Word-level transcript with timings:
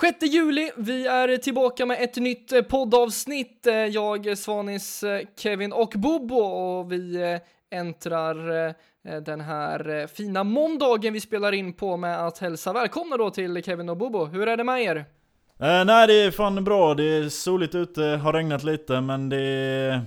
6 0.00 0.22
juli, 0.22 0.70
vi 0.76 1.06
är 1.06 1.36
tillbaka 1.36 1.86
med 1.86 2.02
ett 2.02 2.16
nytt 2.16 2.52
eh, 2.52 2.62
poddavsnitt. 2.62 3.66
Eh, 3.66 3.74
jag, 3.74 4.38
Svanis, 4.38 5.02
eh, 5.02 5.20
Kevin 5.38 5.72
och 5.72 5.92
Bobo 5.96 6.36
och 6.36 6.92
vi 6.92 7.38
äntrar 7.70 8.74
den 9.20 9.40
här 9.40 10.06
fina 10.06 10.44
måndagen 10.44 11.12
vi 11.12 11.20
spelar 11.20 11.52
in 11.52 11.72
på 11.72 11.96
med 11.96 12.26
att 12.26 12.38
hälsa 12.38 12.72
välkomna 12.72 13.16
då 13.16 13.30
till 13.30 13.62
Kevin 13.62 13.88
och 13.88 13.96
Bobo. 13.96 14.24
Hur 14.24 14.48
är 14.48 14.56
det 14.56 14.64
med 14.64 14.82
er? 14.82 14.96
Eh, 14.96 15.84
nej 15.84 16.06
det 16.06 16.22
är 16.22 16.30
fan 16.30 16.64
bra, 16.64 16.94
det 16.94 17.04
är 17.04 17.28
soligt 17.28 17.74
ute, 17.74 18.02
har 18.02 18.32
regnat 18.32 18.64
lite 18.64 19.00
men 19.00 19.28
det 19.28 19.42
är... 19.42 20.02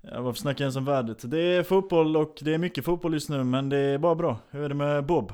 Ja, 0.00 0.20
varför 0.20 0.40
snackar 0.40 0.64
jag 0.64 0.66
ens 0.66 0.76
om 0.76 0.84
vädret? 0.84 1.30
Det 1.30 1.40
är 1.40 1.62
fotboll 1.62 2.16
och 2.16 2.38
det 2.40 2.54
är 2.54 2.58
mycket 2.58 2.84
fotboll 2.84 3.14
just 3.14 3.28
nu 3.28 3.44
men 3.44 3.68
det 3.68 3.78
är 3.78 3.98
bara 3.98 4.14
bra. 4.14 4.38
Hur 4.50 4.64
är 4.64 4.68
det 4.68 4.74
med 4.74 5.04
Bob? 5.04 5.32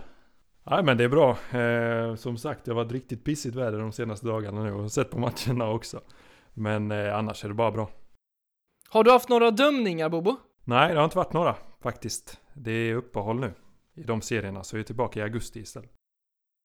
Nej 0.64 0.82
men 0.82 0.96
det 0.96 1.04
är 1.04 1.08
bra. 1.08 1.30
Eh, 1.58 2.14
som 2.14 2.36
sagt, 2.36 2.64
det 2.64 2.70
har 2.70 2.76
varit 2.76 2.92
riktigt 2.92 3.24
pissigt 3.24 3.56
väder 3.56 3.78
de 3.78 3.92
senaste 3.92 4.26
dagarna 4.26 4.64
nu 4.64 4.72
och 4.72 4.92
sett 4.92 5.10
på 5.10 5.18
matcherna 5.18 5.70
också. 5.70 6.00
Men 6.54 6.90
eh, 6.90 7.16
annars 7.18 7.44
är 7.44 7.48
det 7.48 7.54
bara 7.54 7.70
bra. 7.70 7.90
Har 8.88 9.04
du 9.04 9.10
haft 9.10 9.28
några 9.28 9.50
dömningar 9.50 10.08
Bobo? 10.08 10.36
Nej, 10.64 10.92
det 10.92 10.98
har 10.98 11.04
inte 11.04 11.16
varit 11.16 11.32
några 11.32 11.56
faktiskt. 11.80 12.40
Det 12.54 12.72
är 12.72 12.94
uppehåll 12.94 13.40
nu 13.40 13.52
i 13.94 14.02
de 14.02 14.20
serierna, 14.20 14.64
så 14.64 14.76
vi 14.76 14.80
är 14.80 14.84
tillbaka 14.84 15.20
i 15.20 15.22
augusti 15.22 15.60
istället. 15.60 15.90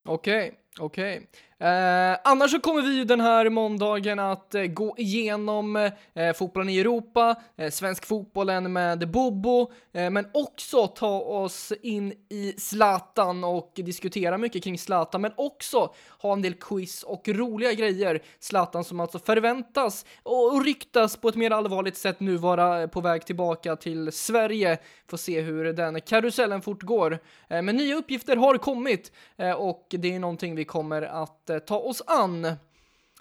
Okej, 0.08 0.60
okej. 0.80 1.28
Eh, 1.60 2.18
annars 2.24 2.52
så 2.52 2.60
kommer 2.60 2.82
vi 2.82 2.96
ju 2.96 3.06
den 3.06 3.22
här 3.22 3.50
måndagen 3.50 4.20
att 4.20 4.56
eh, 4.56 4.64
gå 4.64 4.96
igenom 4.98 5.76
eh, 6.14 6.34
fotbollen 6.34 6.70
i 6.70 6.80
Europa, 6.80 7.36
eh, 7.58 7.70
svensk 7.70 8.06
fotbollen 8.06 8.74
med 8.74 9.12
Bobo, 9.12 9.72
eh, 9.94 10.10
men 10.10 10.26
också 10.34 10.88
ta 10.88 11.20
oss 11.20 11.74
in 11.82 12.14
i 12.30 12.54
Zlatan 12.58 13.44
och 13.44 13.72
diskutera 13.76 14.38
mycket 14.38 14.64
kring 14.64 14.78
Zlatan, 14.78 15.22
men 15.22 15.32
också 15.36 15.94
ha 16.20 16.34
en 16.34 16.42
del 16.42 16.54
quiz 16.54 17.04
och 17.04 17.28
roliga 17.28 17.74
grejer. 17.74 18.22
Zlatan 18.40 18.84
som 18.84 19.00
alltså 19.00 19.20
förväntas 19.20 20.06
och, 20.24 20.54
och 20.54 20.66
ryktas 20.66 21.18
på 21.18 21.30
ett 21.30 21.36
mer 21.36 21.52
allvarligt 21.52 21.98
sätt 21.98 22.20
nu 22.20 22.38
vara 22.38 22.88
på 22.88 23.02
väg 23.02 23.26
tillbaka 23.26 23.76
till 23.76 24.12
Sverige. 24.12 24.78
Får 25.10 25.18
se 25.18 25.42
hur 25.42 25.74
den 25.74 26.02
karusellen 26.02 26.62
fortgår. 26.62 27.20
Eh, 27.50 27.62
men 27.62 27.76
nya 27.76 27.96
uppgifter 27.96 28.36
har 28.36 28.58
kommit 28.58 29.12
eh, 29.38 29.52
och 29.52 29.86
det 29.90 30.16
är 30.16 30.20
någonting 30.20 30.56
vi 30.56 30.66
kommer 30.68 31.02
att 31.02 31.50
eh, 31.50 31.60
ta 31.60 31.78
oss 31.78 32.02
an. 32.08 32.48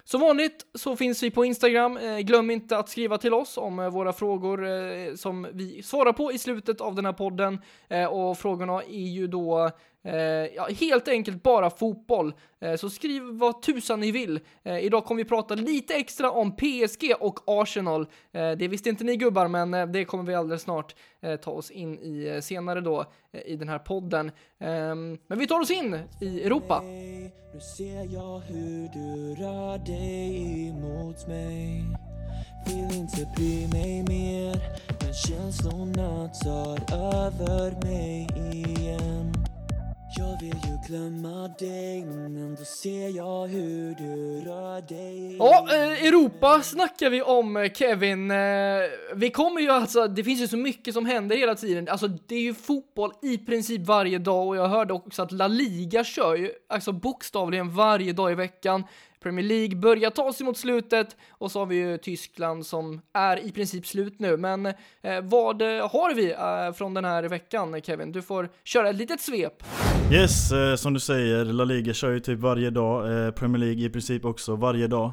Som 0.03 0.21
vanligt 0.21 0.65
så 0.73 0.95
finns 0.95 1.23
vi 1.23 1.31
på 1.31 1.45
Instagram. 1.45 1.97
Eh, 1.97 2.19
glöm 2.19 2.49
inte 2.49 2.77
att 2.77 2.89
skriva 2.89 3.17
till 3.17 3.33
oss 3.33 3.57
om 3.57 3.79
eh, 3.79 3.89
våra 3.89 4.13
frågor 4.13 5.15
som 5.15 5.47
vi 5.53 5.83
svarar 5.83 6.13
på 6.13 6.31
i 6.31 6.37
slutet 6.37 6.81
av 6.81 6.95
den 6.95 7.05
här 7.05 7.13
podden. 7.13 7.59
Och 8.09 8.37
frågorna 8.37 8.83
är 8.83 9.07
ju 9.07 9.27
då 9.27 9.71
Eh, 10.07 10.55
ja, 10.55 10.67
helt 10.79 11.07
enkelt 11.07 11.43
bara 11.43 11.69
fotboll. 11.69 12.33
Eh, 12.61 12.75
så 12.75 12.89
skriv 12.89 13.23
vad 13.23 13.61
tusan 13.61 13.99
ni 13.99 14.11
vill. 14.11 14.39
Eh, 14.63 14.79
idag 14.79 15.05
kommer 15.05 15.23
vi 15.23 15.29
prata 15.29 15.55
lite 15.55 15.93
extra 15.93 16.31
om 16.31 16.55
PSG 16.55 17.13
och 17.19 17.39
Arsenal. 17.45 18.07
Eh, 18.31 18.51
det 18.51 18.67
visste 18.67 18.89
inte 18.89 19.03
ni 19.03 19.15
gubbar, 19.15 19.47
men 19.47 19.73
eh, 19.73 19.87
det 19.87 20.05
kommer 20.05 20.23
vi 20.23 20.35
alldeles 20.35 20.61
snart 20.61 20.95
eh, 21.21 21.35
ta 21.35 21.51
oss 21.51 21.71
in 21.71 21.99
i 21.99 22.27
eh, 22.27 22.41
senare 22.41 22.81
då 22.81 23.05
eh, 23.31 23.41
i 23.45 23.55
den 23.55 23.69
här 23.69 23.79
podden. 23.79 24.31
Ehm, 24.59 25.17
men 25.27 25.39
vi 25.39 25.47
tar 25.47 25.59
oss 25.59 25.71
in 25.71 25.99
i 26.21 26.43
Europa. 26.43 26.81
Nu 26.81 27.59
ser 27.77 28.13
jag 28.13 28.39
hur 28.39 28.89
du 28.93 29.35
rör 29.43 29.77
dig 29.77 30.67
emot 30.69 31.27
mig 31.27 31.85
Vill 32.65 32.97
inte 32.97 33.27
bry 33.35 33.67
mig 33.67 34.03
mer 34.03 34.59
Men 34.99 35.13
känslorna 35.13 36.29
tar 36.43 36.95
över 36.95 37.85
mig 37.85 38.27
igen 38.53 39.36
jag 40.19 40.39
vill 40.41 40.55
ju 40.69 40.77
glömma 40.87 41.47
dig 41.47 42.05
Men 42.05 42.37
ändå 42.37 42.63
ser 42.65 43.09
jag 43.17 43.47
hur 43.47 43.95
du 43.95 44.41
rör 44.49 44.81
dig 44.81 45.37
Ja, 45.37 45.67
eh, 45.73 46.07
Europa 46.07 46.61
snackar 46.63 47.09
vi 47.09 47.21
om 47.21 47.57
eh, 47.57 47.71
Kevin. 47.71 48.31
Eh, 48.31 48.37
vi 49.15 49.29
kommer 49.29 49.61
ju 49.61 49.69
alltså, 49.69 50.07
det 50.07 50.23
finns 50.23 50.41
ju 50.41 50.47
så 50.47 50.57
mycket 50.57 50.93
som 50.93 51.05
händer 51.05 51.37
hela 51.37 51.55
tiden. 51.55 51.87
Alltså 51.89 52.07
det 52.07 52.35
är 52.35 52.41
ju 52.41 52.53
fotboll 52.53 53.11
i 53.21 53.37
princip 53.37 53.81
varje 53.81 54.17
dag 54.17 54.47
och 54.47 54.57
jag 54.57 54.67
hörde 54.67 54.93
också 54.93 55.21
att 55.21 55.31
La 55.31 55.47
Liga 55.47 56.03
kör 56.03 56.35
ju 56.35 56.51
alltså 56.69 56.91
bokstavligen 56.91 57.75
varje 57.75 58.13
dag 58.13 58.31
i 58.31 58.35
veckan. 58.35 58.83
Premier 59.23 59.45
League 59.45 59.75
börjar 59.75 60.09
ta 60.09 60.33
sig 60.33 60.45
mot 60.45 60.57
slutet 60.57 61.15
och 61.29 61.51
så 61.51 61.59
har 61.59 61.65
vi 61.65 61.75
ju 61.75 61.97
Tyskland 61.97 62.65
som 62.65 63.01
är 63.13 63.45
i 63.45 63.51
princip 63.51 63.87
slut 63.87 64.19
nu. 64.19 64.37
Men 64.37 64.65
eh, 64.65 64.73
vad 65.23 65.61
har 65.61 66.15
vi 66.15 66.31
eh, 66.31 66.73
från 66.77 66.93
den 66.93 67.05
här 67.05 67.23
veckan 67.23 67.81
Kevin? 67.81 68.11
Du 68.11 68.21
får 68.21 68.49
köra 68.63 68.89
ett 68.89 68.95
litet 68.95 69.21
svep. 69.21 69.63
Yes, 70.11 70.51
eh, 70.51 70.75
som 70.75 70.93
du 70.93 70.99
säger, 70.99 71.45
La 71.45 71.63
Liga 71.63 71.93
kör 71.93 72.11
ju 72.11 72.19
typ 72.19 72.39
varje 72.39 72.69
dag, 72.69 73.25
eh, 73.25 73.31
Premier 73.31 73.59
League 73.59 73.85
i 73.85 73.89
princip 73.89 74.25
också 74.25 74.55
varje 74.55 74.87
dag. 74.87 75.11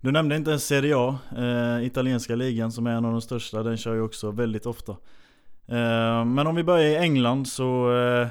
Du 0.00 0.12
nämnde 0.12 0.36
inte 0.36 0.50
ens 0.50 0.66
Serie 0.66 0.96
A, 0.96 1.18
eh, 1.36 1.86
italienska 1.86 2.34
ligan 2.36 2.72
som 2.72 2.86
är 2.86 2.90
en 2.90 3.04
av 3.04 3.12
de 3.12 3.20
största, 3.20 3.62
den 3.62 3.76
kör 3.76 3.94
ju 3.94 4.00
också 4.00 4.30
väldigt 4.30 4.66
ofta. 4.66 4.92
Eh, 5.66 6.24
men 6.24 6.46
om 6.46 6.54
vi 6.54 6.64
börjar 6.64 6.84
i 6.84 6.96
England 6.96 7.48
så 7.48 7.96
eh, 7.96 8.28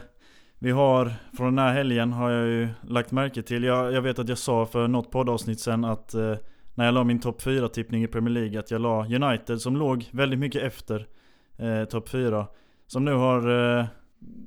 vi 0.64 0.72
har, 0.72 1.14
från 1.38 1.56
den 1.56 1.66
här 1.66 1.74
helgen 1.74 2.14
har 2.14 2.32
jag 2.32 2.48
ju 2.48 2.70
lagt 2.82 3.12
märke 3.12 3.42
till, 3.42 3.64
jag, 3.64 3.94
jag 3.94 4.02
vet 4.02 4.20
att 4.20 4.30
jag 4.30 4.38
sa 4.38 4.66
för 4.66 4.88
något 4.88 5.12
poddavsnitt 5.12 5.60
sen 5.60 5.86
att 5.86 6.14
eh, 6.14 6.36
när 6.76 6.86
jag 6.86 6.94
la 6.94 7.04
min 7.04 7.20
topp 7.20 7.42
4-tippning 7.42 8.04
i 8.04 8.08
Premier 8.08 8.34
League 8.34 8.60
att 8.60 8.72
jag 8.72 8.82
la 8.82 9.06
United 9.06 9.62
som 9.62 9.78
låg 9.78 10.10
väldigt 10.12 10.40
mycket 10.40 10.64
efter 10.64 11.08
eh, 11.58 11.86
topp 11.86 12.10
4. 12.10 12.48
Som 12.88 13.06
nu 13.06 13.14
har 13.14 13.38
eh, 13.80 13.86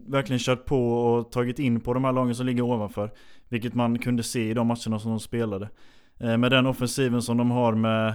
verkligen 0.06 0.40
kört 0.40 0.64
på 0.64 0.92
och 0.92 1.32
tagit 1.32 1.58
in 1.58 1.80
på 1.80 1.94
de 1.94 2.04
här 2.04 2.12
lagen 2.12 2.34
som 2.34 2.46
ligger 2.46 2.62
ovanför. 2.62 3.10
Vilket 3.48 3.74
man 3.74 3.98
kunde 3.98 4.22
se 4.22 4.50
i 4.50 4.54
de 4.54 4.66
matcherna 4.66 4.98
som 4.98 5.10
de 5.10 5.20
spelade. 5.20 5.68
Eh, 6.18 6.36
med 6.36 6.50
den 6.50 6.66
offensiven 6.66 7.22
som 7.22 7.36
de 7.36 7.50
har 7.50 7.74
med 7.74 8.14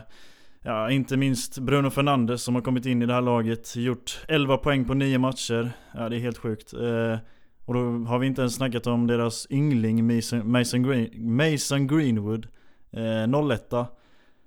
Ja, 0.63 0.91
inte 0.91 1.17
minst 1.17 1.59
Bruno 1.59 1.89
Fernandes 1.89 2.43
som 2.43 2.55
har 2.55 2.61
kommit 2.61 2.85
in 2.85 3.01
i 3.01 3.05
det 3.05 3.13
här 3.13 3.21
laget. 3.21 3.75
Gjort 3.75 4.19
11 4.27 4.57
poäng 4.57 4.85
på 4.85 4.93
9 4.93 5.17
matcher. 5.17 5.71
Ja, 5.93 6.09
det 6.09 6.15
är 6.15 6.19
helt 6.19 6.37
sjukt. 6.37 6.73
Eh, 6.73 7.17
och 7.65 7.73
då 7.73 7.79
har 7.79 8.19
vi 8.19 8.27
inte 8.27 8.41
ens 8.41 8.55
snackat 8.55 8.87
om 8.87 9.07
deras 9.07 9.47
yngling 9.49 10.15
Mason, 10.15 10.51
Mason, 10.51 10.83
Green, 10.83 11.35
Mason 11.35 11.87
Greenwood. 11.87 12.47
Eh, 12.91 13.49
01 13.49 13.73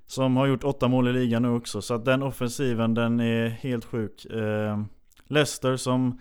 Som 0.07 0.37
har 0.37 0.47
gjort 0.47 0.65
8 0.65 0.89
mål 0.89 1.09
i 1.09 1.13
ligan 1.13 1.43
nu 1.43 1.49
också. 1.49 1.83
Så 1.83 1.95
att 1.95 2.05
den 2.05 2.23
offensiven, 2.23 2.95
den 2.95 3.21
är 3.21 3.49
helt 3.49 3.85
sjuk. 3.85 4.25
Eh, 4.25 4.85
Leicester 5.29 5.77
som 5.77 6.19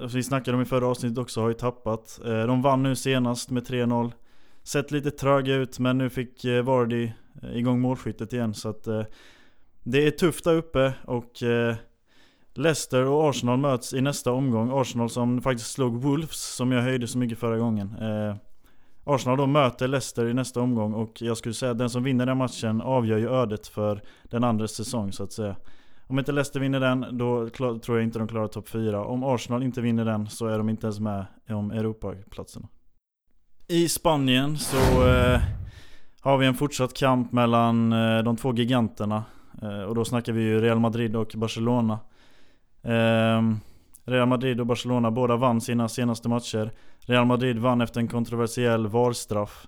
alltså 0.00 0.16
vi 0.16 0.22
snackade 0.22 0.56
om 0.56 0.62
i 0.62 0.66
förra 0.66 0.86
avsnittet 0.86 1.18
också 1.18 1.40
har 1.40 1.48
ju 1.48 1.54
tappat. 1.54 2.20
Eh, 2.24 2.46
de 2.46 2.62
vann 2.62 2.82
nu 2.82 2.96
senast 2.96 3.50
med 3.50 3.66
3-0. 3.66 4.12
Sett 4.62 4.90
lite 4.90 5.10
tröga 5.10 5.54
ut 5.54 5.78
men 5.78 5.98
nu 5.98 6.10
fick 6.10 6.44
eh, 6.44 6.62
Vardy 6.62 7.12
eh, 7.42 7.56
igång 7.56 7.80
målskyttet 7.80 8.32
igen 8.32 8.54
så 8.54 8.68
att 8.68 8.86
eh, 8.86 9.02
Det 9.82 10.06
är 10.06 10.10
tufft 10.10 10.44
där 10.44 10.54
uppe 10.54 10.92
och 11.04 11.42
eh, 11.42 11.76
Leicester 12.58 13.06
och 13.06 13.28
Arsenal 13.28 13.58
möts 13.58 13.94
i 13.94 14.00
nästa 14.00 14.32
omgång. 14.32 14.70
Arsenal 14.80 15.10
som 15.10 15.42
faktiskt 15.42 15.72
slog 15.72 16.02
Wolves 16.02 16.56
som 16.56 16.72
jag 16.72 16.82
höjde 16.82 17.08
så 17.08 17.18
mycket 17.18 17.38
förra 17.38 17.58
gången. 17.58 17.94
Eh, 18.00 18.36
Arsenal 19.04 19.38
då 19.38 19.46
möter 19.46 19.88
Leicester 19.88 20.26
i 20.26 20.34
nästa 20.34 20.60
omgång 20.60 20.94
och 20.94 21.22
jag 21.22 21.36
skulle 21.36 21.54
säga 21.54 21.72
att 21.72 21.78
den 21.78 21.90
som 21.90 22.02
vinner 22.02 22.26
den 22.26 22.36
matchen 22.38 22.80
avgör 22.80 23.18
ju 23.18 23.30
ödet 23.30 23.66
för 23.66 24.02
den 24.22 24.44
andra 24.44 24.68
säsong 24.68 25.12
så 25.12 25.22
att 25.22 25.32
säga. 25.32 25.56
Om 26.06 26.18
inte 26.18 26.32
Leicester 26.32 26.60
vinner 26.60 26.80
den, 26.80 27.06
då 27.18 27.48
tror 27.48 27.98
jag 27.98 28.02
inte 28.02 28.18
de 28.18 28.28
klarar 28.28 28.46
topp 28.46 28.68
4. 28.68 29.04
Om 29.04 29.24
Arsenal 29.24 29.62
inte 29.62 29.80
vinner 29.80 30.04
den 30.04 30.26
så 30.26 30.46
är 30.46 30.58
de 30.58 30.68
inte 30.68 30.86
ens 30.86 31.00
med 31.00 31.26
om 31.50 31.70
Europaplatserna. 31.70 32.68
I 33.68 33.88
Spanien 33.88 34.58
så 34.58 35.08
eh, 35.08 35.40
har 36.20 36.38
vi 36.38 36.46
en 36.46 36.54
fortsatt 36.54 36.94
kamp 36.94 37.32
mellan 37.32 37.92
eh, 37.92 38.22
de 38.22 38.36
två 38.36 38.54
giganterna. 38.54 39.24
Eh, 39.62 39.82
och 39.82 39.94
då 39.94 40.04
snackar 40.04 40.32
vi 40.32 40.42
ju 40.42 40.60
Real 40.60 40.80
Madrid 40.80 41.16
och 41.16 41.32
Barcelona. 41.36 41.98
Ehm, 42.88 43.60
Real 44.04 44.28
Madrid 44.28 44.60
och 44.60 44.66
Barcelona 44.66 45.10
båda 45.10 45.36
vann 45.36 45.60
sina 45.60 45.88
senaste 45.88 46.28
matcher. 46.28 46.72
Real 47.00 47.26
Madrid 47.26 47.58
vann 47.58 47.80
efter 47.80 48.00
en 48.00 48.08
kontroversiell 48.08 48.86
VAR-straff. 48.86 49.66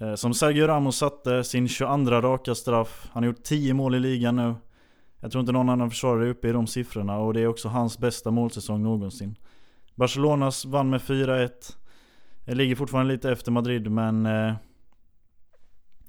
Ehm, 0.00 0.16
som 0.16 0.34
Sergio 0.34 0.66
Ramos 0.66 0.96
satte 0.96 1.44
sin 1.44 1.68
22 1.68 2.20
raka 2.20 2.54
straff. 2.54 3.08
Han 3.12 3.22
har 3.22 3.28
gjort 3.28 3.42
10 3.42 3.74
mål 3.74 3.94
i 3.94 4.00
ligan 4.00 4.36
nu. 4.36 4.54
Jag 5.20 5.32
tror 5.32 5.40
inte 5.40 5.52
någon 5.52 5.68
annan 5.68 5.90
försvarare 5.90 6.26
är 6.26 6.30
uppe 6.30 6.48
i 6.48 6.52
de 6.52 6.66
siffrorna 6.66 7.18
och 7.18 7.34
det 7.34 7.40
är 7.40 7.46
också 7.46 7.68
hans 7.68 7.98
bästa 7.98 8.30
målsäsong 8.30 8.82
någonsin. 8.82 9.36
Barcelonas 9.94 10.64
vann 10.64 10.90
med 10.90 11.00
4-1. 11.00 11.50
Ligger 12.44 12.76
fortfarande 12.76 13.12
lite 13.12 13.30
efter 13.30 13.52
Madrid 13.52 13.90
men 13.90 14.26
eh, 14.26 14.54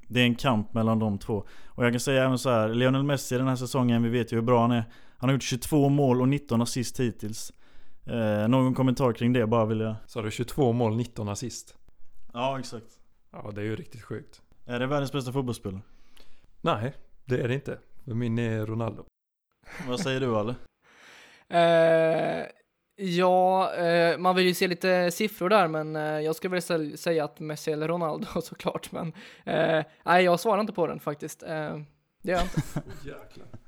Det 0.07 0.19
är 0.19 0.23
en 0.23 0.35
kamp 0.35 0.73
mellan 0.73 0.99
de 0.99 1.17
två. 1.17 1.45
Och 1.65 1.85
jag 1.85 1.93
kan 1.93 1.99
säga 1.99 2.23
även 2.23 2.37
så 2.37 2.49
här, 2.49 2.69
Lionel 2.69 3.03
Messi 3.03 3.37
den 3.37 3.47
här 3.47 3.55
säsongen, 3.55 4.03
vi 4.03 4.09
vet 4.09 4.31
ju 4.31 4.35
hur 4.35 4.43
bra 4.43 4.61
han 4.61 4.71
är. 4.71 4.83
Han 5.17 5.29
har 5.29 5.33
gjort 5.33 5.43
22 5.43 5.89
mål 5.89 6.21
och 6.21 6.27
19 6.29 6.61
assist 6.61 6.99
hittills. 6.99 7.53
Eh, 8.05 8.47
någon 8.47 8.73
kommentar 8.75 9.13
kring 9.13 9.33
det 9.33 9.47
bara 9.47 9.65
vill 9.65 9.79
jag... 9.79 9.95
Så 10.05 10.19
har 10.19 10.23
du 10.23 10.31
22 10.31 10.71
mål, 10.73 10.95
19 10.97 11.29
assist. 11.29 11.77
Ja 12.33 12.59
exakt. 12.59 12.99
Ja, 13.31 13.51
det 13.55 13.61
är 13.61 13.65
ju 13.65 13.75
riktigt 13.75 14.01
sjukt. 14.03 14.41
Är 14.65 14.79
det 14.79 14.87
världens 14.87 15.11
bästa 15.11 15.31
fotbollsspelare? 15.33 15.81
Nej, 16.61 16.93
det 17.25 17.39
är 17.41 17.47
det 17.47 17.53
inte. 17.53 17.79
Min 18.03 18.39
är 18.39 18.65
Ronaldo. 18.65 19.05
Vad 19.87 19.99
säger 19.99 20.19
du 20.19 20.35
Ale? 20.35 20.55
Eh, 21.49 22.45
Ja, 22.99 23.73
eh, 23.75 24.17
man 24.17 24.35
vill 24.35 24.45
ju 24.45 24.53
se 24.53 24.67
lite 24.67 25.11
siffror 25.11 25.49
där, 25.49 25.67
men 25.67 25.95
eh, 25.95 26.01
jag 26.19 26.35
skulle 26.35 26.51
väl 26.51 26.59
sä- 26.59 26.95
säga 26.95 27.23
att 27.25 27.39
Messi 27.39 27.71
eller 27.71 27.87
Ronaldo 27.87 28.27
såklart, 28.41 28.91
men 28.91 29.07
eh, 29.45 29.83
nej, 30.05 30.23
jag 30.23 30.39
svarar 30.39 30.61
inte 30.61 30.73
på 30.73 30.87
den 30.87 30.99
faktiskt. 30.99 31.43
Eh, 31.43 31.49
det 32.21 32.31
gör 32.31 32.37
jag 32.37 32.43
inte. 32.43 32.61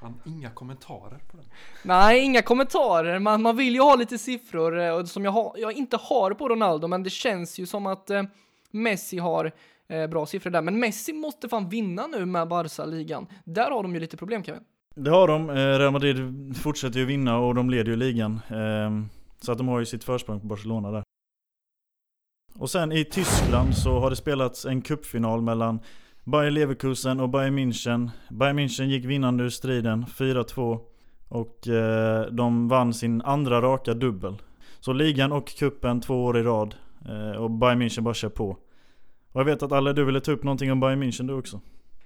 Han 0.00 0.20
inga 0.26 0.50
kommentarer 0.50 1.18
på 1.30 1.36
den. 1.36 1.46
nej, 1.82 2.20
inga 2.24 2.42
kommentarer. 2.42 3.18
Man, 3.18 3.42
man 3.42 3.56
vill 3.56 3.74
ju 3.74 3.80
ha 3.80 3.94
lite 3.96 4.18
siffror 4.18 4.78
eh, 4.80 4.90
och 4.90 5.08
som 5.08 5.24
jag, 5.24 5.32
har, 5.32 5.54
jag 5.58 5.72
inte 5.72 5.96
har 5.96 6.30
på 6.34 6.48
Ronaldo, 6.48 6.88
men 6.88 7.02
det 7.02 7.10
känns 7.10 7.58
ju 7.58 7.66
som 7.66 7.86
att 7.86 8.10
eh, 8.10 8.22
Messi 8.70 9.18
har 9.18 9.52
eh, 9.88 10.06
bra 10.06 10.26
siffror 10.26 10.50
där. 10.50 10.62
Men 10.62 10.80
Messi 10.80 11.12
måste 11.12 11.48
fan 11.48 11.68
vinna 11.68 12.06
nu 12.06 12.26
med 12.26 12.48
Barca-ligan. 12.48 13.26
Där 13.44 13.70
har 13.70 13.82
de 13.82 13.94
ju 13.94 14.00
lite 14.00 14.16
problem, 14.16 14.44
Kevin. 14.44 14.62
Det 14.94 15.10
har 15.10 15.28
de. 15.28 15.50
Eh, 15.50 15.54
Real 15.54 15.92
Madrid 15.92 16.16
fortsätter 16.56 16.98
ju 16.98 17.04
vinna 17.06 17.38
och 17.38 17.54
de 17.54 17.70
leder 17.70 17.90
ju 17.90 17.96
ligan. 17.96 18.40
Ehm, 18.48 19.08
Så 19.40 19.52
att 19.52 19.58
de 19.58 19.68
har 19.68 19.78
ju 19.78 19.86
sitt 19.86 20.04
försprång 20.04 20.40
på 20.40 20.46
Barcelona 20.46 20.90
där. 20.90 21.02
Och 22.58 22.70
sen 22.70 22.92
i 22.92 23.04
Tyskland 23.04 23.76
så 23.76 23.98
har 23.98 24.10
det 24.10 24.16
spelats 24.16 24.64
en 24.64 24.82
cupfinal 24.82 25.42
mellan 25.42 25.80
Bayer 26.30 26.50
Leverkusen 26.50 27.20
och 27.20 27.28
Bayern 27.28 27.58
München. 27.58 28.10
Bayern 28.28 28.58
München 28.58 28.84
gick 28.84 29.04
vinnande 29.04 29.44
ur 29.44 29.48
striden, 29.48 30.06
4-2. 30.06 30.78
Och 31.28 31.68
eh, 31.68 32.26
de 32.26 32.68
vann 32.68 32.94
sin 32.94 33.22
andra 33.22 33.62
raka 33.62 33.94
dubbel. 33.94 34.34
Så 34.80 34.92
ligan 34.92 35.32
och 35.32 35.48
kuppen 35.48 36.00
två 36.00 36.24
år 36.24 36.38
i 36.38 36.42
rad. 36.42 36.74
Eh, 37.08 37.42
och 37.42 37.50
Bayern 37.50 37.82
München 37.82 38.00
bara 38.00 38.14
kör 38.14 38.28
på. 38.28 38.48
Och 39.32 39.40
jag 39.40 39.44
vet 39.44 39.62
att 39.62 39.72
alla 39.72 39.92
du 39.92 40.04
ville 40.04 40.20
ta 40.20 40.32
upp 40.32 40.42
någonting 40.42 40.72
om 40.72 40.80
Bayern 40.80 41.02
München 41.02 41.26
du 41.26 41.34
också. 41.34 41.60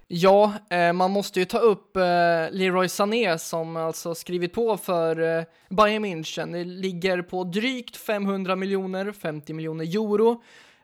Ja, 0.09 0.53
eh, 0.71 0.93
man 0.93 1.11
måste 1.11 1.41
ju 1.41 1.44
ta 1.44 1.59
upp 1.59 1.97
eh, 1.97 2.03
Leroy 2.50 2.88
Sané 2.88 3.38
som 3.38 3.76
alltså 3.76 4.15
skrivit 4.15 4.53
på 4.53 4.76
för 4.76 5.38
eh, 5.38 5.44
Bayern 5.69 6.05
München. 6.05 6.53
Det 6.53 6.65
ligger 6.65 7.23
på 7.23 7.44
drygt 7.44 7.97
500 7.97 8.56
miljoner, 8.56 9.12
50 9.12 9.53
miljoner 9.53 9.85
euro. 9.85 10.43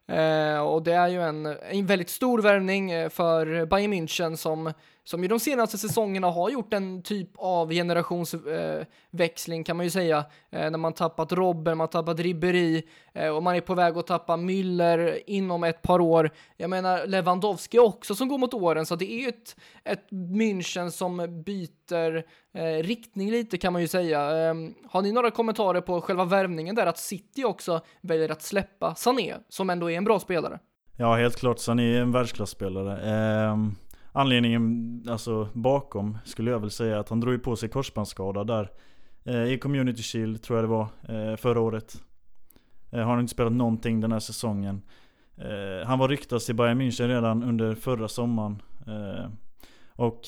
Eh, 0.08 0.58
och 0.58 0.82
det 0.82 0.92
är 0.92 1.08
ju 1.08 1.22
en, 1.22 1.46
en 1.46 1.86
väldigt 1.86 2.10
stor 2.10 2.42
värvning 2.42 2.90
eh, 2.90 3.08
för 3.08 3.66
Bayern 3.66 3.92
München 3.94 4.36
som, 4.36 4.72
som 5.04 5.22
ju 5.22 5.28
de 5.28 5.40
senaste 5.40 5.78
säsongerna 5.78 6.26
har 6.26 6.50
gjort 6.50 6.74
en 6.74 7.02
typ 7.02 7.28
av 7.36 7.70
generationsväxling 7.70 9.60
eh, 9.60 9.64
kan 9.64 9.76
man 9.76 9.86
ju 9.86 9.90
säga. 9.90 10.24
Eh, 10.50 10.70
när 10.70 10.78
man 10.78 10.92
tappat 10.92 11.32
Robben, 11.32 11.78
man 11.78 11.88
tappat 11.88 12.20
Ribéry 12.20 12.82
eh, 13.14 13.28
och 13.28 13.42
man 13.42 13.56
är 13.56 13.60
på 13.60 13.74
väg 13.74 13.96
att 13.96 14.06
tappa 14.06 14.36
Müller 14.36 15.18
inom 15.26 15.64
ett 15.64 15.82
par 15.82 16.00
år. 16.00 16.30
Jag 16.56 16.70
menar 16.70 17.06
Lewandowski 17.06 17.78
också 17.78 18.14
som 18.14 18.28
går 18.28 18.38
mot 18.38 18.54
åren 18.54 18.86
så 18.86 18.96
det 18.96 19.12
är 19.12 19.18
ju 19.20 19.28
ett, 19.28 19.56
ett 19.84 20.10
München 20.10 20.90
som 20.90 21.42
byter 21.44 22.16
eh, 22.54 22.82
riktning 22.82 23.30
lite 23.30 23.58
kan 23.58 23.72
man 23.72 23.82
ju 23.82 23.88
säga. 23.88 24.20
Eh, 24.20 24.54
har 24.88 25.02
ni 25.02 25.12
några 25.12 25.30
kommentarer 25.30 25.80
på 25.80 26.00
själva 26.00 26.24
värvningen 26.24 26.74
där 26.74 26.86
att 26.86 26.98
City 26.98 27.44
också 27.44 27.80
väljer 28.00 28.28
att 28.28 28.42
släppa 28.42 28.94
Sané 28.94 29.34
som 29.48 29.70
ändå 29.70 29.90
är 29.90 29.96
en 29.96 30.04
bra 30.04 30.20
spelare? 30.20 30.58
Ja, 30.96 31.14
helt 31.16 31.36
klart. 31.36 31.58
Sané 31.58 31.96
är 31.96 32.00
en 32.00 32.12
världsklasspelare. 32.12 33.00
Ehm, 33.00 33.76
anledningen 34.12 35.04
alltså, 35.08 35.48
bakom 35.52 36.18
skulle 36.24 36.50
jag 36.50 36.60
väl 36.60 36.70
säga 36.70 37.00
att 37.00 37.08
han 37.08 37.20
drog 37.20 37.34
ju 37.34 37.38
på 37.38 37.56
sig 37.56 37.68
korsbandsskada 37.68 38.44
där. 38.44 38.70
Eh, 39.24 39.44
I 39.44 39.58
Community 39.58 40.02
Shield 40.02 40.42
tror 40.42 40.58
jag 40.58 40.64
det 40.64 40.68
var, 40.68 40.86
eh, 41.08 41.36
förra 41.36 41.60
året. 41.60 42.02
Eh, 42.90 42.98
har 42.98 43.10
han 43.10 43.20
inte 43.20 43.32
spelat 43.32 43.52
någonting 43.52 44.00
den 44.00 44.12
här 44.12 44.20
säsongen. 44.20 44.82
Eh, 45.36 45.86
han 45.86 45.98
var 45.98 46.08
ryktad 46.08 46.38
till 46.38 46.54
Bayern 46.54 46.80
München 46.80 47.08
redan 47.08 47.42
under 47.42 47.74
förra 47.74 48.08
sommaren. 48.08 48.62
Eh, 48.86 49.30
och 49.92 50.20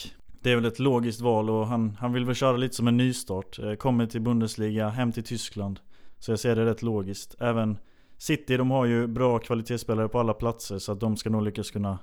det 0.42 0.50
är 0.50 0.56
väl 0.56 0.64
ett 0.64 0.78
logiskt 0.78 1.20
val 1.20 1.50
och 1.50 1.66
han, 1.66 1.96
han 2.00 2.12
vill 2.12 2.24
väl 2.24 2.34
köra 2.34 2.56
lite 2.56 2.74
som 2.74 2.88
en 2.88 2.96
nystart. 2.96 3.58
Eh, 3.58 3.74
kommer 3.74 4.06
till 4.06 4.20
Bundesliga, 4.20 4.88
hem 4.88 5.12
till 5.12 5.24
Tyskland. 5.24 5.80
Så 6.18 6.32
jag 6.32 6.38
ser 6.38 6.56
det 6.56 6.64
rätt 6.64 6.82
logiskt. 6.82 7.36
Även 7.40 7.78
City 8.18 8.56
de 8.56 8.70
har 8.70 8.84
ju 8.84 9.06
bra 9.06 9.38
kvalitetsspelare 9.38 10.08
på 10.08 10.20
alla 10.20 10.34
platser 10.34 10.78
så 10.78 10.92
att 10.92 11.00
de 11.00 11.16
ska 11.16 11.30
nog 11.30 11.42
lyckas 11.42 11.70
kunna 11.70 11.98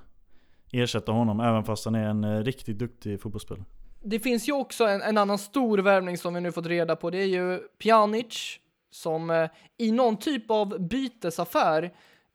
ersätta 0.72 1.12
honom 1.12 1.40
även 1.40 1.64
fast 1.64 1.84
han 1.84 1.94
är 1.94 2.04
en 2.04 2.24
eh, 2.24 2.44
riktigt 2.44 2.78
duktig 2.78 3.20
fotbollsspelare. 3.20 3.64
Det 4.02 4.20
finns 4.20 4.48
ju 4.48 4.52
också 4.52 4.84
en, 4.84 5.02
en 5.02 5.18
annan 5.18 5.38
stor 5.38 5.78
värvning 5.78 6.18
som 6.18 6.34
vi 6.34 6.40
nu 6.40 6.52
fått 6.52 6.66
reda 6.66 6.96
på. 6.96 7.10
Det 7.10 7.18
är 7.18 7.26
ju 7.26 7.58
Pjanic 7.58 8.58
som 8.90 9.30
eh, 9.30 9.50
i 9.78 9.92
någon 9.92 10.16
typ 10.16 10.50
av 10.50 10.88
bytesaffär 10.88 11.82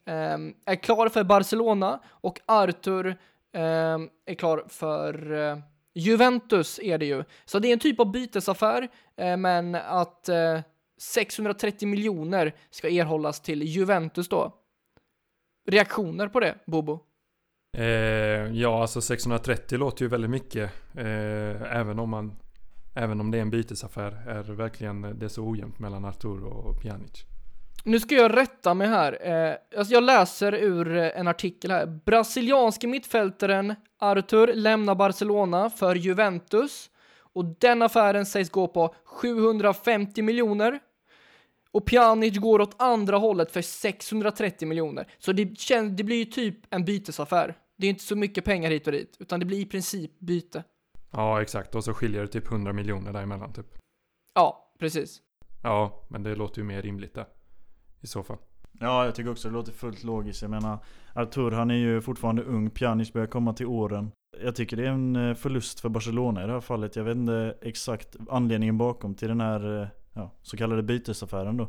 eh, 0.05 0.37
är 0.65 0.75
klar 0.75 1.09
för 1.09 1.23
Barcelona 1.23 1.99
och 2.09 2.39
Arthur 2.45 3.07
eh, 3.53 3.61
är 4.25 4.33
klar 4.33 4.63
för 4.67 5.33
eh, 5.33 5.57
Juventus 5.93 6.79
är 6.79 6.97
det 6.97 7.05
ju. 7.05 7.23
Så 7.45 7.59
det 7.59 7.67
är 7.67 7.73
en 7.73 7.79
typ 7.79 7.99
av 7.99 8.11
bytesaffär, 8.11 8.87
eh, 9.15 9.37
men 9.37 9.75
att 9.75 10.29
eh, 10.29 10.59
630 10.97 11.87
miljoner 11.87 12.55
ska 12.69 12.89
erhållas 12.89 13.41
till 13.41 13.63
Juventus 13.63 14.29
då. 14.29 14.53
Reaktioner 15.67 16.27
på 16.27 16.39
det, 16.39 16.55
Bobo? 16.65 16.99
Eh, 17.77 18.53
ja, 18.53 18.81
alltså 18.81 19.01
630 19.01 19.77
låter 19.77 20.05
ju 20.05 20.09
väldigt 20.09 20.31
mycket. 20.31 20.71
Eh, 20.95 21.77
även 21.77 21.99
om 21.99 22.09
man 22.09 22.35
Även 22.97 23.19
om 23.19 23.31
det 23.31 23.37
är 23.37 23.41
en 23.41 23.49
bytesaffär 23.49 24.23
är 24.27 24.43
verkligen 24.43 25.03
eh, 25.03 25.09
det 25.09 25.29
så 25.29 25.43
ojämnt 25.43 25.79
mellan 25.79 26.05
Arturo 26.05 26.47
och 26.47 26.81
Pjanic. 26.81 27.25
Nu 27.83 27.99
ska 27.99 28.15
jag 28.15 28.37
rätta 28.37 28.73
mig 28.73 28.87
här. 28.87 29.27
Eh, 29.27 29.55
alltså 29.77 29.93
jag 29.93 30.03
läser 30.03 30.53
ur 30.53 30.97
eh, 30.97 31.19
en 31.19 31.27
artikel 31.27 31.71
här. 31.71 31.85
Brasilianske 32.05 32.87
mittfältaren 32.87 33.75
Arthur 33.99 34.53
lämnar 34.53 34.95
Barcelona 34.95 35.69
för 35.69 35.95
Juventus 35.95 36.89
och 37.33 37.45
den 37.45 37.81
affären 37.81 38.25
sägs 38.25 38.49
gå 38.49 38.67
på 38.67 38.95
750 39.05 40.21
miljoner. 40.21 40.79
Och 41.71 41.85
Pjanic 41.85 42.37
går 42.37 42.61
åt 42.61 42.81
andra 42.81 43.17
hållet 43.17 43.51
för 43.51 43.61
630 43.61 44.67
miljoner. 44.67 45.07
Så 45.19 45.31
det, 45.31 45.59
känns, 45.59 45.97
det 45.97 46.03
blir 46.03 46.17
ju 46.17 46.25
typ 46.25 46.57
en 46.69 46.85
bytesaffär. 46.85 47.55
Det 47.77 47.87
är 47.87 47.89
inte 47.89 48.03
så 48.03 48.15
mycket 48.15 48.45
pengar 48.45 48.71
hit 48.71 48.87
och 48.87 48.93
dit, 48.93 49.17
utan 49.19 49.39
det 49.39 49.45
blir 49.45 49.59
i 49.59 49.65
princip 49.65 50.19
byte. 50.19 50.63
Ja, 51.11 51.41
exakt. 51.41 51.75
Och 51.75 51.83
så 51.83 51.93
skiljer 51.93 52.21
det 52.21 52.27
typ 52.27 52.51
100 52.51 52.73
miljoner 52.73 53.13
däremellan 53.13 53.53
typ. 53.53 53.77
Ja, 54.33 54.73
precis. 54.79 55.21
Ja, 55.63 56.05
men 56.07 56.23
det 56.23 56.35
låter 56.35 56.61
ju 56.61 56.67
mer 56.67 56.81
rimligt 56.81 57.13
där. 57.13 57.25
I 58.01 58.07
så 58.07 58.23
fall. 58.23 58.37
Ja, 58.79 59.05
jag 59.05 59.15
tycker 59.15 59.31
också 59.31 59.47
det 59.47 59.53
låter 59.53 59.71
fullt 59.71 60.03
logiskt. 60.03 60.41
Jag 60.41 60.51
menar, 60.51 60.77
Artur 61.13 61.51
han 61.51 61.71
är 61.71 61.75
ju 61.75 62.01
fortfarande 62.01 62.43
ung, 62.43 62.69
Pjanic 62.69 63.13
börjar 63.13 63.27
komma 63.27 63.53
till 63.53 63.65
åren. 63.65 64.11
Jag 64.43 64.55
tycker 64.55 64.77
det 64.77 64.83
är 64.83 64.91
en 64.91 65.15
eh, 65.15 65.35
förlust 65.35 65.79
för 65.79 65.89
Barcelona 65.89 66.43
i 66.43 66.47
det 66.47 66.53
här 66.53 66.61
fallet. 66.61 66.95
Jag 66.95 67.03
vet 67.03 67.15
inte 67.15 67.57
exakt 67.61 68.15
anledningen 68.29 68.77
bakom 68.77 69.15
till 69.15 69.27
den 69.27 69.41
här 69.41 69.81
eh, 69.81 69.87
ja, 70.13 70.31
så 70.41 70.57
kallade 70.57 70.83
bytesaffären 70.83 71.57
då. 71.57 71.67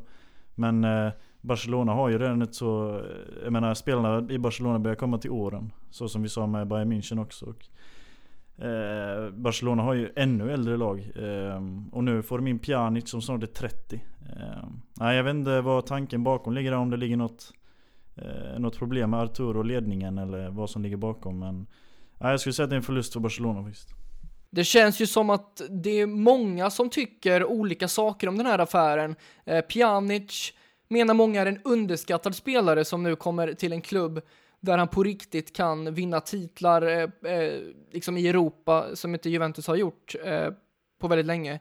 Men 0.55 0.85
eh, 0.85 1.12
Barcelona 1.46 1.93
har 1.93 2.08
ju 2.08 2.19
redan 2.19 2.43
ett 2.43 2.54
så, 2.54 3.02
jag 3.44 3.52
menar 3.52 3.75
spelarna 3.75 4.32
i 4.32 4.38
Barcelona 4.38 4.78
börjar 4.78 4.96
komma 4.96 5.19
till 5.19 5.31
åren. 5.31 5.72
Så 5.90 6.08
som 6.08 6.22
vi 6.22 6.28
sa 6.28 6.46
med 6.46 6.66
Bayern 6.66 6.93
München 6.93 7.22
också. 7.22 7.46
Och, 7.46 8.65
eh, 8.65 9.31
Barcelona 9.31 9.82
har 9.82 9.94
ju 9.94 10.12
ännu 10.17 10.53
äldre 10.53 10.76
lag. 10.76 10.98
Eh, 10.98 11.62
och 11.93 12.05
nu 12.05 12.22
får 12.22 12.38
de 12.38 12.46
in 12.46 12.58
Pjanic 12.58 13.10
som 13.10 13.22
snart 13.22 13.43
är 13.43 13.46
30. 13.46 14.05
Eh, 14.36 14.69
nej, 15.00 15.17
jag 15.17 15.24
vet 15.24 15.34
inte 15.34 15.60
vad 15.60 15.86
tanken 15.86 16.24
bakom 16.24 16.55
ligger 16.55 16.70
där, 16.70 16.79
om 16.79 16.91
det 16.91 16.96
ligger 16.96 17.17
något, 17.17 17.53
eh, 18.17 18.58
något 18.58 18.79
problem 18.79 19.10
med 19.10 19.20
Arturo 19.20 19.58
och 19.58 19.65
ledningen 19.65 20.19
eller 20.19 20.50
vad 20.50 20.70
som 20.70 20.82
ligger 20.82 20.96
bakom. 20.96 21.38
Men 21.38 21.67
nej, 22.19 22.31
jag 22.31 22.41
skulle 22.41 22.53
säga 22.53 22.65
att 22.65 22.70
det 22.70 22.74
är 22.74 22.79
en 22.79 22.82
förlust 22.82 23.12
för 23.12 23.20
Barcelona 23.20 23.65
faktiskt. 23.65 23.88
Det 24.50 24.65
känns 24.65 25.00
ju 25.00 25.06
som 25.06 25.31
att 25.31 25.62
det 25.70 26.00
är 26.00 26.06
många 26.06 26.70
som 26.70 26.91
tycker 26.91 27.44
olika 27.44 27.88
saker 27.88 28.29
om 28.29 28.36
den 28.38 28.46
här 28.46 28.58
affären. 28.58 29.17
Eh, 29.44 29.60
Pjanic 29.60 30.53
menar 30.88 31.14
många 31.14 31.43
är 31.43 31.46
en 31.46 31.60
underskattad 31.64 32.34
spelare 32.34 32.84
som 32.84 33.02
nu 33.02 33.16
kommer 33.16 33.52
till 33.52 33.72
en 33.72 33.81
klubb 33.81 34.20
där 34.60 34.78
han 34.78 34.88
på 34.88 35.02
riktigt 35.02 35.56
kan 35.56 35.94
vinna 35.94 36.20
titlar 36.20 36.82
eh, 36.82 37.32
eh 37.32 37.60
liksom 37.93 38.16
i 38.16 38.28
Europa 38.28 38.86
som 38.94 39.14
inte 39.14 39.31
Juventus 39.31 39.66
har 39.66 39.76
gjort 39.76 40.14
eh, 40.24 40.48
på 41.00 41.08
väldigt 41.08 41.26
länge. 41.26 41.60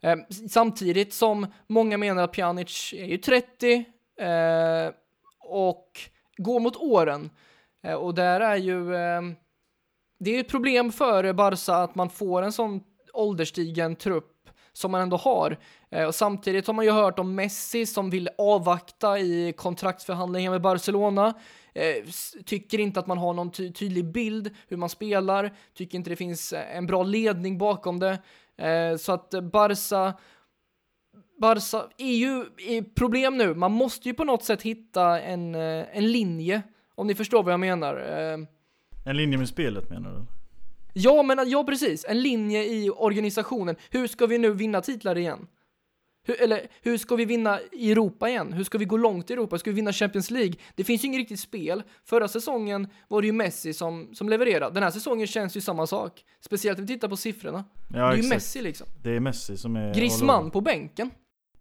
Eh, 0.00 0.16
samtidigt 0.48 1.14
som 1.14 1.46
många 1.66 1.98
menar 1.98 2.24
att 2.24 2.32
Pjanic 2.32 2.94
är 2.96 3.06
ju 3.06 3.18
30 3.18 3.84
eh, 4.20 4.94
och 5.40 6.00
går 6.36 6.60
mot 6.60 6.76
åren. 6.76 7.30
Eh, 7.82 7.94
och 7.94 8.14
där 8.14 8.40
är 8.40 8.56
ju 8.56 8.94
eh, 8.94 9.22
det 10.18 10.36
är 10.36 10.40
ett 10.40 10.48
problem 10.48 10.92
för 10.92 11.32
Barca 11.32 11.74
att 11.74 11.94
man 11.94 12.10
får 12.10 12.42
en 12.42 12.52
sån 12.52 12.80
ålderstigen 13.12 13.96
trupp 13.96 14.35
som 14.76 14.90
man 14.90 15.00
ändå 15.00 15.16
har. 15.16 15.58
Eh, 15.90 16.04
och 16.04 16.14
samtidigt 16.14 16.66
har 16.66 16.74
man 16.74 16.84
ju 16.84 16.90
hört 16.90 17.18
om 17.18 17.34
Messi 17.34 17.86
som 17.86 18.10
vill 18.10 18.28
avvakta 18.38 19.18
i 19.18 19.52
kontraktsförhandlingar 19.56 20.50
med 20.50 20.60
Barcelona. 20.60 21.34
Eh, 21.74 22.04
tycker 22.44 22.80
inte 22.80 23.00
att 23.00 23.06
man 23.06 23.18
har 23.18 23.34
någon 23.34 23.50
ty 23.50 23.72
tydlig 23.72 24.12
bild 24.12 24.50
hur 24.68 24.76
man 24.76 24.88
spelar. 24.88 25.54
Tycker 25.74 25.98
inte 25.98 26.10
det 26.10 26.16
finns 26.16 26.52
eh, 26.52 26.76
en 26.76 26.86
bra 26.86 27.02
ledning 27.02 27.58
bakom 27.58 27.98
det. 27.98 28.18
Så 28.98 29.12
att 29.12 29.34
Barca 29.52 30.14
Barca 31.40 31.88
är 31.98 32.12
ju 32.12 32.44
problem 32.94 33.38
nu. 33.38 33.54
Man 33.54 33.72
måste 33.72 34.08
ju 34.08 34.14
på 34.14 34.24
något 34.24 34.44
sätt 34.44 34.62
hitta 34.62 35.20
en, 35.20 35.54
en 35.54 36.12
linje. 36.12 36.62
Om 36.94 37.06
ni 37.06 37.14
förstår 37.14 37.42
vad 37.42 37.52
jag 37.52 37.60
menar. 37.60 37.96
En 39.04 39.16
linje 39.16 39.38
med 39.38 39.48
spelet 39.48 39.90
menar 39.90 40.10
du? 40.10 40.35
Ja, 40.98 41.22
men 41.22 41.50
ja, 41.50 41.64
precis. 41.64 42.04
En 42.08 42.22
linje 42.22 42.64
i 42.64 42.90
organisationen. 42.90 43.76
Hur 43.90 44.06
ska 44.06 44.26
vi 44.26 44.38
nu 44.38 44.52
vinna 44.52 44.80
titlar 44.80 45.18
igen? 45.18 45.46
Hur, 46.26 46.42
eller 46.42 46.66
hur 46.82 46.98
ska 46.98 47.16
vi 47.16 47.24
vinna 47.24 47.58
i 47.72 47.92
Europa 47.92 48.28
igen? 48.28 48.52
Hur 48.52 48.64
ska 48.64 48.78
vi 48.78 48.84
gå 48.84 48.96
långt 48.96 49.30
i 49.30 49.32
Europa? 49.32 49.58
Ska 49.58 49.70
vi 49.70 49.74
vinna 49.74 49.92
Champions 49.92 50.30
League? 50.30 50.54
Det 50.74 50.84
finns 50.84 51.04
ju 51.04 51.08
inget 51.08 51.18
riktigt 51.18 51.40
spel. 51.40 51.82
Förra 52.04 52.28
säsongen 52.28 52.88
var 53.08 53.20
det 53.20 53.26
ju 53.26 53.32
Messi 53.32 53.72
som, 53.72 54.14
som 54.14 54.28
levererade. 54.28 54.74
Den 54.74 54.82
här 54.82 54.90
säsongen 54.90 55.26
känns 55.26 55.56
ju 55.56 55.60
samma 55.60 55.86
sak. 55.86 56.24
Speciellt 56.40 56.78
om 56.78 56.86
vi 56.86 56.94
tittar 56.94 57.08
på 57.08 57.16
siffrorna. 57.16 57.64
Ja, 57.88 57.98
det 57.98 58.18
är 58.18 58.22
ju. 58.22 58.28
Messi 58.28 58.62
liksom. 58.62 58.86
Det 59.02 59.10
är 59.10 59.20
Messi 59.20 59.56
som 59.56 59.76
är... 59.76 59.94
Griezmann 59.94 60.50
på 60.50 60.60
bänken. 60.60 61.10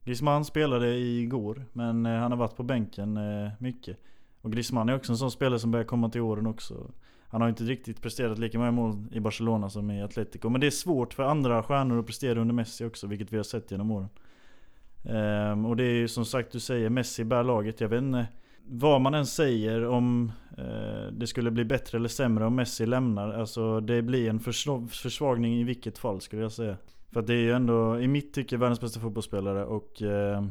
Griezmann 0.04 0.46
spelade 0.46 0.98
igår, 0.98 1.66
men 1.74 2.06
eh, 2.06 2.12
han 2.12 2.32
har 2.32 2.38
varit 2.38 2.56
på 2.56 2.64
bänken 2.64 3.18
eh, 3.18 3.52
mycket. 3.60 3.98
Och 4.42 4.52
Griezmann 4.52 4.90
är 4.90 4.96
också 4.96 5.12
en 5.12 5.18
sån 5.18 5.32
spelare 5.32 5.60
som 5.60 5.72
börjar 5.72 5.86
komma 5.86 6.10
till 6.10 6.22
åren 6.22 6.48
också. 6.48 6.92
Han 7.36 7.42
har 7.42 7.50
inte 7.50 7.64
riktigt 7.64 8.02
presterat 8.02 8.40
lika 8.40 8.58
många 8.58 8.72
mål 8.72 9.08
i 9.12 9.20
Barcelona 9.20 9.70
som 9.70 9.92
i 9.92 10.04
Atletico. 10.04 10.50
Men 10.50 10.62
det 10.62 10.68
är 10.68 10.72
svårt 10.72 11.14
för 11.14 11.24
andra 11.24 11.64
stjärnor 11.64 12.00
att 12.00 12.06
prestera 12.06 12.42
under 12.42 12.54
Messi 12.54 12.86
också, 12.86 13.08
vilket 13.08 13.34
vi 13.34 13.38
har 13.38 13.44
sett 13.44 13.72
genom 13.72 13.92
åren. 13.92 14.10
Ehm, 15.06 15.66
och 15.66 15.76
det 15.76 15.84
är 15.84 15.94
ju 15.94 16.08
som 16.08 16.26
sagt 16.26 16.52
du 16.52 16.60
säger, 16.60 16.90
Messi 16.90 17.24
bär 17.24 17.44
laget. 17.44 17.82
Jag 17.82 17.90
vet 17.90 18.02
inte 18.02 18.28
vad 18.66 19.02
man 19.02 19.14
än 19.14 19.26
säger 19.26 19.86
om 19.88 20.32
eh, 20.58 21.12
det 21.12 21.28
skulle 21.28 21.52
bli 21.52 21.66
bättre 21.66 21.98
eller 21.98 22.10
sämre 22.10 22.46
om 22.46 22.56
Messi 22.56 22.86
lämnar. 22.86 23.34
Alltså 23.34 23.80
det 23.80 24.02
blir 24.02 24.30
en 24.30 24.40
försvagning 24.90 25.54
i 25.54 25.64
vilket 25.64 25.98
fall 25.98 26.22
skulle 26.22 26.42
jag 26.42 26.52
säga. 26.52 26.78
För 27.12 27.20
att 27.20 27.28
det 27.28 27.34
är 27.34 27.42
ju 27.42 27.52
ändå, 27.52 28.00
i 28.00 28.08
mitt 28.08 28.34
tycke, 28.34 28.58
världens 28.58 28.82
bästa 28.82 29.00
fotbollsspelare 29.00 29.66
och 29.66 30.02
eh, 30.02 30.46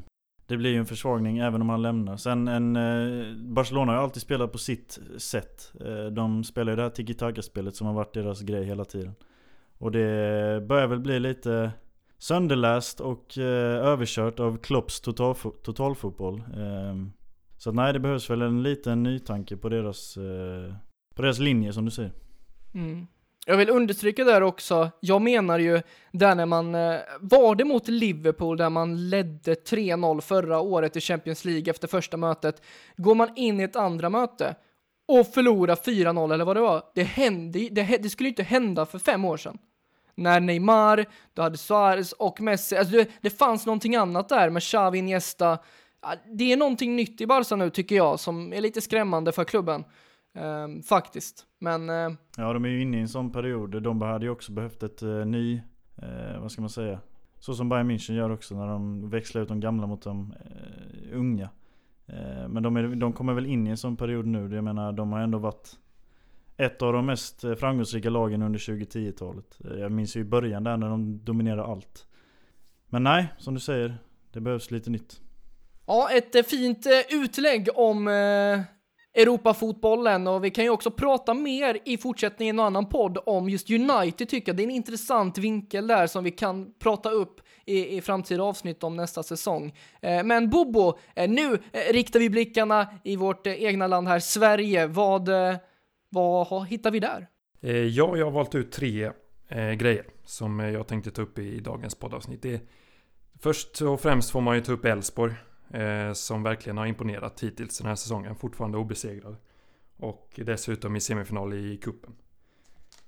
det 0.47 0.57
blir 0.57 0.71
ju 0.71 0.79
en 0.79 0.87
försvagning 0.87 1.39
även 1.39 1.63
om 1.63 1.69
han 1.69 1.83
lämnar. 1.83 2.17
Sen 2.17 2.49
en, 2.49 2.77
eh, 2.77 3.37
Barcelona 3.37 3.93
har 3.93 3.99
ju 3.99 4.03
alltid 4.05 4.23
spelat 4.23 4.53
på 4.53 4.59
sitt 4.59 4.99
sätt. 5.19 5.73
Eh, 5.81 6.07
de 6.07 6.45
spelar 6.45 6.73
ju 6.73 6.77
det 6.77 6.83
här 6.83 6.91
tiki-taka-spelet 6.91 7.77
som 7.77 7.87
har 7.87 7.95
varit 7.95 8.15
deras 8.15 8.41
grej 8.41 8.65
hela 8.65 8.85
tiden. 8.85 9.15
Och 9.79 9.93
det 9.93 10.67
börjar 10.69 10.87
väl 10.87 11.01
bli 11.01 11.21
lite 11.21 11.71
sönderläst 12.19 13.01
och 13.01 13.39
eh, 13.39 13.87
överkört 13.87 14.41
av 14.41 14.59
Klopps 14.59 15.03
totalfo- 15.03 15.63
totalfotboll. 15.63 16.35
Eh, 16.39 16.95
så 17.57 17.71
att 17.71 17.77
nej, 17.77 17.93
det 17.93 18.01
behövs 18.01 18.31
väl 18.31 18.43
en 18.43 18.63
liten 18.63 19.03
nytanke 19.03 19.57
på 19.57 19.69
deras, 19.69 20.17
eh, 20.17 20.75
på 21.15 21.23
deras 21.23 21.39
linje 21.39 21.73
som 21.73 21.85
du 21.85 21.91
säger. 21.91 22.13
Mm. 22.75 23.07
Jag 23.47 23.57
vill 23.57 23.71
understryka 23.71 24.25
där 24.25 24.43
också, 24.43 24.91
jag 25.01 25.23
menar 25.23 25.59
ju 25.59 25.83
där 26.13 26.35
när 26.35 26.47
man, 26.47 26.75
eh, 26.75 26.97
var 27.21 27.55
det 27.55 27.65
mot 27.65 27.89
Liverpool 27.89 28.57
där 28.57 28.71
man 28.71 29.11
ledde 29.11 29.55
3-0 29.55 30.21
förra 30.21 30.61
året 30.61 30.97
i 30.97 31.01
Champions 31.01 31.45
League 31.45 31.71
efter 31.71 31.89
första 31.89 32.17
mötet, 32.17 32.63
går 32.97 33.15
man 33.15 33.37
in 33.37 33.61
i 33.61 33.63
ett 33.63 33.77
andra 33.77 34.11
möte 34.11 34.55
och 35.09 35.27
förlorar 35.27 35.77
4-0 35.77 36.35
eller 36.35 36.45
vad 36.45 36.57
det 36.57 36.61
var, 36.61 36.83
det 36.95 37.03
hände 37.03 37.69
det, 37.71 38.03
det 38.03 38.11
skulle 38.11 38.27
ju 38.27 38.33
inte 38.33 38.43
hända 38.43 38.87
för 38.87 38.99
fem 38.99 39.25
år 39.25 39.37
sedan. 39.37 39.59
När 40.15 40.41
Neymar, 40.41 41.07
du 41.35 41.43
hade 41.43 41.59
Suarez 41.59 42.13
och 42.13 42.41
Messi, 42.41 42.77
alltså 42.77 42.97
det, 42.97 43.09
det 43.21 43.31
fanns 43.31 43.67
någonting 43.67 43.97
annat 43.97 44.29
där 44.29 44.51
med 44.51 44.63
Xavi, 44.63 44.99
Iniesta, 44.99 45.59
det 46.33 46.53
är 46.53 46.57
någonting 46.57 46.97
nytt 46.97 47.21
i 47.21 47.27
Barca 47.27 47.57
nu 47.57 47.71
tycker 47.71 47.97
jag 47.97 48.21
som 48.21 48.53
är 48.53 48.61
lite 48.61 48.81
skrämmande 48.81 49.33
för 49.33 49.45
klubben. 49.45 49.85
Ehm, 50.39 50.83
faktiskt. 50.83 51.47
Men 51.65 51.91
eh, 51.91 52.17
Ja, 52.37 52.53
de 52.53 52.65
är 52.65 52.69
ju 52.69 52.83
inne 52.83 52.97
i 52.97 53.01
en 53.01 53.09
sån 53.09 53.33
period. 53.33 53.83
De 53.83 54.03
hade 54.03 54.25
ju 54.27 54.31
också 54.31 54.53
behövt 54.53 54.83
ett 54.83 55.03
eh, 55.03 55.09
ny, 55.27 55.63
eh, 55.97 56.41
vad 56.41 56.53
ska 56.53 56.61
man 56.63 56.71
säga? 56.71 57.01
Så 57.39 57.55
som 57.55 57.69
Bayern 57.69 57.91
München 57.91 58.13
gör 58.15 58.31
också 58.31 58.55
när 58.57 58.67
de 58.67 59.11
växlar 59.11 59.43
ut 59.43 59.49
de 59.49 59.61
gamla 59.61 59.87
mot 59.87 60.03
de 60.03 60.35
eh, 60.45 61.19
unga. 61.19 61.49
Eh, 62.07 62.49
men 62.49 62.63
de, 62.63 62.77
är, 62.77 62.83
de 62.83 63.13
kommer 63.13 63.35
väl 63.35 63.47
in 63.47 63.67
i 63.67 63.71
en 63.71 63.77
sån 63.77 63.97
period 63.97 64.27
nu. 64.27 64.55
Jag 64.55 64.65
menar, 64.65 64.93
de 64.93 65.13
har 65.13 65.21
ändå 65.21 65.39
varit 65.39 65.79
ett 66.57 66.83
av 66.83 66.93
de 66.93 67.07
mest 67.07 67.45
eh, 67.45 67.55
framgångsrika 67.55 68.11
lagen 68.11 68.43
under 68.43 68.59
2010-talet. 68.59 69.59
Eh, 69.65 69.79
Jag 69.81 69.93
minns 69.93 70.17
ju 70.17 70.21
i 70.21 70.25
början 70.25 70.65
där 70.65 70.77
när 70.77 70.89
de 70.89 71.25
dominerade 71.25 71.65
allt. 71.65 72.07
Men 72.89 73.03
nej, 73.03 73.33
som 73.39 73.55
du 73.55 73.61
säger, 73.61 73.97
det 74.33 74.41
behövs 74.41 74.71
lite 74.71 74.91
nytt. 74.91 75.21
Ja, 75.87 76.09
ett 76.11 76.49
fint 76.51 76.87
utlägg 77.11 77.69
om 77.75 78.09
Europafotbollen 79.15 80.27
och 80.27 80.45
vi 80.45 80.51
kan 80.51 80.65
ju 80.65 80.71
också 80.71 80.91
prata 80.91 81.35
mer 81.35 81.79
i 81.85 81.99
fortsättningen 81.99 82.57
i 82.57 82.59
en 82.59 82.67
annan 82.67 82.89
podd 82.89 83.19
om 83.27 83.49
just 83.49 83.71
United 83.71 84.29
tycker 84.29 84.49
jag. 84.49 84.57
Det 84.57 84.63
är 84.63 84.65
en 84.65 84.71
intressant 84.71 85.39
vinkel 85.39 85.87
där 85.87 86.07
som 86.07 86.25
vi 86.25 86.31
kan 86.31 86.75
prata 86.79 87.11
upp 87.11 87.41
i, 87.65 87.97
i 87.97 88.01
framtida 88.01 88.43
avsnitt 88.43 88.85
om 88.85 88.97
nästa 88.97 89.23
säsong. 89.23 89.75
Eh, 90.03 90.25
men 90.25 90.51
Bobo, 90.51 90.99
eh, 91.15 91.31
nu 91.31 91.59
eh, 91.73 91.93
riktar 91.93 92.21
vi 92.21 92.31
blickarna 92.31 92.89
i 93.05 93.17
vårt 93.17 93.47
eh, 93.47 93.65
egna 93.65 93.87
land 93.87 94.09
här, 94.09 94.19
Sverige. 94.19 94.87
Vad, 94.87 95.29
eh, 95.29 95.57
vad 96.09 96.67
hittar 96.67 96.91
vi 96.91 97.01
där? 97.01 97.27
Eh, 97.61 97.77
ja, 97.77 98.17
jag 98.17 98.25
har 98.25 98.33
valt 98.33 98.55
ut 98.55 98.73
tre 98.73 99.11
eh, 99.49 99.71
grejer 99.71 100.05
som 100.25 100.61
eh, 100.61 100.71
jag 100.71 100.87
tänkte 100.87 101.11
ta 101.11 101.23
upp 101.23 101.39
i 101.39 101.61
dagens 101.61 101.95
poddavsnitt. 101.95 102.43
Det, 102.43 102.61
först 103.41 103.83
och 103.83 104.01
främst 104.01 104.31
får 104.31 104.41
man 104.41 104.55
ju 104.55 104.61
ta 104.61 104.73
upp 104.73 104.85
Elfsborg. 104.85 105.35
Eh, 105.75 106.13
som 106.13 106.43
verkligen 106.43 106.79
har 106.79 106.87
imponerat 106.87 107.43
hittills 107.43 107.79
den 107.79 107.87
här 107.87 107.95
säsongen. 107.95 108.37
Fortfarande 108.37 108.79
obesegrad. 108.79 109.37
Och 109.97 110.41
dessutom 110.45 110.97
i 110.97 111.01
semifinal 111.01 111.55
i 111.55 111.77
kuppen. 111.77 112.15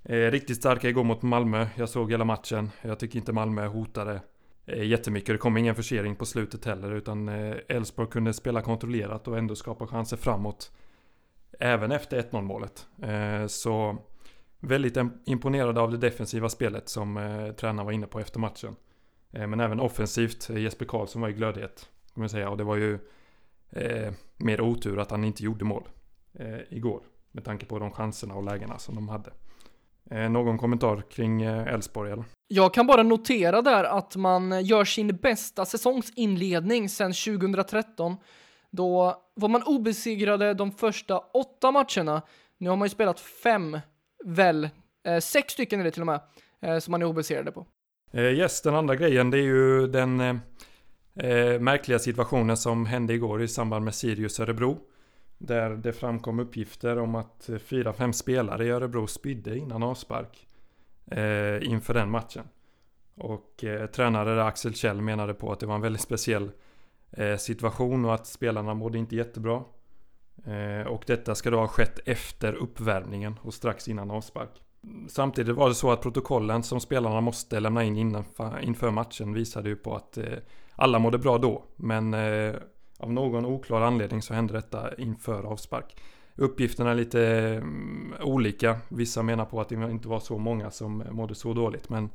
Eh, 0.03 0.31
riktigt 0.31 0.57
starka 0.57 0.89
igår 0.89 1.03
mot 1.03 1.21
Malmö. 1.21 1.67
Jag 1.75 1.89
såg 1.89 2.11
hela 2.11 2.25
matchen. 2.25 2.69
Jag 2.81 2.99
tycker 2.99 3.19
inte 3.19 3.33
Malmö 3.33 3.67
hotade 3.67 4.21
eh, 4.65 4.83
jättemycket. 4.83 5.27
Det 5.27 5.37
kom 5.37 5.57
ingen 5.57 5.75
försering 5.75 6.15
på 6.15 6.25
slutet 6.25 6.65
heller. 6.65 6.91
Utan 6.91 7.29
eh, 7.29 7.55
Elfsborg 7.67 8.09
kunde 8.09 8.33
spela 8.33 8.61
kontrollerat 8.61 9.27
och 9.27 9.37
ändå 9.37 9.55
skapa 9.55 9.87
chanser 9.87 10.17
framåt. 10.17 10.71
Även 11.59 11.91
efter 11.91 12.21
1-0 12.21 12.41
målet. 12.41 12.87
Eh, 13.01 13.47
så 13.47 13.97
väldigt 14.59 14.97
imponerad 15.25 15.77
av 15.77 15.91
det 15.91 15.97
defensiva 15.97 16.49
spelet 16.49 16.89
som 16.89 17.17
eh, 17.17 17.51
tränaren 17.51 17.85
var 17.85 17.93
inne 17.93 18.07
på 18.07 18.19
efter 18.19 18.39
matchen. 18.39 18.75
Eh, 19.31 19.47
men 19.47 19.59
även 19.59 19.79
offensivt. 19.79 20.49
Eh, 20.49 20.57
Jesper 20.57 20.85
Karlsson 20.85 21.21
var 21.21 21.29
i 21.29 21.33
glödhet. 21.33 21.89
Kan 22.17 22.21
man 22.21 22.29
säga. 22.29 22.49
Och 22.49 22.57
det 22.57 22.63
var 22.63 22.75
ju 22.75 22.99
eh, 23.69 24.13
mer 24.37 24.61
otur 24.61 24.99
att 24.99 25.11
han 25.11 25.23
inte 25.23 25.43
gjorde 25.43 25.65
mål 25.65 25.83
eh, 26.33 26.59
igår. 26.69 27.01
Med 27.31 27.45
tanke 27.45 27.65
på 27.65 27.79
de 27.79 27.91
chanserna 27.91 28.35
och 28.35 28.43
lägena 28.43 28.79
som 28.79 28.95
de 28.95 29.09
hade. 29.09 29.31
Eh, 30.11 30.29
någon 30.29 30.57
kommentar 30.57 31.03
kring 31.11 31.41
eh, 31.41 31.73
Elfsborg 31.73 32.11
eller? 32.11 32.25
Jag 32.47 32.73
kan 32.73 32.87
bara 32.87 33.03
notera 33.03 33.61
där 33.61 33.83
att 33.83 34.15
man 34.15 34.65
gör 34.65 34.85
sin 34.85 35.07
bästa 35.07 35.65
säsongsinledning 35.65 36.89
sedan 36.89 37.13
2013. 37.13 38.17
Då 38.71 39.15
var 39.35 39.49
man 39.49 39.63
obesegrade 39.63 40.53
de 40.53 40.71
första 40.71 41.17
åtta 41.19 41.71
matcherna. 41.71 42.21
Nu 42.57 42.69
har 42.69 42.75
man 42.77 42.85
ju 42.85 42.89
spelat 42.89 43.19
fem, 43.19 43.79
väl, 44.25 44.69
eh, 45.07 45.19
sex 45.19 45.53
stycken 45.53 45.79
är 45.79 45.83
det 45.83 45.91
till 45.91 46.01
och 46.01 46.07
med, 46.07 46.21
eh, 46.61 46.79
som 46.79 46.91
man 46.91 47.01
är 47.01 47.05
obesegrade 47.05 47.51
på. 47.51 47.65
Yes, 48.13 48.61
den 48.61 48.75
andra 48.75 48.95
grejen 48.95 49.31
det 49.31 49.37
är 49.37 49.43
ju 49.43 49.87
den 49.87 50.41
eh, 51.17 51.59
märkliga 51.59 51.99
situationen 51.99 52.57
som 52.57 52.85
hände 52.85 53.13
igår 53.13 53.41
i 53.41 53.47
samband 53.47 53.85
med 53.85 53.95
Sirius 53.95 54.39
Örebro. 54.39 54.77
Där 55.37 55.69
det 55.69 55.93
framkom 55.93 56.39
uppgifter 56.39 56.97
om 56.97 57.15
att 57.15 57.49
eh, 57.49 57.57
fyra, 57.57 57.93
fem 57.93 58.13
spelare 58.13 58.65
i 58.65 58.69
Örebro 58.69 59.07
spydde 59.07 59.57
innan 59.57 59.83
avspark 59.83 60.47
eh, 61.11 61.71
inför 61.71 61.93
den 61.93 62.11
matchen. 62.11 62.43
Och 63.15 63.63
eh, 63.63 63.85
tränare 63.85 64.43
Axel 64.43 64.73
Kjell 64.73 65.01
menade 65.01 65.33
på 65.33 65.51
att 65.51 65.59
det 65.59 65.65
var 65.65 65.75
en 65.75 65.81
väldigt 65.81 66.01
speciell 66.01 66.51
eh, 67.11 67.37
situation 67.37 68.05
och 68.05 68.13
att 68.13 68.27
spelarna 68.27 68.73
mådde 68.73 68.97
inte 68.97 69.15
jättebra. 69.15 69.63
Eh, 70.45 70.87
och 70.87 71.03
detta 71.07 71.35
ska 71.35 71.49
då 71.49 71.59
ha 71.59 71.67
skett 71.67 71.99
efter 72.05 72.53
uppvärmningen 72.53 73.39
och 73.41 73.53
strax 73.53 73.87
innan 73.87 74.11
avspark. 74.11 74.61
Samtidigt 75.07 75.55
var 75.55 75.69
det 75.69 75.75
så 75.75 75.91
att 75.91 76.01
protokollen 76.01 76.63
som 76.63 76.79
spelarna 76.79 77.21
måste 77.21 77.59
lämna 77.59 77.83
in 77.83 77.97
inför 78.61 78.91
matchen 78.91 79.33
visade 79.33 79.69
ju 79.69 79.75
på 79.75 79.95
att 79.95 80.17
eh, 80.17 80.25
alla 80.77 80.99
mådde 80.99 81.17
bra 81.17 81.37
då. 81.37 81.63
Men 81.75 82.13
eh, 82.13 82.55
av 82.99 83.13
någon 83.13 83.45
oklar 83.45 83.81
anledning 83.81 84.21
så 84.21 84.33
hände 84.33 84.53
detta 84.53 84.95
inför 84.95 85.43
avspark. 85.43 85.97
Uppgifterna 86.35 86.91
är 86.91 86.95
lite 86.95 87.27
mm, 87.27 88.13
olika. 88.21 88.77
Vissa 88.89 89.23
menar 89.23 89.45
på 89.45 89.61
att 89.61 89.69
det 89.69 89.75
inte 89.75 90.07
var 90.07 90.19
så 90.19 90.37
många 90.37 90.71
som 90.71 91.03
mådde 91.11 91.35
så 91.35 91.53
dåligt. 91.53 91.89
Men 91.89 92.09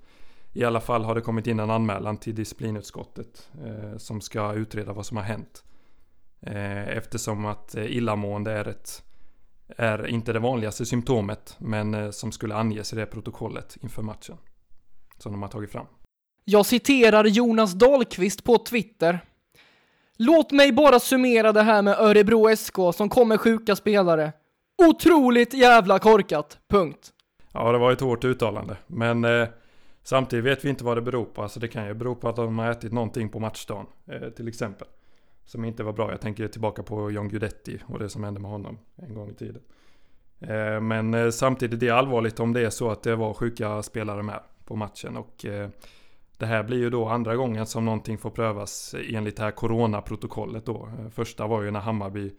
i 0.53 0.65
alla 0.65 0.81
fall 0.81 1.05
har 1.05 1.15
det 1.15 1.21
kommit 1.21 1.47
in 1.47 1.61
en 1.61 1.71
anmälan 1.71 2.17
till 2.17 2.35
disciplinutskottet 2.35 3.51
eh, 3.65 3.99
som 3.99 4.21
ska 4.21 4.53
utreda 4.55 4.93
vad 4.93 5.07
som 5.07 5.17
har 5.17 5.25
hänt. 5.25 5.65
Eh, 6.41 6.89
eftersom 6.89 7.47
att 7.47 7.75
eh, 7.75 7.97
illamående 7.97 8.53
är 8.53 8.69
ett 8.69 9.03
är 9.77 10.07
inte 10.07 10.33
det 10.33 10.39
vanligaste 10.39 10.87
symptomet 10.87 11.57
men 11.59 11.95
eh, 11.95 12.11
som 12.11 12.33
skulle 12.33 12.55
anges 12.55 12.93
i 12.93 12.97
det 12.97 13.07
protokollet 13.07 13.77
inför 13.81 14.03
matchen. 14.03 14.37
Som 15.19 15.33
de 15.33 15.43
har 15.43 15.49
tagit 15.49 15.73
fram. 15.73 15.87
Jag 16.45 16.67
citerar 16.67 17.25
Jonas 17.25 17.73
Dahlqvist 17.73 18.45
på 18.45 18.59
Twitter. 18.59 19.21
Låt 20.17 20.53
mig 20.53 20.73
bara 20.73 21.01
summera 21.01 21.53
det 21.53 21.63
här 21.63 21.83
med 21.83 21.99
Örebro 21.99 22.57
SK 22.57 22.77
som 22.95 23.09
kommer 23.09 23.37
sjuka 23.37 23.77
spelare. 23.77 24.33
Otroligt 24.89 25.55
jävla 25.55 25.99
korkat. 25.99 26.59
Punkt. 26.69 27.13
Ja, 27.53 27.73
det 27.73 27.79
var 27.79 27.93
ett 27.93 28.01
hårt 28.01 28.25
uttalande. 28.25 28.77
Men 28.87 29.25
eh, 29.25 29.49
samtidigt 30.03 30.45
vet 30.45 30.65
vi 30.65 30.69
inte 30.69 30.85
vad 30.85 30.97
det 30.97 31.03
beror 31.03 31.25
på. 31.25 31.43
Alltså 31.43 31.61
det 31.61 31.69
kan 31.69 31.87
ju 31.87 31.95
bero 31.95 32.15
på 32.15 32.29
att 32.29 32.37
de 32.37 32.59
har 32.59 32.71
ätit 32.71 32.93
någonting 32.93 33.29
på 33.29 33.41
matchdagen. 33.41 33.87
Eh, 34.07 34.29
till 34.29 34.49
exempel. 34.49 34.89
Som 35.45 35.65
inte 35.65 35.83
var 35.83 35.93
bra. 35.93 36.11
Jag 36.11 36.21
tänker 36.21 36.49
tillbaka 36.49 36.83
på 36.83 37.11
John 37.11 37.29
Guidetti 37.29 37.81
och 37.87 37.99
det 37.99 38.09
som 38.09 38.25
hände 38.25 38.41
med 38.41 38.51
honom 38.51 38.79
en 38.97 39.15
gång 39.15 39.31
i 39.31 39.35
tiden. 39.35 39.63
Eh, 40.41 40.81
men 40.81 41.15
eh, 41.15 41.31
samtidigt 41.31 41.81
det 41.81 41.89
är 41.89 41.93
allvarligt 41.93 42.41
om 42.41 42.53
det 42.53 42.61
är 42.61 42.71
så 42.71 42.91
att 42.91 43.03
det 43.03 43.17
var 43.17 43.35
sjuka 43.35 43.83
spelare 43.83 44.23
med 44.23 44.41
på 44.65 44.77
matchen. 44.77 45.17
Och 45.17 45.47
eh, 45.47 45.69
det 46.43 46.47
här 46.47 46.63
blir 46.63 46.79
ju 46.79 46.91
då 46.91 47.09
andra 47.09 47.37
gången 47.37 47.67
som 47.67 47.85
någonting 47.85 48.19
får 48.19 48.31
prövas 48.31 48.95
enligt 49.09 49.37
det 49.37 49.43
här 49.43 49.51
coronaprotokollet 49.51 50.67
då. 50.67 50.89
Första 51.15 51.47
var 51.47 51.63
ju 51.63 51.71
när 51.71 51.81
Hammarby 51.81 52.33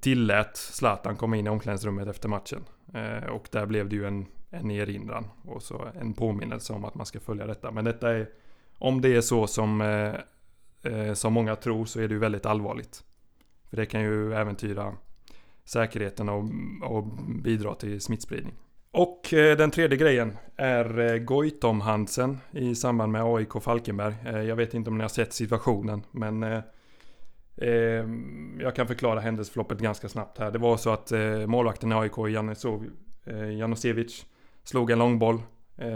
tillät 0.00 0.56
Zlatan 0.56 1.16
komma 1.16 1.36
in 1.36 1.46
i 1.46 1.50
omklädningsrummet 1.50 2.08
efter 2.08 2.28
matchen. 2.28 2.64
Eh, 2.94 3.24
och 3.24 3.48
där 3.50 3.66
blev 3.66 3.88
det 3.88 3.96
ju 3.96 4.06
en, 4.06 4.26
en 4.50 4.70
erinran 4.70 5.24
och 5.44 5.62
så 5.62 5.88
en 6.00 6.14
påminnelse 6.14 6.72
om 6.72 6.84
att 6.84 6.94
man 6.94 7.06
ska 7.06 7.20
följa 7.20 7.46
detta. 7.46 7.70
Men 7.70 7.84
detta 7.84 8.10
är, 8.10 8.28
om 8.78 9.00
det 9.00 9.16
är 9.16 9.20
så 9.20 9.46
som, 9.46 9.80
eh, 9.80 10.14
eh, 10.92 11.14
som 11.14 11.32
många 11.32 11.56
tror 11.56 11.84
så 11.84 12.00
är 12.00 12.08
det 12.08 12.14
ju 12.14 12.20
väldigt 12.20 12.46
allvarligt. 12.46 13.04
För 13.70 13.76
det 13.76 13.86
kan 13.86 14.00
ju 14.00 14.34
äventyra 14.34 14.94
säkerheten 15.64 16.28
och, 16.28 16.44
och 16.82 17.04
bidra 17.42 17.74
till 17.74 18.00
smittspridning. 18.00 18.54
Och 18.92 19.34
eh, 19.34 19.56
den 19.56 19.70
tredje 19.70 19.98
grejen 19.98 20.38
är 20.56 20.98
eh, 20.98 21.18
Goitom-Hansen 21.18 22.38
i 22.50 22.74
samband 22.74 23.12
med 23.12 23.22
AIK 23.24 23.62
Falkenberg. 23.62 24.14
Eh, 24.26 24.42
jag 24.42 24.56
vet 24.56 24.74
inte 24.74 24.90
om 24.90 24.98
ni 24.98 25.04
har 25.04 25.08
sett 25.08 25.32
situationen 25.32 26.02
men 26.10 26.62
ehm, 27.56 28.60
jag 28.60 28.74
kan 28.74 28.86
förklara 28.86 29.20
händelseförloppet 29.20 29.78
ganska 29.78 30.08
snabbt 30.08 30.38
här. 30.38 30.50
Det 30.50 30.58
var 30.58 30.76
så 30.76 30.90
att 30.90 31.12
målvakten 31.46 31.92
i 31.92 31.94
AIK, 31.94 32.12
Janosevic, 33.58 34.26
slog 34.64 34.90
en 34.90 34.98
långboll 34.98 35.42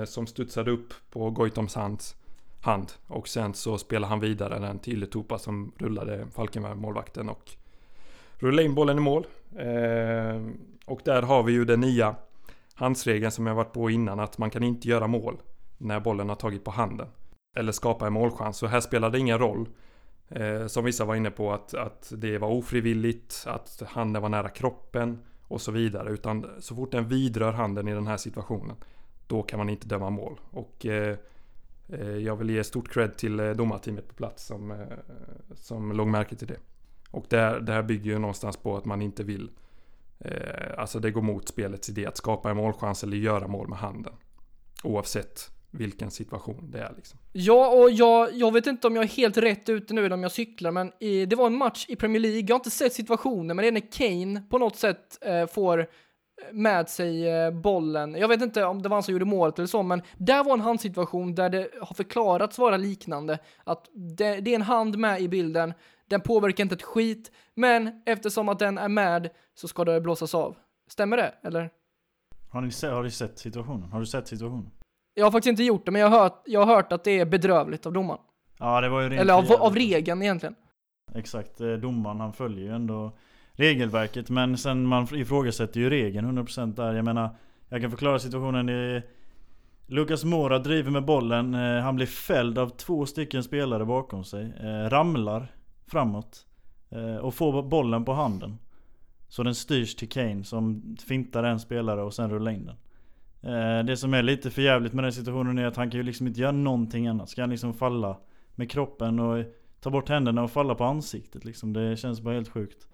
som 0.07 0.27
studsade 0.27 0.71
upp 0.71 0.95
på 1.11 1.31
Goitoms 1.31 1.75
hand. 2.61 2.93
Och 3.07 3.29
sen 3.29 3.55
så 3.55 3.79
spelade 3.79 4.11
han 4.11 4.21
vidare 4.21 4.59
den 4.59 4.79
till 4.79 5.11
Tupa 5.11 5.39
som 5.39 5.73
rullade 5.79 6.27
Falkenberg-målvakten 6.35 7.29
och 7.29 7.51
rullade 8.39 8.65
in 8.65 8.75
bollen 8.75 8.99
i 8.99 9.01
mål. 9.01 9.27
Ehm, 9.59 10.59
och 10.87 11.01
där 11.05 11.23
har 11.23 11.43
vi 11.43 11.53
ju 11.53 11.65
den 11.65 11.81
nya 11.81 12.15
handsregeln 12.75 13.31
som 13.33 13.47
jag 13.47 13.55
varit 13.55 13.73
på 13.73 13.91
innan 13.91 14.21
att 14.21 14.39
man 14.39 14.51
kan 14.51 14.63
inte 14.63 14.89
göra 14.89 15.07
mål 15.07 15.43
när 15.79 16.01
bollen 16.01 16.29
har 16.29 16.37
tagit 16.37 16.65
på 16.65 16.71
handen. 16.71 17.09
Eller 17.57 17.73
skapa 17.73 18.07
en 18.07 18.13
målchans. 18.13 18.57
Så 18.57 18.67
här 18.67 18.81
spelar 18.81 19.11
det 19.11 19.19
ingen 19.19 19.39
roll. 19.39 19.69
Eh, 20.29 20.67
som 20.67 20.85
vissa 20.85 21.05
var 21.05 21.15
inne 21.15 21.31
på 21.31 21.53
att, 21.53 21.75
att 21.75 22.13
det 22.17 22.39
var 22.39 22.49
ofrivilligt, 22.49 23.45
att 23.47 23.83
handen 23.89 24.23
var 24.23 24.29
nära 24.29 24.49
kroppen 24.49 25.19
och 25.43 25.61
så 25.61 25.73
vidare. 25.73 26.11
Utan 26.11 26.47
så 26.59 26.75
fort 26.75 26.93
den 26.93 27.09
vidrör 27.09 27.53
handen 27.53 27.89
i 27.89 27.95
den 27.95 28.07
här 28.07 28.17
situationen 28.17 28.77
då 29.27 29.43
kan 29.43 29.59
man 29.59 29.69
inte 29.69 29.87
döma 29.89 30.11
mål. 30.11 30.41
Och 30.51 30.87
eh, 30.87 31.17
eh, 31.89 32.09
jag 32.17 32.37
vill 32.37 32.51
ge 32.51 32.65
stort 32.65 32.89
cred 32.93 33.17
till 33.17 33.41
eh, 33.41 33.51
domarteamet 33.51 34.09
på 34.09 34.15
plats 34.15 34.47
som, 34.47 34.71
eh, 34.71 34.77
som 35.55 35.93
låg 35.93 36.07
märke 36.07 36.37
till 36.37 36.49
det. 36.49 36.59
Och 37.11 37.25
det, 37.29 37.37
här- 37.37 37.61
det 37.61 37.73
här 37.73 37.83
bygger 37.83 38.11
ju 38.11 38.19
någonstans 38.19 38.57
på 38.57 38.77
att 38.77 38.85
man 38.85 39.03
inte 39.03 39.23
vill 39.25 39.51
Eh, 40.19 40.79
alltså 40.79 40.99
det 40.99 41.11
går 41.11 41.23
mot 41.23 41.49
spelets 41.49 41.89
idé 41.89 42.07
att 42.07 42.17
skapa 42.17 42.51
en 42.51 42.57
målchans 42.57 43.03
eller 43.03 43.17
göra 43.17 43.49
mål 43.49 43.69
med 43.69 43.79
handen. 43.79 44.13
Oavsett 44.85 45.51
vilken 45.71 46.11
situation 46.11 46.71
det 46.71 46.79
är 46.79 46.93
liksom. 46.97 47.19
Ja, 47.33 47.69
och 47.69 47.91
jag, 47.91 48.33
jag 48.33 48.53
vet 48.53 48.67
inte 48.67 48.87
om 48.87 48.97
jag 48.97 49.05
är 49.05 49.09
helt 49.09 49.37
rätt 49.37 49.69
ute 49.69 49.95
nu 49.95 50.05
eller 50.07 50.15
om 50.15 50.23
jag 50.23 50.33
cyklar, 50.33 50.71
men 50.71 50.93
i, 51.01 51.27
det 51.27 51.37
var 51.37 51.47
en 51.47 51.59
match 51.59 51.87
i 51.89 51.97
Premier 51.97 52.21
League. 52.21 52.41
Jag 52.41 52.55
har 52.55 52.61
inte 52.61 52.71
sett 52.71 52.93
situationen, 52.93 53.57
men 53.57 53.63
det 53.63 53.69
är 53.69 53.73
när 53.73 53.93
Kane 53.93 54.43
på 54.51 54.59
något 54.59 54.77
sätt 54.77 55.19
eh, 55.21 55.47
får 55.47 55.79
eh, 55.79 55.87
med 56.53 56.89
sig 56.89 57.29
eh, 57.29 57.51
bollen. 57.51 58.15
Jag 58.15 58.29
vet 58.29 58.43
inte 58.43 58.65
om 58.65 58.83
det 58.83 58.89
var 58.89 58.97
han 58.97 59.03
som 59.03 59.13
gjorde 59.13 59.25
målet 59.25 59.59
eller 59.59 59.67
så, 59.67 59.83
men 59.83 60.03
där 60.17 60.45
var 60.45 60.53
en 60.53 60.61
handsituation 60.61 61.35
där 61.35 61.51
det 61.51 61.69
har 61.81 61.95
förklarats 61.95 62.59
vara 62.59 62.77
liknande. 62.77 63.39
Att 63.65 63.91
det, 63.95 64.41
det 64.41 64.51
är 64.51 64.55
en 64.55 64.63
hand 64.63 64.99
med 64.99 65.21
i 65.21 65.29
bilden, 65.29 65.75
den 66.09 66.21
påverkar 66.21 66.65
inte 66.65 66.75
ett 66.75 66.83
skit, 66.83 67.33
men 67.55 68.03
eftersom 68.07 68.49
att 68.49 68.59
den 68.59 68.79
är 68.79 68.89
med 68.89 69.31
så 69.55 69.69
ska 69.69 69.85
det 69.85 70.01
blåsas 70.01 70.35
av. 70.35 70.57
Stämmer 70.89 71.17
det, 71.17 71.35
eller? 71.43 71.71
Har 72.51 72.61
ni, 72.61 72.71
se, 72.71 72.87
har 72.87 73.03
ni 73.03 73.11
sett 73.11 73.39
situationen? 73.39 73.93
Har 73.93 74.01
du 74.01 74.07
sett 74.07 74.29
situationen? 74.29 74.71
Jag 75.15 75.25
har 75.25 75.31
faktiskt 75.31 75.51
inte 75.51 75.65
gjort 75.65 75.85
det, 75.85 75.91
men 75.91 76.01
jag 76.01 76.09
har 76.09 76.19
hört, 76.19 76.43
jag 76.47 76.67
har 76.67 76.75
hört 76.75 76.93
att 76.93 77.05
det 77.05 77.21
är 77.21 77.27
bedrövligt 77.27 77.87
av 77.87 77.93
domaren. 77.93 78.21
Ja 78.59 78.81
det 78.81 78.89
var 78.89 79.01
ju 79.01 79.09
rent 79.09 79.21
Eller 79.21 79.35
av, 79.35 79.53
av 79.53 79.75
regeln 79.75 80.23
egentligen. 80.23 80.55
Exakt, 81.15 81.61
eh, 81.61 81.73
domaren 81.73 82.21
han 82.21 82.33
följer 82.33 82.65
ju 82.65 82.75
ändå 82.75 83.17
regelverket 83.53 84.31
men 84.31 84.59
sen 84.59 84.87
man 84.87 85.15
ifrågasätter 85.15 85.81
ju 85.81 85.91
regeln 85.91 86.39
100% 86.39 86.77
där. 86.77 86.95
Jag 86.95 87.05
menar, 87.05 87.37
jag 87.69 87.81
kan 87.81 87.91
förklara 87.91 88.19
situationen. 88.19 88.67
Det 88.67 89.03
Lucas 89.87 90.25
Mora 90.25 90.59
driver 90.59 90.91
med 90.91 91.05
bollen, 91.05 91.55
eh, 91.55 91.83
han 91.83 91.97
blir 91.97 92.07
fälld 92.07 92.59
av 92.59 92.69
två 92.69 93.07
stycken 93.07 93.43
spelare 93.43 93.85
bakom 93.85 94.25
sig. 94.25 94.53
Eh, 94.61 94.91
ramlar 94.91 95.47
framåt 95.95 96.47
eh, 96.91 97.17
och 97.17 97.35
får 97.35 97.63
bollen 97.63 98.05
på 98.05 98.13
handen. 98.13 98.59
Så 99.29 99.43
den 99.43 99.55
styrs 99.55 99.95
till 99.95 100.09
Kane 100.09 100.45
som 100.45 100.97
fintar 101.07 101.45
en 101.45 101.61
spelare 101.61 102.03
och 102.03 102.15
sen 102.15 102.31
rullar 102.31 102.51
in 102.51 102.67
den. 102.67 102.77
Eh, 103.53 103.85
det 103.85 103.97
som 103.97 104.15
är 104.15 104.23
lite 104.23 104.51
för 104.51 104.63
jävligt 104.63 104.93
med 104.93 105.05
den 105.05 105.13
situationen 105.13 105.59
är 105.59 105.67
att 105.67 105.77
han 105.77 105.91
kan 105.91 105.99
ju 105.99 106.05
liksom 106.05 106.27
inte 106.27 106.41
göra 106.41 106.53
någonting 106.53 107.07
annat. 107.07 107.29
Ska 107.29 107.43
han 107.43 107.51
liksom 107.51 107.75
falla 107.75 108.17
med 108.55 108.71
kroppen 108.71 109.21
och 109.21 109.45
ta 109.81 109.91
bort 109.91 110.09
händerna 110.09 110.43
och 110.43 110.51
falla 110.51 110.75
på 110.75 110.85
ansiktet 110.85 111.45
liksom. 111.45 111.73
Det 111.73 111.97
känns 111.97 112.21
bara 112.21 112.35
helt 112.35 112.49
sjukt. 112.49 112.87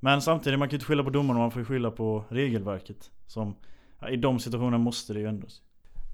Men 0.00 0.22
samtidigt, 0.22 0.58
man 0.58 0.68
kan 0.68 0.72
ju 0.72 0.76
inte 0.76 0.86
skylla 0.86 1.04
på 1.04 1.10
domarna, 1.10 1.40
man 1.40 1.50
får 1.50 1.60
ju 1.60 1.66
skylla 1.66 1.90
på 1.90 2.24
regelverket. 2.28 3.10
Som, 3.26 3.56
ja, 4.00 4.08
I 4.08 4.16
de 4.16 4.38
situationerna 4.38 4.78
måste 4.78 5.12
det 5.12 5.20
ju 5.20 5.26
ändras. 5.26 5.62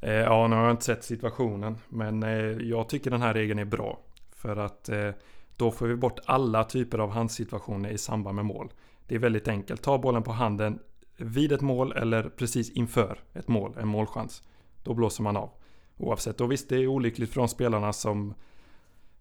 Eh, 0.02 0.12
ja, 0.12 0.46
nu 0.48 0.56
har 0.56 0.62
jag 0.62 0.72
inte 0.72 0.84
sett 0.84 1.04
situationen. 1.04 1.76
Men 1.88 2.22
eh, 2.22 2.30
jag 2.68 2.88
tycker 2.88 3.10
den 3.10 3.22
här 3.22 3.34
regeln 3.34 3.58
är 3.58 3.64
bra. 3.64 3.98
För 4.32 4.56
att 4.56 4.88
eh, 4.88 5.10
då 5.58 5.70
får 5.70 5.86
vi 5.86 5.96
bort 5.96 6.18
alla 6.24 6.64
typer 6.64 6.98
av 6.98 7.10
handsituationer 7.10 7.90
i 7.90 7.98
samband 7.98 8.36
med 8.36 8.44
mål. 8.44 8.72
Det 9.06 9.14
är 9.14 9.18
väldigt 9.18 9.48
enkelt. 9.48 9.82
Ta 9.82 9.98
bollen 9.98 10.22
på 10.22 10.32
handen 10.32 10.78
vid 11.16 11.52
ett 11.52 11.60
mål 11.60 11.92
eller 11.92 12.22
precis 12.22 12.70
inför 12.70 13.18
ett 13.34 13.48
mål, 13.48 13.76
en 13.80 13.88
målchans. 13.88 14.42
Då 14.82 14.94
blåser 14.94 15.22
man 15.22 15.36
av. 15.36 15.50
Oavsett. 15.96 16.40
Och 16.40 16.52
visst, 16.52 16.68
det 16.68 16.76
är 16.76 16.86
olyckligt 16.86 17.32
för 17.32 17.40
de 17.40 17.48
spelarna 17.48 17.92
som... 17.92 18.34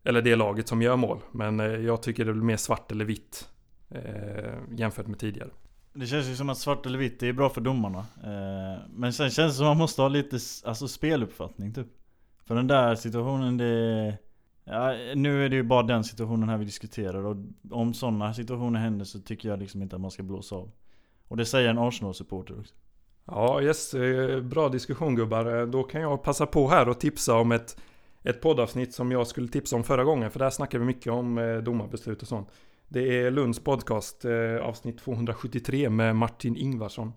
Eller 0.03 0.21
det 0.21 0.35
laget 0.35 0.67
som 0.67 0.81
gör 0.81 0.95
mål. 0.95 1.19
Men 1.31 1.59
eh, 1.59 1.65
jag 1.65 2.03
tycker 2.03 2.25
det 2.25 2.33
blir 2.33 2.43
mer 2.43 2.57
svart 2.57 2.91
eller 2.91 3.05
vitt. 3.05 3.49
Eh, 3.89 4.53
jämfört 4.71 5.07
med 5.07 5.19
tidigare. 5.19 5.49
Det 5.93 6.07
känns 6.07 6.27
ju 6.27 6.35
som 6.35 6.49
att 6.49 6.57
svart 6.57 6.85
eller 6.85 6.99
vitt 6.99 7.19
det 7.19 7.27
är 7.27 7.33
bra 7.33 7.49
för 7.49 7.61
domarna. 7.61 7.99
Eh, 8.23 8.81
men 8.89 9.13
sen 9.13 9.29
känns 9.29 9.53
det 9.53 9.57
som 9.57 9.65
att 9.65 9.69
man 9.69 9.77
måste 9.77 10.01
ha 10.01 10.09
lite 10.09 10.39
alltså, 10.65 10.87
speluppfattning 10.87 11.73
typ. 11.73 11.87
För 12.45 12.55
den 12.55 12.67
där 12.67 12.95
situationen 12.95 13.57
det... 13.57 14.17
Ja, 14.69 14.95
nu 15.15 15.45
är 15.45 15.49
det 15.49 15.55
ju 15.55 15.63
bara 15.63 15.83
den 15.83 16.03
situationen 16.03 16.49
här 16.49 16.57
vi 16.57 16.65
diskuterar 16.65 17.25
och 17.25 17.37
om 17.71 17.93
sådana 17.93 18.33
situationer 18.33 18.79
händer 18.79 19.05
så 19.05 19.19
tycker 19.19 19.49
jag 19.49 19.59
liksom 19.59 19.81
inte 19.81 19.95
att 19.95 20.01
man 20.01 20.11
ska 20.11 20.23
blåsa 20.23 20.55
av. 20.55 20.71
Och 21.27 21.37
det 21.37 21.45
säger 21.45 21.69
en 21.69 21.77
Arsenal-supporter 21.77 22.59
också. 22.59 22.73
Ja, 23.25 23.61
yes, 23.61 23.93
eh, 23.93 24.41
bra 24.41 24.69
diskussion 24.69 25.15
gubbar. 25.15 25.59
Eh, 25.59 25.67
då 25.67 25.83
kan 25.83 26.01
jag 26.01 26.23
passa 26.23 26.45
på 26.45 26.67
här 26.67 26.89
och 26.89 26.99
tipsa 26.99 27.35
om 27.35 27.51
ett, 27.51 27.77
ett 28.23 28.41
poddavsnitt 28.41 28.93
som 28.93 29.11
jag 29.11 29.27
skulle 29.27 29.47
tipsa 29.47 29.75
om 29.75 29.83
förra 29.83 30.03
gången. 30.03 30.31
För 30.31 30.39
där 30.39 30.49
snackar 30.49 30.79
vi 30.79 30.85
mycket 30.85 31.13
om 31.13 31.37
eh, 31.37 31.57
domarbeslut 31.57 32.21
och 32.21 32.27
sånt. 32.27 32.49
Det 32.87 33.21
är 33.21 33.31
Lunds 33.31 33.59
podcast, 33.59 34.25
avsnitt 34.61 34.99
273 34.99 35.89
med 35.89 36.15
Martin 36.15 36.55
Ingvarsson. 36.55 37.13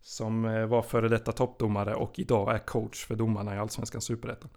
Som 0.00 0.42
var 0.42 0.82
före 0.82 1.08
detta 1.08 1.32
toppdomare 1.32 1.94
och 1.94 2.18
idag 2.18 2.54
är 2.54 2.58
coach 2.58 3.06
för 3.06 3.14
domarna 3.14 3.54
i 3.54 3.58
Allsvenskan 3.58 4.00
Superettan. 4.00 4.50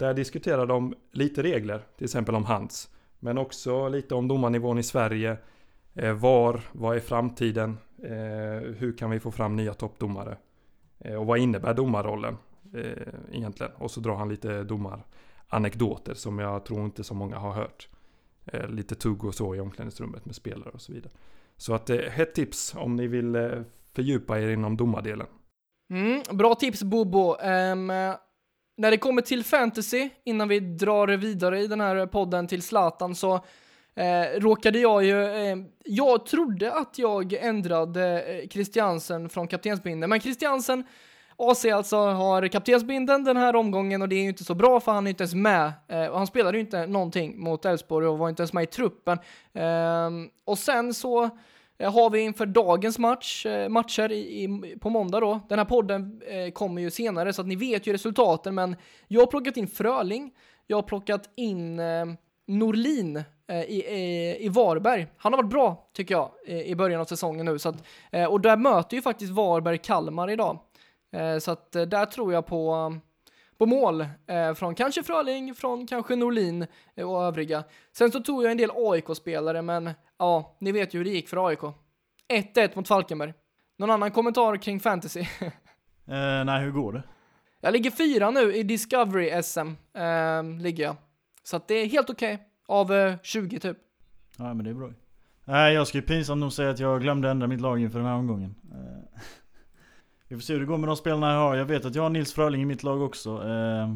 Där 0.00 0.14
diskuterar 0.14 0.66
de 0.66 0.94
lite 1.12 1.42
regler, 1.42 1.82
till 1.96 2.04
exempel 2.04 2.34
om 2.34 2.44
hands. 2.44 2.90
Men 3.18 3.38
också 3.38 3.88
lite 3.88 4.14
om 4.14 4.28
domarnivån 4.28 4.78
i 4.78 4.82
Sverige. 4.82 5.36
Eh, 5.94 6.12
var, 6.12 6.60
vad 6.72 6.96
är 6.96 7.00
framtiden? 7.00 7.78
Eh, 8.02 8.74
hur 8.76 8.96
kan 8.98 9.10
vi 9.10 9.20
få 9.20 9.30
fram 9.30 9.56
nya 9.56 9.74
toppdomare? 9.74 10.36
Eh, 10.98 11.14
och 11.14 11.26
vad 11.26 11.38
innebär 11.38 11.74
domarrollen 11.74 12.36
egentligen? 13.32 13.72
Och 13.76 13.90
så 13.90 14.00
drar 14.00 14.14
han 14.14 14.28
lite 14.28 14.64
domaranekdoter 14.64 16.14
som 16.14 16.38
jag 16.38 16.64
tror 16.64 16.84
inte 16.84 17.04
så 17.04 17.14
många 17.14 17.38
har 17.38 17.52
hört. 17.52 17.88
Lite 18.68 18.94
tugg 18.94 19.24
och 19.24 19.34
så 19.34 19.54
i 19.54 19.60
omklädningsrummet 19.60 20.24
med 20.24 20.34
spelare 20.34 20.70
och 20.70 20.80
så 20.80 20.92
vidare. 20.92 21.12
Så 21.56 21.74
att 21.74 21.90
eh, 21.90 21.98
hett 21.98 22.34
tips 22.34 22.74
om 22.74 22.96
ni 22.96 23.06
vill 23.06 23.64
fördjupa 23.92 24.40
er 24.40 24.48
inom 24.48 24.76
domardelen. 24.76 25.26
Mm, 25.90 26.22
bra 26.30 26.54
tips 26.54 26.82
Bobo. 26.82 27.36
Um, 27.36 27.90
när 28.80 28.90
det 28.90 28.96
kommer 28.96 29.22
till 29.22 29.44
fantasy, 29.44 30.08
innan 30.24 30.48
vi 30.48 30.60
drar 30.60 31.08
vidare 31.08 31.60
i 31.60 31.66
den 31.66 31.80
här 31.80 32.06
podden 32.06 32.46
till 32.46 32.62
Zlatan 32.62 33.14
så 33.14 33.34
eh, 33.94 34.40
råkade 34.40 34.78
jag 34.78 35.04
ju... 35.04 35.24
Eh, 35.24 35.56
jag 35.84 36.26
trodde 36.26 36.72
att 36.72 36.98
jag 36.98 37.32
ändrade 37.32 38.22
eh, 38.22 38.48
Christiansen 38.48 39.28
från 39.28 39.48
kaptensbindeln, 39.48 40.10
men 40.10 40.20
Christiansen 40.20 40.84
AC 41.36 41.64
alltså 41.64 41.96
har 41.96 42.48
kaptensbindeln 42.48 43.24
den 43.24 43.36
här 43.36 43.56
omgången 43.56 44.02
och 44.02 44.08
det 44.08 44.16
är 44.16 44.22
ju 44.22 44.28
inte 44.28 44.44
så 44.44 44.54
bra 44.54 44.80
för 44.80 44.92
han 44.92 45.06
är 45.06 45.10
inte 45.10 45.22
ens 45.22 45.34
med. 45.34 45.72
Eh, 45.88 46.06
och 46.06 46.18
han 46.18 46.26
spelade 46.26 46.58
ju 46.58 46.64
inte 46.64 46.86
någonting 46.86 47.40
mot 47.40 47.64
Elfsborg 47.64 48.06
och 48.06 48.18
var 48.18 48.28
inte 48.28 48.42
ens 48.42 48.52
med 48.52 48.62
i 48.62 48.66
truppen. 48.66 49.18
Ehm, 49.54 50.28
och 50.44 50.58
sen 50.58 50.94
så 50.94 51.30
Eh, 51.80 51.92
har 51.92 52.10
vi 52.10 52.20
inför 52.20 52.46
dagens 52.46 52.98
match, 52.98 53.46
eh, 53.46 53.68
matcher 53.68 54.12
i, 54.12 54.44
i, 54.44 54.76
på 54.80 54.90
måndag 54.90 55.20
då. 55.20 55.40
Den 55.48 55.58
här 55.58 55.66
podden 55.66 56.22
eh, 56.26 56.50
kommer 56.50 56.82
ju 56.82 56.90
senare 56.90 57.32
så 57.32 57.40
att 57.40 57.48
ni 57.48 57.56
vet 57.56 57.86
ju 57.86 57.92
resultaten 57.92 58.54
men 58.54 58.76
jag 59.08 59.20
har 59.20 59.26
plockat 59.26 59.56
in 59.56 59.66
Fröling, 59.68 60.34
jag 60.66 60.76
har 60.76 60.82
plockat 60.82 61.30
in 61.36 61.78
eh, 61.78 62.04
Norlin 62.46 63.16
eh, 63.48 63.60
i, 63.60 63.84
i, 63.88 64.36
i 64.44 64.48
Varberg. 64.48 65.06
Han 65.16 65.32
har 65.32 65.42
varit 65.42 65.50
bra 65.50 65.90
tycker 65.92 66.14
jag 66.14 66.30
i, 66.46 66.70
i 66.70 66.76
början 66.76 67.00
av 67.00 67.04
säsongen 67.04 67.46
nu 67.46 67.58
så 67.58 67.68
att, 67.68 67.84
eh, 68.12 68.24
och 68.24 68.40
där 68.40 68.56
möter 68.56 68.96
ju 68.96 69.02
faktiskt 69.02 69.32
Varberg 69.32 69.78
Kalmar 69.78 70.30
idag. 70.30 70.58
Så 71.40 71.50
att 71.50 71.72
där 71.72 72.06
tror 72.06 72.32
jag 72.32 72.46
på, 72.46 72.92
på 73.60 73.66
mål 73.66 74.00
eh, 74.26 74.54
från 74.54 74.74
kanske 74.74 75.02
Fröling, 75.02 75.54
från 75.54 75.86
kanske 75.86 76.16
Norlin 76.16 76.66
eh, 76.96 77.10
och 77.10 77.24
övriga. 77.24 77.64
Sen 77.92 78.12
så 78.12 78.20
tog 78.20 78.44
jag 78.44 78.50
en 78.50 78.56
del 78.56 78.70
AIK-spelare, 78.74 79.62
men 79.62 79.90
ja, 80.18 80.56
ni 80.60 80.72
vet 80.72 80.94
ju 80.94 80.98
hur 80.98 81.04
det 81.04 81.10
gick 81.10 81.28
för 81.28 81.48
AIK. 81.48 81.60
1-1 82.32 82.70
mot 82.74 82.88
Falkenberg. 82.88 83.34
Någon 83.78 83.90
annan 83.90 84.10
kommentar 84.10 84.56
kring 84.56 84.80
fantasy? 84.80 85.20
Eh, 86.06 86.44
nej, 86.44 86.64
hur 86.64 86.70
går 86.70 86.92
det? 86.92 87.02
jag 87.60 87.72
ligger 87.72 87.90
fyra 87.90 88.30
nu 88.30 88.54
i 88.54 88.62
Discovery 88.62 89.42
SM, 89.42 89.58
eh, 89.94 90.42
ligger 90.62 90.84
jag. 90.84 90.96
Så 91.42 91.56
att 91.56 91.68
det 91.68 91.74
är 91.74 91.86
helt 91.86 92.10
okej. 92.10 92.38
Av 92.66 92.92
eh, 92.92 93.14
20 93.22 93.60
typ. 93.60 93.76
Ja 94.38 94.54
men 94.54 94.64
det 94.64 94.70
är 94.70 94.74
bra 94.74 94.90
Nej 95.44 95.74
jag 95.74 95.86
ska 95.86 95.98
ju 95.98 96.02
pinsamt 96.02 96.40
nog 96.40 96.52
säga 96.52 96.70
att 96.70 96.78
jag 96.78 97.02
glömde 97.02 97.30
ändra 97.30 97.46
mitt 97.46 97.60
lag 97.60 97.80
inför 97.80 97.98
den 97.98 98.08
här 98.08 98.14
omgången. 98.14 98.54
Vi 100.30 100.36
får 100.36 100.42
se 100.42 100.52
hur 100.52 100.60
det 100.60 100.66
går 100.66 100.78
med 100.78 100.88
de 100.88 100.96
spelarna 100.96 101.32
jag 101.32 101.40
har. 101.40 101.56
Jag 101.56 101.64
vet 101.64 101.84
att 101.84 101.94
jag 101.94 102.02
har 102.02 102.10
Nils 102.10 102.32
Fröling 102.32 102.62
i 102.62 102.64
mitt 102.64 102.82
lag 102.82 103.02
också. 103.02 103.30
Eh, 103.48 103.94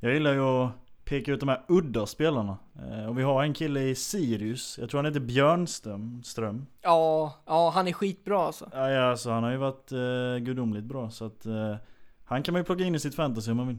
Jag 0.00 0.12
gillar 0.14 0.32
ju 0.32 0.40
att 0.40 0.70
peka 1.04 1.32
ut 1.32 1.40
de 1.40 1.48
här 1.48 1.62
udda 1.68 2.06
spelarna. 2.06 2.58
Eh, 2.90 3.06
Och 3.08 3.18
vi 3.18 3.22
har 3.22 3.42
en 3.42 3.54
kille 3.54 3.80
i 3.80 3.94
Sirius. 3.94 4.78
Jag 4.80 4.90
tror 4.90 4.98
han 4.98 5.06
heter 5.06 5.20
Björnström. 5.20 6.22
Ström. 6.24 6.66
Ja, 6.82 7.34
ja, 7.46 7.70
han 7.74 7.88
är 7.88 7.92
skitbra 7.92 8.38
alltså. 8.46 8.70
Ja, 8.72 8.90
ja 8.90 9.10
alltså 9.10 9.30
han 9.30 9.42
har 9.42 9.50
ju 9.50 9.56
varit 9.56 9.92
eh, 9.92 10.44
gudomligt 10.44 10.84
bra. 10.84 11.10
Så 11.10 11.24
att 11.24 11.46
eh, 11.46 11.74
han 12.24 12.42
kan 12.42 12.52
man 12.52 12.60
ju 12.60 12.64
plocka 12.64 12.84
in 12.84 12.94
i 12.94 12.98
sitt 13.00 13.14
fantasy 13.14 13.50
om 13.50 13.56
man 13.56 13.68
vill. 13.68 13.78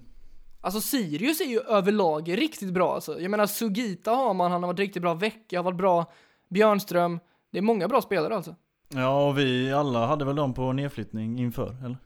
Alltså 0.61 0.81
Sirius 0.81 1.41
är 1.41 1.45
ju 1.45 1.59
överlag 1.59 2.37
riktigt 2.37 2.73
bra 2.73 2.93
alltså. 2.95 3.19
Jag 3.19 3.31
menar 3.31 3.45
Sugita 3.47 4.11
har 4.11 4.33
man, 4.33 4.51
han 4.51 4.63
har 4.63 4.67
varit 4.67 4.79
riktigt 4.79 5.01
bra. 5.01 5.13
Vecka 5.13 5.57
har 5.59 5.63
varit 5.63 5.77
bra. 5.77 6.11
Björnström. 6.49 7.19
Det 7.51 7.57
är 7.57 7.61
många 7.61 7.87
bra 7.87 8.01
spelare 8.01 8.35
alltså. 8.35 8.55
Ja 8.95 9.27
och 9.27 9.37
vi 9.37 9.73
alla 9.73 10.05
hade 10.05 10.25
väl 10.25 10.35
dem 10.35 10.53
på 10.53 10.73
nedflyttning 10.73 11.39
inför 11.39 11.75
eller? 11.85 11.97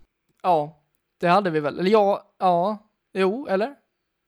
Ja, 0.44 0.84
det 1.20 1.28
hade 1.28 1.50
vi 1.50 1.60
väl. 1.60 1.80
Eller 1.80 1.92
ja, 1.92 2.36
ja, 2.40 2.78
jo, 3.14 3.48
eller? 3.50 3.76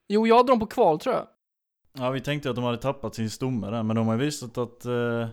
Jo, 0.08 0.28
jag 0.28 0.38
hade 0.38 0.52
dem 0.52 0.60
på 0.60 0.66
kval 0.66 1.00
tror 1.00 1.16
jag. 1.16 1.28
Ja 2.00 2.10
vi 2.10 2.22
tänkte 2.22 2.50
att 2.50 2.56
de 2.56 2.64
hade 2.64 2.78
tappat 2.78 3.16
sin 3.16 3.30
stomme 3.30 3.70
där 3.70 3.84
men 3.84 3.96
de 3.96 4.08
har 4.08 4.18
visat 4.18 4.58
att 4.58 4.86
eh, 4.86 5.28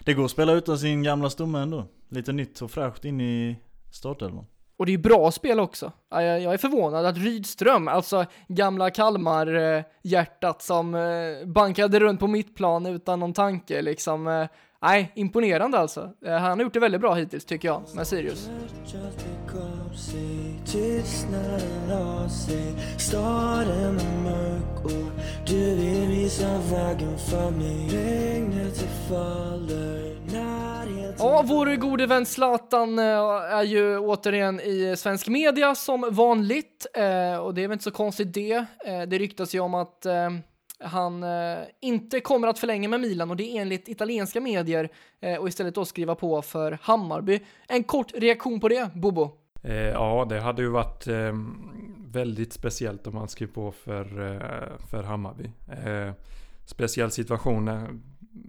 det 0.00 0.14
går 0.14 0.24
att 0.24 0.30
spela 0.30 0.52
utan 0.52 0.78
sin 0.78 1.02
gamla 1.02 1.30
stomme 1.30 1.58
ändå. 1.58 1.84
Lite 2.08 2.32
nytt 2.32 2.62
och 2.62 2.70
fräscht 2.70 3.04
in 3.04 3.20
i 3.20 3.56
startelvan. 3.92 4.46
Och 4.78 4.86
det 4.86 4.90
är 4.90 4.96
ju 4.96 5.02
bra 5.02 5.30
spel 5.30 5.60
också. 5.60 5.92
Ja, 6.10 6.22
Jag 6.22 6.40
jag 6.40 6.54
är 6.54 6.58
förvånad 6.58 7.06
att 7.06 7.16
Rydström, 7.18 7.88
alltså 7.88 8.24
gamla 8.48 8.90
Kalmar-hjärtat 8.90 10.62
som 10.62 10.94
eh, 10.94 11.46
bankade 11.46 12.00
runt 12.00 12.20
på 12.20 12.26
mittplan 12.26 12.86
utan 12.86 13.20
någon 13.20 13.32
tanke 13.32 13.82
liksom. 13.82 14.48
Nej, 14.82 15.12
imponerande 15.14 15.78
alltså. 15.78 16.10
Eh, 16.26 16.32
han 16.32 16.58
har 16.58 16.64
gjort 16.64 16.72
det 16.72 16.80
väldigt 16.80 17.00
bra 17.00 17.14
hittills 17.14 17.44
tycker 17.44 17.68
jag 17.68 17.82
med 17.94 18.06
Sirius. 18.06 18.50
Ja, 31.18 31.44
vår 31.46 31.76
gode 31.76 32.06
vän 32.06 32.26
Zlatan 32.26 32.98
eh, 32.98 33.04
är 33.04 33.62
ju 33.62 33.98
återigen 33.98 34.60
i 34.60 34.94
svensk 34.98 35.28
media 35.28 35.74
som 35.74 36.08
vanligt 36.10 36.86
eh, 36.94 37.36
och 37.36 37.54
det 37.54 37.64
är 37.64 37.68
väl 37.68 37.72
inte 37.72 37.84
så 37.84 37.90
konstigt 37.90 38.34
det. 38.34 38.64
Det 38.84 39.18
ryktas 39.18 39.54
ju 39.54 39.60
om 39.60 39.74
att 39.74 40.06
han 40.80 41.22
eh, 41.22 41.58
inte 41.80 42.20
kommer 42.20 42.48
att 42.48 42.58
förlänga 42.58 42.88
med 42.88 43.00
Milan 43.00 43.30
och 43.30 43.36
det 43.36 43.56
är 43.56 43.60
enligt 43.60 43.88
italienska 43.88 44.40
medier 44.40 44.88
eh, 45.20 45.36
och 45.36 45.48
istället 45.48 45.74
då 45.74 45.84
skriva 45.84 46.14
på 46.14 46.42
för 46.42 46.78
Hammarby. 46.82 47.40
En 47.68 47.84
kort 47.84 48.12
reaktion 48.14 48.60
på 48.60 48.68
det, 48.68 48.90
Bobo? 48.94 49.30
Eh, 49.62 49.74
ja, 49.74 50.26
det 50.28 50.40
hade 50.40 50.62
ju 50.62 50.68
varit 50.68 51.06
eh, 51.06 51.32
väldigt 52.10 52.52
speciellt 52.52 53.06
om 53.06 53.16
han 53.16 53.28
skrev 53.28 53.46
på 53.46 53.72
för, 53.72 54.32
eh, 54.32 54.86
för 54.90 55.02
Hammarby. 55.02 55.50
Eh, 55.84 56.12
speciell 56.64 57.10
situation 57.10 57.68
eh, 57.68 57.84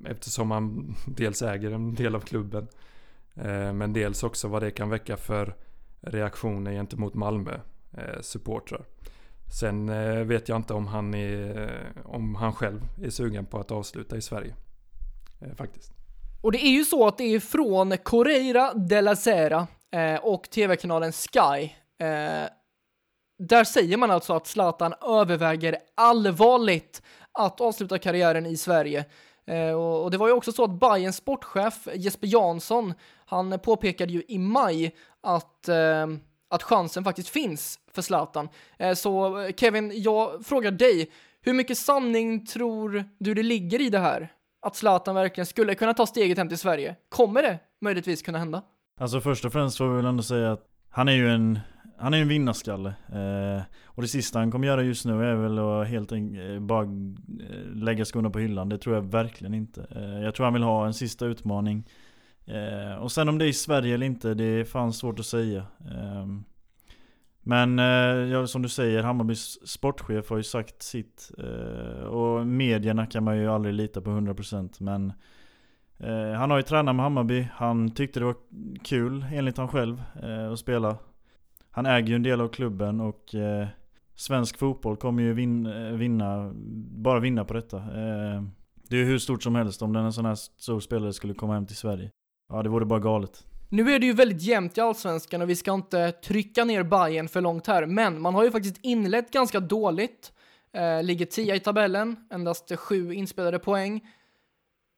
eftersom 0.05 0.51
han 0.51 0.95
dels 1.07 1.41
äger 1.41 1.71
en 1.71 1.95
del 1.95 2.15
av 2.15 2.19
klubben. 2.19 2.67
Eh, 3.35 3.73
men 3.73 3.93
dels 3.93 4.23
också 4.23 4.47
vad 4.47 4.61
det 4.61 4.71
kan 4.71 4.89
väcka 4.89 5.17
för 5.17 5.55
reaktioner 6.01 6.71
gentemot 6.71 7.13
Malmö 7.13 7.59
eh, 7.93 8.21
supportrar. 8.21 8.85
Sen 9.49 9.89
eh, 9.89 10.23
vet 10.23 10.49
jag 10.49 10.55
inte 10.55 10.73
om 10.73 10.87
han, 10.87 11.13
är, 11.13 11.61
eh, 11.61 12.05
om 12.05 12.35
han 12.35 12.53
själv 12.53 12.81
är 13.03 13.09
sugen 13.09 13.45
på 13.45 13.59
att 13.59 13.71
avsluta 13.71 14.17
i 14.17 14.21
Sverige. 14.21 14.55
Eh, 15.41 15.55
faktiskt. 15.55 15.91
Och 16.41 16.51
det 16.51 16.65
är 16.65 16.71
ju 16.71 16.83
så 16.83 17.07
att 17.07 17.17
det 17.17 17.23
är 17.23 17.39
från 17.39 17.97
Correira 17.97 18.73
de 18.73 19.01
la 19.01 19.15
Sera 19.15 19.67
och 20.21 20.49
tv-kanalen 20.49 21.11
Sky. 21.11 21.69
Där 23.39 23.63
säger 23.63 23.97
man 23.97 24.11
alltså 24.11 24.33
att 24.33 24.47
Zlatan 24.47 24.93
överväger 25.01 25.77
allvarligt 25.95 27.01
att 27.31 27.61
avsluta 27.61 27.97
karriären 27.97 28.45
i 28.45 28.57
Sverige. 28.57 29.05
Och, 29.75 30.03
och 30.03 30.11
det 30.11 30.17
var 30.17 30.27
ju 30.27 30.33
också 30.33 30.51
så 30.51 30.63
att 30.63 30.79
Bayerns 30.79 31.15
sportchef 31.15 31.87
Jesper 31.93 32.27
Jansson, 32.27 32.93
han 33.25 33.59
påpekade 33.59 34.13
ju 34.13 34.23
i 34.27 34.37
maj 34.37 34.95
att, 35.21 35.67
eh, 35.67 36.07
att 36.49 36.63
chansen 36.63 37.03
faktiskt 37.03 37.29
finns 37.29 37.79
för 37.91 38.01
Zlatan. 38.01 38.49
Eh, 38.77 38.93
så 38.93 39.41
eh, 39.41 39.53
Kevin, 39.53 39.91
jag 39.95 40.45
frågar 40.45 40.71
dig, 40.71 41.11
hur 41.41 41.53
mycket 41.53 41.77
sanning 41.77 42.45
tror 42.45 43.03
du 43.19 43.33
det 43.33 43.43
ligger 43.43 43.81
i 43.81 43.89
det 43.89 43.99
här? 43.99 44.29
Att 44.61 44.75
Zlatan 44.75 45.15
verkligen 45.15 45.45
skulle 45.45 45.75
kunna 45.75 45.93
ta 45.93 46.05
steget 46.05 46.37
hem 46.37 46.49
till 46.49 46.57
Sverige? 46.57 46.95
Kommer 47.09 47.41
det 47.41 47.59
möjligtvis 47.81 48.21
kunna 48.21 48.37
hända? 48.37 48.61
Alltså 48.99 49.21
först 49.21 49.45
och 49.45 49.53
främst 49.53 49.77
får 49.77 49.89
vi 49.89 49.95
väl 49.95 50.05
ändå 50.05 50.23
säga 50.23 50.51
att 50.51 50.65
han 50.89 51.07
är 51.07 51.13
ju 51.13 51.29
en, 51.29 51.59
han 51.97 52.13
är 52.13 52.21
en 52.21 52.27
vinnarskalle. 52.27 52.89
Eh, 52.89 53.61
och 53.85 54.01
det 54.01 54.07
sista 54.07 54.39
han 54.39 54.51
kommer 54.51 54.67
göra 54.67 54.83
just 54.83 55.05
nu 55.05 55.23
är 55.23 55.35
väl 55.35 55.59
att 55.59 55.87
helt 55.87 56.11
enkelt 56.11 56.49
eh, 56.49 56.59
bara 56.59 56.87
lägga 57.73 58.05
skorna 58.05 58.29
på 58.29 58.39
hyllan. 58.39 58.69
Det 58.69 58.77
tror 58.77 58.95
jag 58.95 59.01
verkligen 59.01 59.53
inte. 59.53 59.87
Eh, 59.95 60.23
jag 60.23 60.35
tror 60.35 60.43
han 60.43 60.53
vill 60.53 60.63
ha 60.63 60.85
en 60.85 60.93
sista 60.93 61.25
utmaning. 61.25 61.83
Eh, 62.47 62.95
och 62.95 63.11
sen 63.11 63.29
om 63.29 63.37
det 63.37 63.45
är 63.45 63.49
i 63.49 63.53
Sverige 63.53 63.93
eller 63.93 64.05
inte, 64.05 64.33
det 64.33 64.43
är 64.43 64.63
fan 64.63 64.93
svårt 64.93 65.19
att 65.19 65.25
säga. 65.25 65.65
Eh, 65.79 66.27
men 67.41 67.79
eh, 67.79 68.31
ja, 68.31 68.47
som 68.47 68.61
du 68.61 68.69
säger, 68.69 69.03
Hammarbys 69.03 69.69
sportchef 69.69 70.29
har 70.29 70.37
ju 70.37 70.43
sagt 70.43 70.81
sitt. 70.81 71.31
Eh, 71.37 72.03
och 72.03 72.47
medierna 72.47 73.05
kan 73.05 73.23
man 73.23 73.37
ju 73.37 73.47
aldrig 73.47 73.73
lita 73.73 74.01
på 74.01 74.09
100% 74.09 74.75
men 74.79 75.13
eh, 75.97 76.39
han 76.39 76.51
har 76.51 76.57
ju 76.57 76.63
tränat 76.63 76.95
med 76.95 77.03
Hammarby, 77.03 77.47
han 77.53 77.91
tyckte 77.91 78.19
det 78.19 78.25
var 78.25 78.35
kul 78.83 79.25
enligt 79.33 79.57
han 79.57 79.67
själv 79.67 80.01
eh, 80.23 80.51
att 80.51 80.59
spela. 80.59 80.97
Han 81.71 81.85
äger 81.85 82.07
ju 82.07 82.15
en 82.15 82.23
del 82.23 82.41
av 82.41 82.47
klubben 82.47 83.01
och 83.01 83.35
eh, 83.35 83.67
svensk 84.15 84.57
fotboll 84.57 84.97
kommer 84.97 85.23
ju 85.23 85.33
vin, 85.33 85.65
eh, 85.65 85.91
vinna, 85.91 86.51
bara 86.75 87.19
vinna 87.19 87.45
på 87.45 87.53
detta. 87.53 87.77
Eh, 87.77 88.43
det 88.89 88.95
är 88.95 88.99
ju 88.99 89.05
hur 89.05 89.17
stort 89.19 89.43
som 89.43 89.55
helst 89.55 89.81
om 89.81 89.93
den 89.93 90.05
en 90.05 90.13
sån 90.13 90.25
här 90.25 90.35
stor 90.35 90.79
spelare 90.79 91.13
skulle 91.13 91.33
komma 91.33 91.53
hem 91.53 91.65
till 91.65 91.75
Sverige. 91.75 92.11
Ja, 92.49 92.63
det 92.63 92.69
vore 92.69 92.85
bara 92.85 92.99
galet. 92.99 93.45
Nu 93.69 93.91
är 93.91 93.99
det 93.99 94.05
ju 94.05 94.13
väldigt 94.13 94.41
jämnt 94.41 94.77
i 94.77 94.81
Allsvenskan 94.81 95.41
och 95.41 95.49
vi 95.49 95.55
ska 95.55 95.73
inte 95.73 96.11
trycka 96.11 96.65
ner 96.65 96.83
Bayern 96.83 97.27
för 97.27 97.41
långt 97.41 97.67
här, 97.67 97.85
men 97.85 98.21
man 98.21 98.35
har 98.35 98.43
ju 98.43 98.51
faktiskt 98.51 98.79
inlett 98.81 99.31
ganska 99.31 99.59
dåligt. 99.59 100.31
Eh, 100.73 101.03
ligger 101.03 101.25
10 101.25 101.55
i 101.55 101.59
tabellen, 101.59 102.15
endast 102.31 102.75
sju 102.75 103.13
inspelade 103.13 103.59
poäng. 103.59 104.01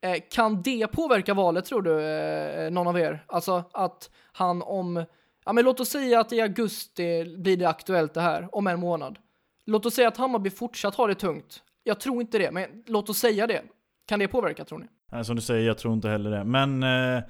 Eh, 0.02 0.18
kan 0.32 0.62
det 0.62 0.88
påverka 0.88 1.34
valet 1.34 1.66
tror 1.66 1.82
du, 1.82 2.02
eh, 2.02 2.72
någon 2.72 2.88
av 2.88 3.00
er? 3.00 3.24
Alltså 3.28 3.64
att 3.74 4.10
han 4.32 4.62
om, 4.62 5.06
ja 5.46 5.54
men 5.54 5.66
låt 5.66 5.80
oss 5.80 5.90
säga 5.90 6.20
att 6.20 6.34
i 6.34 6.42
augusti 6.42 7.36
blir 7.38 7.58
det 7.58 7.70
aktuellt 7.70 8.14
det 8.14 8.22
här, 8.22 8.56
om 8.56 8.68
en 8.68 8.80
månad. 8.80 9.20
Låt 9.66 9.86
oss 9.86 9.94
säga 9.94 10.08
att 10.08 10.18
Hammarby 10.18 10.50
fortsatt 10.50 10.96
har 10.96 11.08
det 11.08 11.16
tungt. 11.16 11.64
Jag 11.84 12.00
tror 12.00 12.22
inte 12.22 12.38
det, 12.38 12.52
men 12.52 12.84
låt 12.86 13.10
oss 13.10 13.18
säga 13.18 13.48
det. 13.48 13.62
Kan 14.08 14.20
det 14.20 14.28
påverka 14.28 14.66
tror 14.66 14.80
ni? 14.80 14.86
Nej, 15.10 15.26
som 15.26 15.36
du 15.36 15.42
säger, 15.42 15.68
jag 15.68 15.78
tror 15.78 15.94
inte 15.94 16.10
heller 16.10 16.32
det. 16.32 16.44
Men 16.44 16.84
eh, 16.84 17.24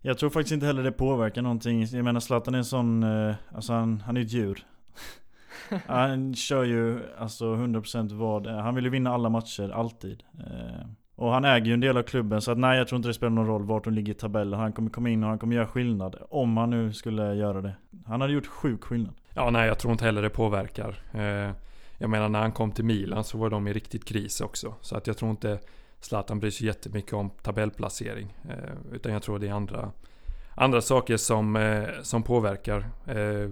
jag 0.00 0.18
tror 0.18 0.30
faktiskt 0.30 0.52
inte 0.52 0.66
heller 0.66 0.82
det 0.82 0.92
påverkar 0.92 1.42
någonting. 1.42 1.84
Jag 1.84 2.04
menar 2.04 2.20
Zlatan 2.20 2.54
är 2.54 2.58
en 2.58 2.64
sån, 2.64 3.02
eh, 3.02 3.34
alltså 3.54 3.72
han, 3.72 4.00
han 4.00 4.16
är 4.16 4.20
ett 4.20 4.32
djur. 4.32 4.66
han 5.86 6.34
kör 6.34 6.64
ju 6.64 7.00
alltså 7.18 7.44
100% 7.54 8.12
vad, 8.12 8.46
han 8.46 8.74
vill 8.74 8.84
ju 8.84 8.90
vinna 8.90 9.14
alla 9.14 9.28
matcher, 9.28 9.70
alltid. 9.70 10.22
Eh, 10.38 10.86
och 11.16 11.32
han 11.32 11.44
äger 11.44 11.66
ju 11.66 11.74
en 11.74 11.80
del 11.80 11.96
av 11.96 12.02
klubben 12.02 12.40
så 12.40 12.52
att 12.52 12.58
nej 12.58 12.78
jag 12.78 12.88
tror 12.88 12.96
inte 12.96 13.08
det 13.08 13.14
spelar 13.14 13.30
någon 13.30 13.46
roll 13.46 13.62
vart 13.62 13.84
de 13.84 13.92
ligger 13.92 14.12
i 14.12 14.16
tabellen. 14.16 14.60
Han 14.60 14.72
kommer 14.72 14.90
komma 14.90 15.08
in 15.08 15.22
och 15.22 15.28
han 15.28 15.38
kommer 15.38 15.56
göra 15.56 15.66
skillnad. 15.66 16.16
Om 16.30 16.56
han 16.56 16.70
nu 16.70 16.92
skulle 16.92 17.34
göra 17.34 17.60
det. 17.60 17.74
Han 18.06 18.20
hade 18.20 18.32
gjort 18.32 18.46
sjuk 18.46 18.84
skillnad. 18.84 19.14
Ja, 19.34 19.50
nej, 19.50 19.68
jag 19.68 19.78
tror 19.78 19.92
inte 19.92 20.04
heller 20.04 20.22
det 20.22 20.30
påverkar. 20.30 20.98
Eh, 21.12 21.50
jag 21.98 22.10
menar, 22.10 22.28
när 22.28 22.40
han 22.40 22.52
kom 22.52 22.72
till 22.72 22.84
Milan 22.84 23.24
så 23.24 23.38
var 23.38 23.50
de 23.50 23.68
i 23.68 23.72
riktigt 23.72 24.04
kris 24.04 24.40
också. 24.40 24.74
Så 24.80 24.96
att 24.96 25.06
jag 25.06 25.16
tror 25.16 25.30
inte 25.30 25.58
Zlatan 26.00 26.40
bryr 26.40 26.50
sig 26.50 26.66
jättemycket 26.66 27.12
om 27.12 27.30
tabellplacering. 27.30 28.34
Eh, 28.48 28.92
utan 28.92 29.12
jag 29.12 29.22
tror 29.22 29.38
det 29.38 29.48
är 29.48 29.52
andra, 29.52 29.92
andra 30.54 30.80
saker 30.80 31.16
som, 31.16 31.56
eh, 31.56 31.88
som 32.02 32.22
påverkar. 32.22 32.90
Eh, 33.06 33.50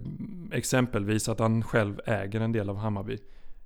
exempelvis 0.53 1.29
att 1.29 1.39
han 1.39 1.63
själv 1.63 2.01
äger 2.07 2.41
en 2.41 2.53
del 2.53 2.71
av 2.71 2.77
Hammarby. 2.77 3.19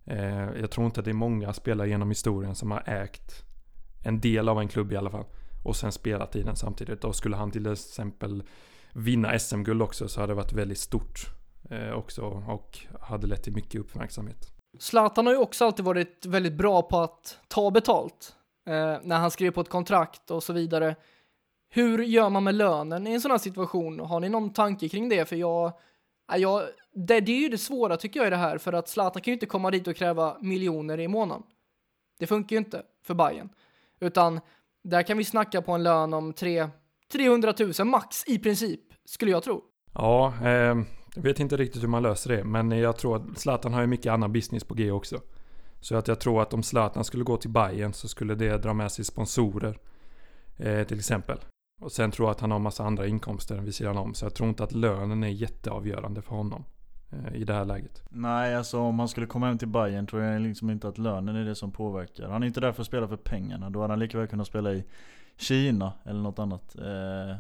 Eh, 0.05 0.49
jag 0.61 0.71
tror 0.71 0.87
inte 0.87 1.01
att 1.01 1.05
det 1.05 1.11
är 1.11 1.15
många 1.15 1.53
spelare 1.53 1.89
genom 1.89 2.09
historien 2.09 2.55
som 2.55 2.71
har 2.71 2.83
ägt 2.87 3.45
en 4.05 4.21
del 4.21 4.49
av 4.49 4.59
en 4.61 4.69
klubb 4.69 4.93
i 4.93 4.97
alla 4.97 5.11
fall. 5.11 5.25
Och 5.65 5.77
sen 5.77 5.93
spelat 5.93 6.37
i 6.37 6.43
den 6.43 6.57
samtidigt. 6.57 7.05
Och 7.05 7.17
skulle 7.17 7.37
han 7.37 7.51
till 7.51 7.73
exempel 7.73 8.43
vinna 8.93 9.39
SM-guld 9.39 9.83
också 9.83 10.09
så 10.09 10.21
hade 10.21 10.31
det 10.31 10.37
varit 10.37 10.53
väldigt 10.53 10.79
stort. 10.79 11.21
eh, 11.71 11.93
också 11.93 12.23
och 12.23 12.79
hade 13.01 13.27
lett 13.27 13.43
till 13.43 13.55
mycket 13.55 13.81
uppmärksamhet. 13.81 14.53
Zlatan 14.79 15.27
har 15.27 15.33
ju 15.33 15.39
också 15.39 15.65
alltid 15.65 15.85
varit 15.85 16.27
väldigt 16.27 16.53
bra 16.55 16.83
på 16.83 16.99
att 16.99 17.39
ta 17.49 17.71
betalt. 17.71 18.35
Eh, 18.69 18.99
när 19.03 19.19
han 19.19 19.31
skriver 19.31 19.51
på 19.51 19.61
ett 19.61 19.69
kontrakt 19.69 20.31
och 20.31 20.43
så 20.43 20.53
vidare. 20.53 20.97
Hur 21.71 21.99
gör 21.99 22.31
man 22.31 22.45
med 22.45 22.55
lönen 22.55 23.07
i 23.07 23.13
en 23.13 23.21
sån 23.21 23.31
här 23.31 23.39
situation? 23.39 24.01
Har 24.01 24.21
ni 24.21 24.29
någon 24.29 24.53
tanke 24.53 24.89
kring 24.89 25.09
det? 25.09 25.29
För 25.29 25.37
jag, 25.37 25.73
jag 26.37 26.63
det, 26.93 27.21
det 27.21 27.33
är 27.33 27.41
ju 27.41 27.49
det 27.49 27.59
svåra 27.59 27.97
tycker 27.97 28.21
jag 28.21 28.27
i 28.27 28.31
det 28.31 28.37
här, 28.37 28.59
för 28.59 28.73
att 28.73 28.89
Zlatan 28.89 29.23
kan 29.23 29.31
ju 29.31 29.35
inte 29.35 29.47
komma 29.47 29.71
dit 29.71 29.87
och 29.87 29.97
kräva 29.97 30.37
miljoner 30.41 31.01
i 31.01 31.09
månaden. 31.09 31.43
Det 32.19 32.27
funkar 32.27 32.57
ju 32.57 32.59
inte 32.59 32.83
för 33.03 33.15
Bayern. 33.15 33.49
Utan 34.01 34.41
där 34.85 35.03
kan 35.03 35.19
vi 35.19 35.25
snacka 35.25 35.63
på 35.63 35.73
en 35.73 35.83
lön 35.83 36.15
om 36.15 36.33
3, 36.33 36.69
300 37.13 37.55
000 37.79 37.87
max 37.87 38.25
i 38.27 38.39
princip, 38.39 38.81
skulle 39.05 39.31
jag 39.31 39.43
tro. 39.43 39.63
Ja, 39.95 40.35
eh, 40.43 40.77
jag 41.15 41.23
vet 41.23 41.41
inte 41.41 41.57
riktigt 41.57 41.83
hur 41.83 41.89
man 41.89 42.03
löser 42.03 42.37
det, 42.37 42.45
men 42.45 42.71
jag 42.71 42.97
tror 42.97 43.17
att 43.17 43.39
Zlatan 43.39 43.75
har 43.75 43.81
ju 43.81 43.87
mycket 43.87 44.13
annan 44.13 44.33
business 44.33 44.65
på 44.65 44.75
G 44.75 44.91
också. 44.91 45.21
Så 45.81 45.97
att 45.97 46.09
jag 46.09 46.21
tror 46.21 46.43
att 46.43 46.55
om 46.55 46.63
Zlatan 46.63 47.05
skulle 47.05 47.25
gå 47.25 47.37
till 47.37 47.51
Bayern 47.51 47.93
så 47.93 48.09
skulle 48.09 48.35
det 48.35 48.59
dra 48.59 48.75
med 48.75 48.93
sig 48.93 49.05
sponsorer. 49.05 49.79
Eh, 50.57 50.87
till 50.87 50.99
exempel. 50.99 51.39
Och 51.81 51.93
sen 51.93 52.11
tror 52.11 52.29
jag 52.29 52.35
att 52.35 52.41
han 52.41 52.51
har 52.51 52.59
massa 52.59 52.85
andra 52.85 53.07
inkomster 53.07 53.57
vid 53.57 53.75
sidan 53.75 53.97
om. 53.97 54.15
Så 54.15 54.25
jag 54.25 54.35
tror 54.35 54.49
inte 54.49 54.65
att 54.65 54.73
lönen 54.73 55.23
är 55.23 55.29
jätteavgörande 55.29 56.23
för 56.23 56.35
honom. 56.35 56.65
Eh, 57.11 57.37
I 57.41 57.45
det 57.45 57.55
här 57.55 57.65
läget. 57.65 58.03
Nej, 58.11 58.57
alltså 58.57 58.79
om 58.79 58.99
han 58.99 59.09
skulle 59.09 59.27
komma 59.27 59.47
hem 59.47 59.59
till 59.59 59.69
Bayern 59.69 60.07
tror 60.07 60.23
jag 60.23 60.43
liksom 60.43 60.71
inte 60.71 60.89
att 60.89 60.99
lönen 60.99 61.37
är 61.37 61.45
det 61.45 61.55
som 61.55 61.73
påverkar. 61.73 62.29
Han 62.29 62.43
är 62.43 62.47
inte 62.47 62.61
där 62.61 62.73
för 62.73 62.83
att 62.83 62.87
spela 62.87 63.09
för 63.09 63.17
pengarna. 63.17 63.71
Då 63.71 63.81
hade 63.81 63.93
han 63.93 63.99
lika 63.99 64.19
väl 64.19 64.27
kunnat 64.27 64.47
spela 64.47 64.73
i 64.73 64.85
Kina 65.37 65.93
eller 66.05 66.21
något 66.21 66.39
annat. 66.39 66.77
Eh, 66.79 67.37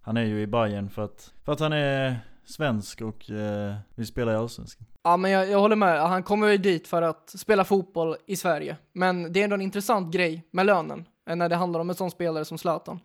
han 0.00 0.16
är 0.16 0.24
ju 0.24 0.40
i 0.40 0.46
Bayern 0.46 0.90
för 0.90 1.02
att, 1.02 1.32
för 1.44 1.52
att 1.52 1.60
han 1.60 1.72
är 1.72 2.20
svensk 2.46 3.00
och 3.00 3.30
eh, 3.30 3.74
vill 3.94 4.06
spela 4.06 4.32
i 4.32 4.36
Allsvenskan. 4.36 4.86
Ja, 5.02 5.16
men 5.16 5.30
jag, 5.30 5.50
jag 5.50 5.60
håller 5.60 5.76
med. 5.76 6.08
Han 6.08 6.22
kommer 6.22 6.48
ju 6.48 6.56
dit 6.58 6.88
för 6.88 7.02
att 7.02 7.30
spela 7.30 7.64
fotboll 7.64 8.16
i 8.26 8.36
Sverige. 8.36 8.76
Men 8.92 9.32
det 9.32 9.40
är 9.40 9.44
ändå 9.44 9.54
en 9.54 9.62
intressant 9.62 10.12
grej 10.12 10.48
med 10.50 10.66
lönen 10.66 11.06
eh, 11.28 11.36
när 11.36 11.48
det 11.48 11.56
handlar 11.56 11.80
om 11.80 11.90
en 11.90 11.96
sån 11.96 12.10
spelare 12.10 12.44
som 12.44 12.58
Zlatan. 12.58 13.00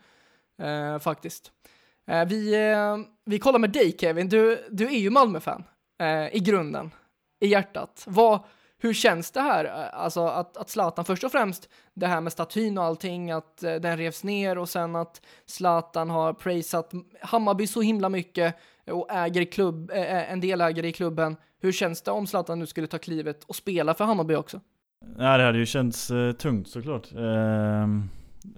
Eh, 0.61 0.99
faktiskt. 0.99 1.51
Eh, 2.07 2.25
vi, 2.25 2.53
eh, 2.53 2.97
vi 3.25 3.39
kollar 3.39 3.59
med 3.59 3.71
dig 3.71 3.97
Kevin. 3.99 4.29
Du, 4.29 4.67
du 4.71 4.85
är 4.85 4.99
ju 4.99 5.09
Malmö-fan 5.09 5.63
eh, 5.99 6.35
i 6.35 6.39
grunden, 6.39 6.91
i 7.39 7.47
hjärtat. 7.47 8.03
Vad, 8.07 8.39
hur 8.81 8.93
känns 8.93 9.31
det 9.31 9.41
här? 9.41 9.65
Alltså 9.93 10.25
att, 10.25 10.57
att 10.57 10.69
Zlatan, 10.69 11.05
först 11.05 11.23
och 11.23 11.31
främst 11.31 11.69
det 11.93 12.07
här 12.07 12.21
med 12.21 12.31
statyn 12.31 12.77
och 12.77 12.83
allting, 12.83 13.31
att 13.31 13.63
eh, 13.63 13.75
den 13.75 13.97
revs 13.97 14.23
ner 14.23 14.57
och 14.57 14.69
sen 14.69 14.95
att 14.95 15.21
Zlatan 15.45 16.09
har 16.09 16.33
prisat 16.33 16.91
Hammarby 17.21 17.67
så 17.67 17.81
himla 17.81 18.09
mycket 18.09 18.55
och 18.91 19.11
äger 19.11 19.45
klubb, 19.45 19.91
eh, 19.91 20.17
eh 20.17 20.31
en 20.31 20.39
delägare 20.39 20.87
i 20.87 20.93
klubben. 20.93 21.35
Hur 21.61 21.71
känns 21.71 22.01
det 22.01 22.11
om 22.11 22.27
Zlatan 22.27 22.59
nu 22.59 22.65
skulle 22.65 22.87
ta 22.87 22.97
klivet 22.97 23.43
och 23.43 23.55
spela 23.55 23.93
för 23.93 24.05
Hammarby 24.05 24.35
också? 24.35 24.61
Ja, 25.17 25.37
det 25.37 25.43
hade 25.43 25.57
ju 25.57 25.65
känts 25.65 26.11
eh, 26.11 26.31
tungt 26.31 26.67
såklart. 26.67 27.11
Eh, 27.15 27.87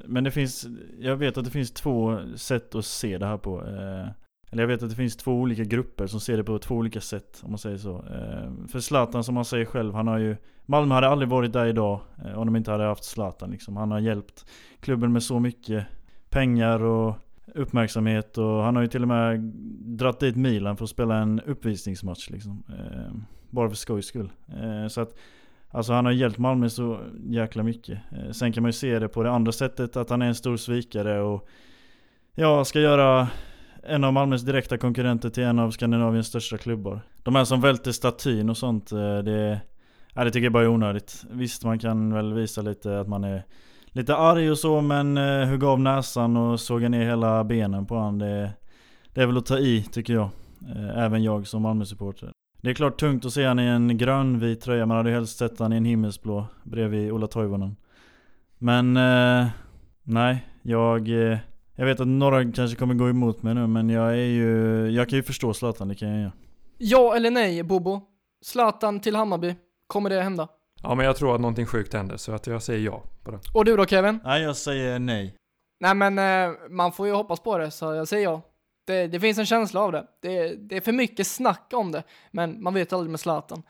men 0.06 0.24
det 0.24 0.32
finns, 0.32 0.68
jag 1.00 1.16
vet 1.16 1.38
att 1.38 1.46
det 1.46 1.52
finns 1.52 1.72
två 1.72 2.20
sätt 2.36 2.76
att 2.76 2.86
se 2.86 3.18
det 3.18 3.26
här 3.26 3.38
på. 3.38 3.62
Eh, 3.62 4.08
eller 4.52 4.64
jag 4.64 4.68
vet 4.68 4.84
att 4.84 4.90
det 4.90 4.96
finns 4.96 5.18
två 5.18 5.32
olika 5.32 5.64
grupper 5.64 6.08
som 6.08 6.20
ser 6.20 6.38
det 6.38 6.44
på 6.44 6.60
två 6.60 6.76
olika 6.76 7.02
sätt 7.02 7.42
om 7.44 7.52
man 7.52 7.58
säger 7.58 7.78
så. 7.78 7.96
Eh, 7.96 8.68
för 8.68 8.80
Zlatan 8.80 9.24
som 9.24 9.36
han 9.36 9.46
säger 9.46 9.66
själv, 9.66 9.94
han 9.94 10.08
har 10.08 10.18
ju 10.18 10.38
Malmö 10.66 10.96
hade 10.96 11.08
aldrig 11.08 11.30
varit 11.30 11.54
där 11.54 11.66
idag 11.66 12.00
eh, 12.26 12.40
om 12.40 12.46
de 12.46 12.56
inte 12.56 12.72
hade 12.72 12.84
haft 12.84 13.04
Zlatan 13.04 13.52
liksom. 13.52 13.78
Han 13.78 13.92
har 13.92 14.00
hjälpt 14.00 14.46
klubben 14.80 15.14
med 15.14 15.24
så 15.24 15.40
mycket 15.40 15.86
pengar 16.30 16.84
och 16.84 17.16
uppmärksamhet 17.56 18.38
och 18.38 18.64
han 18.64 18.76
har 18.76 18.84
ju 18.84 18.88
till 18.88 19.02
och 19.02 19.08
med 19.08 19.40
dratt 19.98 20.20
dit 20.20 20.36
Milan 20.36 20.78
för 20.78 20.84
att 20.84 20.90
spela 20.90 21.18
en 21.18 21.42
uppvisningsmatch 21.42 22.30
liksom. 22.30 22.64
Eh, 22.70 23.16
bara 23.50 23.70
för 23.70 23.76
skojs 23.76 24.06
skull. 24.06 24.30
Så 24.90 25.02
att 25.02 25.18
Alltså 25.74 25.94
han 25.94 26.06
har 26.06 26.12
hjälpt 26.12 26.38
Malmö 26.38 26.70
så 26.70 27.00
jäkla 27.26 27.64
mycket. 27.64 28.00
Sen 28.32 28.54
kan 28.54 28.64
man 28.64 28.70
ju 28.70 28.74
se 28.74 29.00
det 29.00 29.08
på 29.08 29.24
det 29.24 29.32
andra 29.32 29.52
sättet 29.52 29.98
att 29.98 30.10
han 30.10 30.22
är 30.22 30.28
en 30.28 30.36
stor 30.36 30.58
svikare 30.58 31.22
och 31.22 31.48
ja, 32.36 32.66
ska 32.66 32.80
göra 32.80 33.28
en 33.84 34.04
av 34.04 34.14
Malmös 34.14 34.42
direkta 34.42 34.78
konkurrenter 34.78 35.30
till 35.30 35.44
en 35.44 35.60
av 35.60 35.72
Skandinaviens 35.72 36.28
största 36.28 36.58
klubbar. 36.58 37.02
De 37.24 37.36
här 37.36 37.46
som 37.46 37.62
välter 37.62 37.92
statyn 37.92 38.50
och 38.50 38.58
sånt, 38.58 38.92
eh, 38.92 39.18
det, 39.18 39.62
ja, 40.14 40.24
det 40.24 40.32
tycker 40.32 40.44
jag 40.44 40.54
bara 40.54 40.64
är 40.64 40.68
onödigt. 40.68 41.24
Visst, 41.32 41.64
man 41.64 41.80
kan 41.80 42.14
väl 42.14 42.34
visa 42.34 42.62
lite 42.62 43.00
att 43.00 43.08
man 43.08 43.24
är 43.24 43.44
lite 43.88 44.16
arg 44.16 44.52
och 44.52 44.58
så, 44.58 44.82
men 44.82 45.18
eh, 45.18 45.48
hugga 45.48 45.68
av 45.68 45.80
näsan 45.80 46.38
och 46.38 46.60
såga 46.60 46.90
ner 46.90 47.06
hela 47.06 47.44
benen 47.44 47.86
på 47.86 47.98
han, 47.98 48.20
det, 48.20 48.54
det 49.14 49.22
är 49.22 49.26
väl 49.26 49.38
att 49.38 49.46
ta 49.46 49.58
i 49.58 49.84
tycker 49.92 50.14
jag. 50.14 50.30
Eh, 50.76 51.04
även 51.04 51.24
jag 51.24 51.48
som 51.48 51.62
Malmö-supporter. 51.62 52.32
Det 52.62 52.70
är 52.70 52.74
klart 52.74 53.00
tungt 53.00 53.26
att 53.26 53.34
se 53.34 53.46
han 53.46 53.60
i 53.60 53.66
en 53.66 53.98
grönvit 53.98 54.62
tröja, 54.62 54.86
man 54.86 54.98
hade 54.98 55.10
ju 55.10 55.16
helst 55.16 55.38
sett 55.38 55.60
han 55.60 55.74
i 55.74 55.78
en 55.78 55.86
himmelsblå 55.86 56.46
bredvid 56.64 57.12
Ola 57.12 57.28
Toivonen. 57.28 57.76
Men, 58.58 58.98
eh, 58.98 59.48
nej, 60.04 60.46
jag... 60.62 61.32
Eh, 61.32 61.38
jag 61.82 61.86
vet 61.86 62.00
att 62.00 62.08
några 62.08 62.52
kanske 62.52 62.78
kommer 62.78 62.94
gå 62.94 63.10
emot 63.10 63.44
mig 63.44 63.56
nu 63.56 63.68
men 63.68 63.90
jag 63.90 64.12
är 64.12 64.16
ju, 64.26 64.90
jag 64.90 65.10
kan 65.10 65.18
ju 65.18 65.24
förstå 65.24 65.54
Zlatan, 65.54 65.88
det 65.88 65.96
kan 65.96 66.10
jag 66.10 66.20
göra. 66.20 66.32
Ja 66.78 67.16
eller 67.16 67.32
nej, 67.32 67.64
Bobo? 67.64 68.02
Zlatan 68.42 69.00
till 69.00 69.16
Hammarby, 69.16 69.56
kommer 69.88 70.10
det 70.10 70.22
hända? 70.22 70.48
Ja, 70.84 70.96
men 70.96 71.06
jag 71.06 71.16
tror 71.16 71.36
att 71.36 71.42
någonting 71.42 71.66
sjukt 71.66 71.94
händer 71.94 72.18
så 72.18 72.32
att 72.32 72.48
jag 72.48 72.64
säger 72.64 72.86
ja 72.86 73.04
på 73.24 73.32
det. 73.32 73.40
Och 73.54 73.66
du 73.66 73.78
då 73.78 73.86
Kevin? 73.86 74.20
Nej 74.24 74.42
jag 74.42 74.58
säger 74.58 75.00
nej. 75.00 75.36
Nej 75.80 75.96
men 75.96 76.20
eh, 76.20 76.56
man 76.70 76.92
får 76.92 77.08
ju 77.08 77.14
hoppas 77.14 77.40
på 77.40 77.58
det, 77.58 77.72
så 77.72 77.94
jag 77.94 78.08
säger 78.08 78.24
ja. 78.24 78.42
Det, 78.86 79.08
det 79.08 79.20
finns 79.20 79.38
en 79.38 79.46
känsla 79.46 79.82
av 79.82 79.92
det. 79.92 80.06
det. 80.22 80.56
Det 80.56 80.78
är 80.78 80.82
för 80.82 80.92
mycket 80.92 81.28
snack 81.28 81.72
om 81.74 81.92
det, 81.92 82.04
men 82.32 82.64
man 82.64 82.74
vet 82.74 82.94
aldrig 82.94 83.12
med 83.12 83.20
Zlatan. 83.20 83.64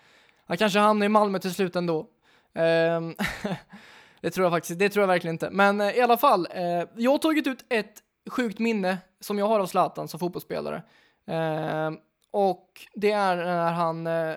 Han 0.46 0.58
kanske 0.58 0.80
hamnar 0.80 1.06
i 1.06 1.10
Malmö 1.10 1.40
till 1.40 1.54
slut 1.54 1.76
ändå. 1.76 2.08
Ehm, 2.54 3.16
det 4.22 4.30
tror 4.30 4.46
jag 4.46 4.52
faktiskt, 4.52 4.80
det 4.80 4.90
tror 4.90 5.04
jag 5.04 5.08
verkligen 5.08 5.36
inte. 5.36 5.50
Men 5.50 5.82
eh, 5.82 5.98
i 5.98 6.02
alla 6.02 6.18
fall, 6.18 6.48
eh, 6.52 6.84
jag 6.96 7.12
har 7.12 7.18
tagit 7.18 7.48
ut 7.48 7.66
ett 7.70 8.04
sjukt 8.30 8.60
minne 8.60 8.98
som 9.20 9.38
jag 9.40 9.48
har 9.48 9.60
av 9.60 9.66
Zlatan 9.66 10.08
som 10.08 10.20
fotbollsspelare. 10.20 10.84
Eh, 11.28 11.92
och 12.32 12.68
det 12.94 13.12
är 13.12 13.36
när 13.36 13.72
han 13.72 14.08
eh, 14.08 14.36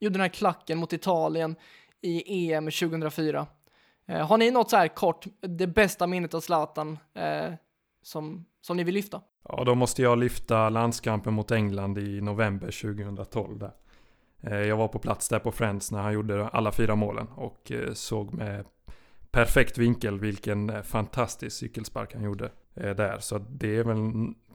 gjorde 0.00 0.14
den 0.14 0.20
här 0.20 0.28
klacken 0.28 0.78
mot 0.78 0.92
Italien 0.92 1.56
i 2.00 2.52
EM 2.52 2.64
2004. 2.64 3.46
Eh, 4.06 4.26
har 4.26 4.38
ni 4.38 4.50
något 4.50 4.70
så 4.70 4.76
här 4.76 4.88
kort, 4.88 5.26
det 5.40 5.66
bästa 5.66 6.06
minnet 6.06 6.34
av 6.34 6.40
Zlatan 6.40 6.98
eh, 7.14 7.52
som, 8.02 8.44
som 8.60 8.76
ni 8.76 8.84
vill 8.84 8.94
lyfta? 8.94 9.20
Ja, 9.48 9.64
då 9.64 9.74
måste 9.74 10.02
jag 10.02 10.18
lyfta 10.18 10.68
landskampen 10.68 11.34
mot 11.34 11.50
England 11.50 11.98
i 11.98 12.20
november 12.20 12.66
2012 12.66 13.58
där. 13.58 13.72
Eh, 14.40 14.56
jag 14.56 14.76
var 14.76 14.88
på 14.88 14.98
plats 14.98 15.28
där 15.28 15.38
på 15.38 15.52
Friends 15.52 15.92
när 15.92 16.02
han 16.02 16.12
gjorde 16.12 16.48
alla 16.48 16.72
fyra 16.72 16.94
målen 16.94 17.28
och 17.28 17.72
eh, 17.72 17.92
såg 17.92 18.34
med 18.34 18.64
perfekt 19.32 19.78
vinkel 19.78 20.20
vilken 20.20 20.70
eh, 20.70 20.82
fantastisk 20.82 21.56
cykelspark 21.56 22.14
han 22.14 22.22
gjorde 22.22 22.50
eh, 22.74 22.96
där. 22.96 23.18
Så 23.18 23.38
det 23.38 23.76
är 23.76 23.84
väl 23.84 23.98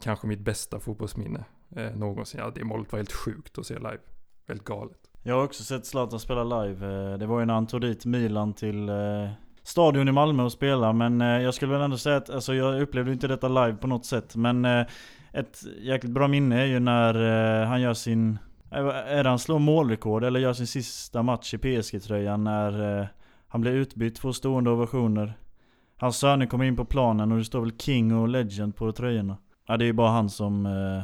kanske 0.03 0.27
mitt 0.27 0.39
bästa 0.39 0.79
fotbollsminne 0.79 1.45
eh, 1.75 1.95
någonsin. 1.95 2.39
Ja, 2.39 2.51
det 2.55 2.63
målet 2.63 2.91
var 2.91 2.99
helt 2.99 3.13
sjukt 3.13 3.57
att 3.57 3.65
se 3.65 3.75
live. 3.75 3.99
Väldigt 4.47 4.67
galet. 4.67 4.97
Jag 5.23 5.35
har 5.35 5.43
också 5.43 5.63
sett 5.63 5.85
Zlatan 5.85 6.19
spela 6.19 6.43
live. 6.43 6.85
Eh, 6.85 7.17
det 7.17 7.25
var 7.25 7.39
ju 7.39 7.45
när 7.45 7.53
han 7.53 7.67
tog 7.67 7.81
dit 7.81 8.05
Milan 8.05 8.53
till 8.53 8.89
eh, 8.89 9.29
stadion 9.63 10.07
i 10.07 10.11
Malmö 10.11 10.43
och 10.43 10.51
spela. 10.51 10.93
Men 10.93 11.21
eh, 11.21 11.27
jag 11.27 11.53
skulle 11.53 11.71
väl 11.71 11.81
ändå 11.81 11.97
säga 11.97 12.15
att, 12.17 12.29
alltså 12.29 12.53
jag 12.53 12.81
upplevde 12.81 13.11
inte 13.11 13.27
detta 13.27 13.47
live 13.47 13.77
på 13.77 13.87
något 13.87 14.05
sätt. 14.05 14.35
Men 14.35 14.65
eh, 14.65 14.85
ett 15.31 15.63
jäkligt 15.79 16.13
bra 16.13 16.27
minne 16.27 16.61
är 16.61 16.65
ju 16.65 16.79
när 16.79 17.15
eh, 17.61 17.67
han 17.67 17.81
gör 17.81 17.93
sin, 17.93 18.39
eh, 18.71 18.87
är 18.87 19.23
det 19.23 19.29
han 19.29 19.39
slår 19.39 19.59
målrekord 19.59 20.23
eller 20.23 20.39
gör 20.39 20.53
sin 20.53 20.67
sista 20.67 21.23
match 21.23 21.53
i 21.53 21.57
PSG-tröjan 21.57 22.43
när 22.43 22.99
eh, 22.99 23.07
han 23.47 23.61
blir 23.61 23.71
utbytt, 23.71 24.19
får 24.19 24.31
stående 24.31 24.69
ovationer. 24.69 25.33
Hans 25.97 26.17
söner 26.17 26.45
kommer 26.45 26.65
in 26.65 26.75
på 26.75 26.85
planen 26.85 27.31
och 27.31 27.37
det 27.37 27.45
står 27.45 27.61
väl 27.61 27.77
King 27.77 28.15
och 28.15 28.27
Legend 28.27 28.75
på 28.75 28.91
tröjorna. 28.91 29.37
Ja 29.67 29.77
det 29.77 29.85
är 29.85 29.87
ju 29.87 29.93
bara 29.93 30.09
han 30.09 30.29
som 30.29 30.65
eh, 30.65 31.03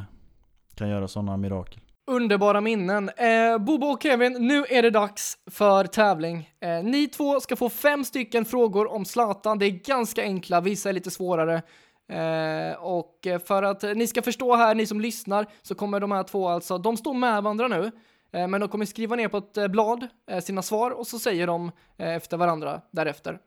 kan 0.76 0.90
göra 0.90 1.08
sådana 1.08 1.38
mirakel. 1.38 1.80
Underbara 2.08 2.62
minnen. 2.62 3.10
Eh, 3.10 3.58
Bobo 3.58 3.88
och 3.88 4.04
Kevin, 4.04 4.34
nu 4.34 4.66
är 4.70 4.82
det 4.82 4.90
dags 4.90 5.38
för 5.52 5.84
tävling. 5.84 6.50
Eh, 6.60 6.84
ni 6.84 7.08
två 7.08 7.40
ska 7.40 7.56
få 7.56 7.70
fem 7.70 8.04
stycken 8.04 8.46
frågor 8.46 8.92
om 8.92 9.06
Zlatan. 9.06 9.60
Det 9.60 9.66
är 9.66 9.70
ganska 9.86 10.22
enkla, 10.22 10.62
vissa 10.62 10.90
är 10.90 10.94
lite 10.94 11.12
svårare. 11.12 11.62
Eh, 12.10 12.84
och 12.84 13.28
för 13.48 13.64
att 13.64 13.84
ni 13.84 14.08
ska 14.08 14.22
förstå 14.22 14.56
här, 14.56 14.76
ni 14.76 14.86
som 14.86 15.02
lyssnar, 15.02 15.46
så 15.62 15.76
kommer 15.76 16.00
de 16.00 16.12
här 16.12 16.24
två 16.24 16.48
alltså, 16.48 16.78
de 16.78 16.98
står 16.98 17.14
med 17.14 17.44
varandra 17.44 17.68
nu. 17.68 17.92
Eh, 18.34 18.48
men 18.48 18.62
de 18.62 18.69
kommer 18.69 18.86
skriva 18.86 19.15
ner 19.15 19.28
på 19.28 19.38
ett 19.38 19.58
eh, 19.58 19.67
blad 19.67 20.08
eh, 20.28 20.39
sina 20.39 20.62
svar 20.62 20.91
och 20.91 21.08
så 21.08 21.19
säger 21.19 21.48
de 21.48 21.72
efter 21.98 22.38
varandra 22.38 22.82
därefter. 22.91 23.39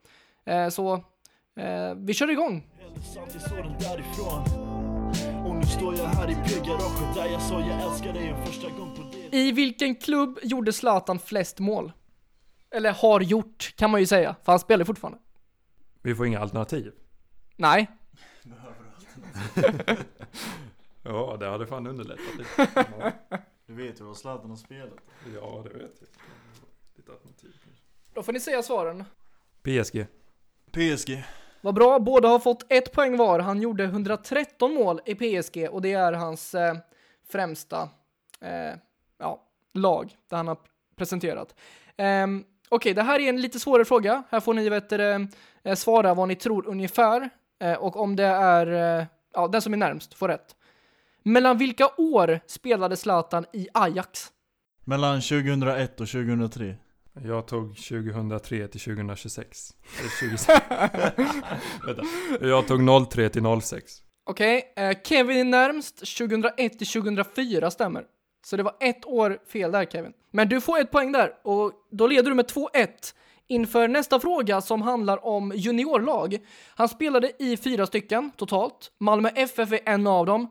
Så 0.71 1.05
vi 1.97 2.15
kör 2.15 2.31
igång. 2.31 2.67
I 9.31 9.53
vilken 9.53 9.95
klubb 9.95 10.39
gjorde 10.43 10.73
Zlatan 10.73 11.19
flest 11.19 11.59
mål? 11.59 11.93
Eller 12.71 12.93
har 12.93 13.21
gjort, 13.21 13.75
kan 13.77 13.91
man 13.91 14.01
ju 14.01 14.07
säga, 14.07 14.37
för 14.43 14.53
han 14.53 14.59
spelar 14.59 14.85
fortfarande. 14.85 15.19
Vi 16.03 16.15
får 16.15 16.27
inga 16.27 16.41
alternativ. 16.41 16.93
Nej, 17.57 17.87
Ja, 21.03 21.37
det 21.41 21.47
hade 21.47 21.67
fan 21.67 21.87
underlättat 21.87 22.39
lite. 22.39 23.13
Du 23.67 23.75
vet 23.75 24.01
ju 24.01 24.05
vad 24.05 24.17
Zlatan 24.17 24.51
har 24.51 24.57
spelat. 24.57 24.99
Ja, 25.35 25.65
det 25.65 25.79
vet 25.79 25.93
jag. 26.01 26.09
Lite 26.97 27.13
alternativ 27.13 27.53
kanske. 27.65 27.83
Då 28.15 28.23
får 28.23 28.33
ni 28.33 28.41
säga 28.41 28.63
svaren. 28.63 29.05
PSG. 29.63 30.07
PSG. 30.71 31.25
Vad 31.61 31.75
bra, 31.75 31.99
båda 31.99 32.29
har 32.29 32.39
fått 32.39 32.73
ett 32.73 32.93
poäng 32.93 33.17
var. 33.17 33.39
Han 33.39 33.63
gjorde 33.63 33.85
113 33.85 34.75
mål 34.75 35.01
i 35.05 35.15
PSG 35.15 35.69
och 35.71 35.83
det 35.83 35.93
är 35.93 36.13
hans 36.13 36.55
eh, 36.55 36.77
främsta 37.29 37.89
eh, 38.41 38.79
ja, 39.19 39.43
lag 39.73 40.17
där 40.29 40.37
han 40.37 40.49
har 40.49 40.59
presenterat. 40.97 41.55
Ehm, 41.97 42.45
Okej, 42.69 42.95
det 42.95 43.03
här 43.03 43.21
är 43.21 43.29
en 43.29 43.41
lite 43.41 43.61
svårare 43.61 43.85
fråga. 43.85 44.23
Här 44.31 44.41
får 44.41 44.55
ni 44.55 44.69
vet, 44.69 44.93
eh, 44.93 45.75
svara 45.75 46.15
vad 46.15 46.29
ni 46.29 46.35
tror 46.35 46.67
ungefär 46.67 47.31
eh, 47.59 47.75
och 47.75 47.97
om 47.97 48.17
det 48.17 48.25
är 48.25 48.99
eh, 49.01 49.07
ja, 49.33 49.49
den 49.49 49.63
som 49.63 49.73
är 49.73 49.77
närmst 49.77 50.15
får 50.15 50.29
rätt. 50.29 50.56
Mellan 51.27 51.59
vilka 51.59 51.91
år 51.97 52.41
spelade 52.47 52.97
Zlatan 52.97 53.45
i 53.53 53.69
Ajax? 53.75 54.33
Mellan 54.85 55.21
2001 55.21 56.01
och 56.01 56.09
2003. 56.09 56.75
Jag 57.25 57.47
tog 57.47 57.77
2003 57.77 58.69
till 58.69 58.81
2026. 58.81 59.75
Eller 59.99 60.11
26. 60.21 60.61
Vänta. 61.87 62.03
Jag 62.47 62.67
tog 62.67 63.09
03 63.11 63.29
till 63.29 63.43
06. 63.63 63.93
Okej, 64.25 64.73
eh, 64.77 64.97
Kevin 65.05 65.39
är 65.39 65.45
närmst. 65.45 65.99
2001 65.99 66.79
till 66.79 66.87
2004 66.87 67.71
stämmer. 67.71 68.05
Så 68.47 68.57
det 68.57 68.63
var 68.63 68.77
ett 68.81 69.07
år 69.07 69.39
fel 69.53 69.73
där 69.73 69.85
Kevin. 69.85 70.13
Men 70.31 70.49
du 70.49 70.61
får 70.61 70.81
ett 70.81 70.91
poäng 70.91 71.13
där 71.13 71.31
och 71.45 71.73
då 71.91 72.07
leder 72.07 72.31
du 72.31 72.35
med 72.35 72.47
2-1 72.47 73.15
inför 73.49 73.89
nästa 73.89 74.21
fråga 74.21 74.61
som 74.61 74.83
handlar 74.83 75.27
om 75.27 75.53
juniorlag. 75.55 76.39
Han 76.75 76.89
spelade 76.89 77.33
i 77.39 77.57
fyra 77.57 77.87
stycken 77.87 78.31
totalt. 78.37 78.93
Malmö 78.99 79.29
FF 79.29 79.73
är 79.73 79.81
en 79.85 80.07
av 80.07 80.27
dem. 80.27 80.49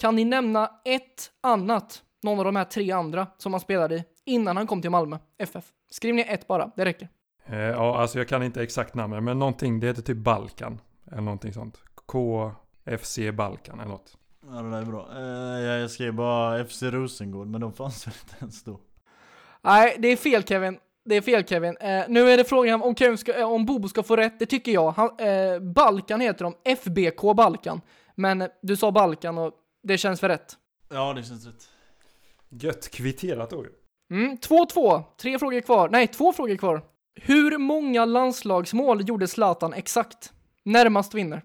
Kan 0.00 0.16
ni 0.16 0.24
nämna 0.24 0.70
ett 0.84 1.30
annat, 1.40 2.02
någon 2.22 2.38
av 2.38 2.44
de 2.44 2.56
här 2.56 2.64
tre 2.64 2.90
andra 2.90 3.26
som 3.38 3.52
han 3.52 3.60
spelade 3.60 3.94
i 3.96 4.04
innan 4.24 4.56
han 4.56 4.66
kom 4.66 4.82
till 4.82 4.90
Malmö 4.90 5.18
FF? 5.38 5.64
Skriv 5.90 6.14
ner 6.14 6.24
ett 6.28 6.46
bara, 6.46 6.70
det 6.76 6.84
räcker. 6.84 7.08
Eh, 7.46 7.58
ja, 7.58 8.00
alltså 8.00 8.18
jag 8.18 8.28
kan 8.28 8.42
inte 8.42 8.62
exakt 8.62 8.94
namnet, 8.94 9.22
men 9.22 9.38
någonting, 9.38 9.80
det 9.80 9.86
heter 9.86 10.02
typ 10.02 10.16
Balkan. 10.16 10.80
Eller 11.06 11.22
någonting 11.22 11.52
sånt. 11.52 11.80
KFC 12.06 13.18
Balkan 13.34 13.80
eller 13.80 13.90
något. 13.90 14.16
Ja 14.46 14.62
det 14.62 14.70
där 14.70 14.78
är 14.78 14.84
bra. 14.84 15.08
Eh, 15.16 15.80
jag 15.80 15.90
skrev 15.90 16.14
bara 16.14 16.64
FC 16.64 16.82
Rosengård 16.82 17.46
men 17.46 17.60
de 17.60 17.72
fanns 17.72 18.06
väl 18.06 18.14
inte 18.22 18.36
ens 18.40 18.64
då. 18.64 18.80
Nej, 19.62 19.96
det 19.98 20.08
är 20.08 20.16
fel 20.16 20.44
Kevin. 20.44 20.78
Det 21.04 21.14
är 21.14 21.20
fel 21.20 21.44
Kevin. 21.44 21.76
Eh, 21.80 22.04
nu 22.08 22.30
är 22.30 22.36
det 22.36 22.44
frågan 22.44 22.82
om, 22.82 22.94
Kevin 22.94 23.18
ska, 23.18 23.38
eh, 23.38 23.52
om 23.52 23.66
Bobo 23.66 23.88
ska 23.88 24.02
få 24.02 24.16
rätt, 24.16 24.38
det 24.38 24.46
tycker 24.46 24.72
jag. 24.72 24.90
Han, 24.90 25.10
eh, 25.18 25.60
Balkan 25.60 26.20
heter 26.20 26.44
de, 26.44 26.54
FBK 26.64 27.34
Balkan. 27.36 27.80
Men 28.14 28.42
eh, 28.42 28.48
du 28.62 28.76
sa 28.76 28.92
Balkan 28.92 29.38
och 29.38 29.52
det 29.88 29.98
känns 29.98 30.20
för 30.20 30.28
rätt. 30.28 30.56
Ja 30.88 31.12
det 31.14 31.22
känns 31.22 31.46
rätt. 31.46 31.68
Gött 32.48 32.90
kvitterat 32.90 33.50
då. 33.50 33.66
Mm, 34.10 34.36
2-2, 34.36 35.04
tre 35.16 35.38
frågor 35.38 35.60
kvar. 35.60 35.88
Nej, 35.88 36.08
två 36.08 36.32
frågor 36.32 36.56
kvar. 36.56 36.82
Hur 37.14 37.58
många 37.58 38.04
landslagsmål 38.04 39.08
gjorde 39.08 39.28
Zlatan 39.28 39.72
exakt? 39.72 40.32
Närmast 40.64 41.14
vinner. 41.14 41.42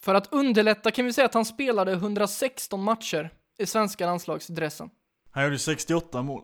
För 0.00 0.14
att 0.14 0.32
underlätta 0.32 0.90
kan 0.90 1.04
vi 1.04 1.12
säga 1.12 1.24
att 1.24 1.34
han 1.34 1.44
spelade 1.44 1.92
116 1.92 2.82
matcher 2.82 3.30
i 3.58 3.66
svenska 3.66 4.06
landslagsdressen. 4.06 4.90
Han 5.30 5.44
gjorde 5.44 5.58
68 5.58 6.22
mål. 6.22 6.42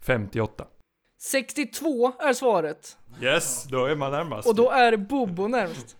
58. 0.00 0.66
62 1.22 2.12
är 2.18 2.32
svaret. 2.32 2.98
Yes, 3.22 3.64
då 3.64 3.84
är 3.86 3.96
man 3.96 4.12
närmast. 4.12 4.48
Och 4.48 4.54
då 4.54 4.70
är 4.70 4.96
Bobo 4.96 5.48
närmst. 5.48 5.96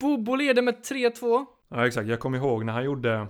Bobo 0.00 0.34
leder 0.34 0.62
med 0.62 0.74
3-2. 0.74 1.46
Ja 1.68 1.86
exakt, 1.86 2.08
jag 2.08 2.20
kommer 2.20 2.38
ihåg 2.38 2.64
när 2.64 2.72
han 2.72 2.84
gjorde 2.84 3.26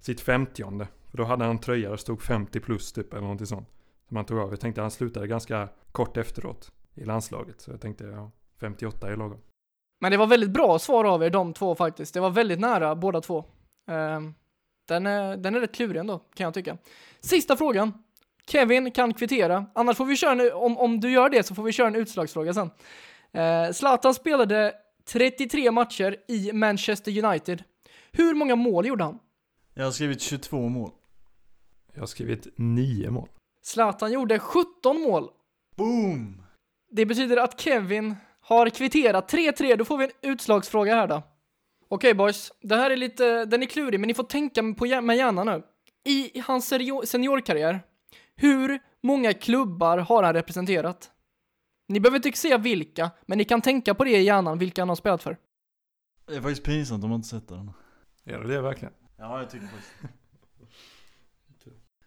sitt 0.00 0.20
50 0.20 0.62
För 1.10 1.16
då 1.16 1.24
hade 1.24 1.44
han 1.44 1.50
en 1.50 1.58
tröja 1.58 1.88
där 1.88 1.96
det 1.96 2.02
stod 2.02 2.22
50 2.22 2.60
plus 2.60 2.92
typ 2.92 3.12
eller 3.12 3.22
någonting 3.22 3.46
sånt. 3.46 3.68
Som 4.08 4.16
han 4.16 4.26
tog 4.26 4.38
av. 4.38 4.50
Jag 4.50 4.60
tänkte 4.60 4.80
att 4.80 4.84
han 4.84 4.90
slutade 4.90 5.26
ganska 5.26 5.68
kort 5.92 6.16
efteråt 6.16 6.72
i 6.94 7.04
landslaget. 7.04 7.60
Så 7.60 7.70
jag 7.70 7.80
tänkte 7.80 8.04
ja, 8.04 8.30
58 8.60 9.12
är 9.12 9.16
lagom. 9.16 9.40
Men 10.00 10.10
det 10.10 10.16
var 10.16 10.26
väldigt 10.26 10.50
bra 10.50 10.78
svar 10.78 11.04
av 11.04 11.22
er 11.22 11.30
de 11.30 11.52
två 11.52 11.74
faktiskt. 11.74 12.14
Det 12.14 12.20
var 12.20 12.30
väldigt 12.30 12.60
nära 12.60 12.94
båda 12.94 13.20
två. 13.20 13.44
Ehm, 13.90 14.34
den, 14.88 15.06
är, 15.06 15.36
den 15.36 15.54
är 15.54 15.60
rätt 15.60 15.74
klurig 15.74 16.00
ändå, 16.00 16.18
kan 16.18 16.44
jag 16.44 16.54
tycka. 16.54 16.78
Sista 17.20 17.56
frågan. 17.56 17.92
Kevin 18.46 18.90
kan 18.90 19.14
kvittera. 19.14 19.66
Annars 19.74 19.96
får 19.96 20.04
vi 20.04 20.16
köra 20.16 20.32
en, 20.32 20.52
om, 20.52 20.78
om 20.78 21.00
du 21.00 21.10
gör 21.10 21.28
det 21.28 21.42
så 21.42 21.54
får 21.54 21.62
vi 21.62 21.72
köra 21.72 21.86
en 21.86 21.96
utslagsfråga 21.96 22.54
sen. 22.54 22.70
Eh, 23.32 23.72
Zlatan 23.72 24.14
spelade 24.14 24.74
33 25.04 25.70
matcher 25.70 26.16
i 26.28 26.52
Manchester 26.52 27.24
United. 27.24 27.62
Hur 28.12 28.34
många 28.34 28.56
mål 28.56 28.86
gjorde 28.86 29.04
han? 29.04 29.18
Jag 29.74 29.84
har 29.84 29.90
skrivit 29.92 30.20
22 30.20 30.68
mål. 30.68 30.90
Jag 31.92 32.00
har 32.02 32.06
skrivit 32.06 32.46
9 32.56 33.10
mål. 33.10 33.28
Zlatan 33.62 34.12
gjorde 34.12 34.38
17 34.38 35.00
mål. 35.02 35.28
Boom! 35.76 36.42
Det 36.90 37.06
betyder 37.06 37.36
att 37.36 37.60
Kevin 37.60 38.16
har 38.40 38.68
kvitterat 38.70 39.32
3-3. 39.32 39.76
Då 39.76 39.84
får 39.84 39.98
vi 39.98 40.04
en 40.04 40.10
utslagsfråga 40.32 40.94
här 40.94 41.06
då. 41.08 41.22
Okej 41.88 42.14
boys, 42.14 42.52
det 42.60 42.76
här 42.76 42.90
är 42.90 42.96
lite, 42.96 43.44
den 43.44 43.62
är 43.62 43.66
klurig 43.66 44.00
men 44.00 44.06
ni 44.08 44.14
får 44.14 44.24
tänka 44.24 44.62
på, 44.78 44.86
hjär- 44.86 45.00
med 45.00 45.16
hjärnan 45.16 45.46
nu. 45.46 45.62
I 46.04 46.40
hans 46.40 46.68
senior, 46.68 47.04
seniorkarriär, 47.04 47.80
hur 48.36 48.78
många 49.02 49.32
klubbar 49.34 49.98
har 49.98 50.22
han 50.22 50.34
representerat? 50.34 51.10
Ni 51.88 52.00
behöver 52.00 52.26
inte 52.26 52.38
säga 52.38 52.58
vilka, 52.58 53.10
men 53.26 53.38
ni 53.38 53.44
kan 53.44 53.60
tänka 53.62 53.94
på 53.94 54.04
det 54.04 54.10
i 54.18 54.22
hjärnan, 54.22 54.58
vilka 54.58 54.80
han 54.82 54.88
har 54.88 54.96
spelat 54.96 55.22
för. 55.22 55.36
Det 56.26 56.34
är 56.36 56.40
faktiskt 56.40 56.62
pinsamt 56.64 57.04
om 57.04 57.10
man 57.10 57.16
inte 57.18 57.28
sett 57.28 57.48
den. 57.48 57.70
Är 58.24 58.38
det 58.38 58.48
det 58.48 58.60
verkligen? 58.60 58.94
Ja 59.16 59.38
jag 59.38 59.50
tycker 59.50 59.66
faktiskt 59.66 59.94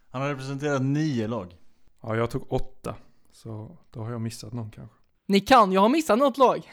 Han 0.10 0.22
har 0.22 0.30
representerat 0.30 0.82
nio 0.82 1.28
lag. 1.28 1.56
Ja, 2.02 2.16
jag 2.16 2.30
tog 2.30 2.54
8. 2.54 2.96
Så 3.32 3.78
då 3.92 4.04
har 4.04 4.12
jag 4.12 4.22
missat 4.22 4.54
någon 4.54 4.72
kanske. 4.72 4.96
Ni 5.28 5.40
kan 5.40 5.72
ju 5.72 5.78
ha 5.78 5.90
missat 5.90 6.20
något 6.20 6.38
lag. 6.38 6.72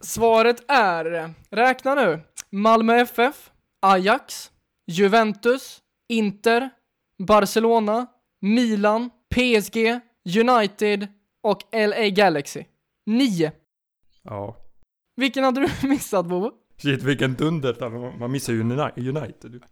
Svaret 0.00 0.64
är, 0.70 1.34
räkna 1.50 1.94
nu, 1.94 2.20
Malmö 2.50 2.94
FF, 2.96 3.50
Ajax, 3.80 4.52
Juventus, 4.86 5.82
Inter, 6.08 6.70
Barcelona, 7.18 8.06
Milan, 8.40 9.10
PSG, 9.34 10.00
United 10.40 11.08
och 11.42 11.62
LA 11.72 12.08
Galaxy. 12.08 12.64
Nio. 13.06 13.52
Ja. 14.22 14.56
Vilken 15.16 15.44
hade 15.44 15.60
du 15.60 15.68
missat 15.88 16.26
Bobo? 16.26 16.52
Shit 16.82 17.02
vilken 17.02 17.34
dunder. 17.34 17.90
Man- 17.90 18.18
Man 18.18 18.30
missar 18.32 18.52
ju 18.52 18.62
Uni- 18.62 19.08
United. 19.18 19.62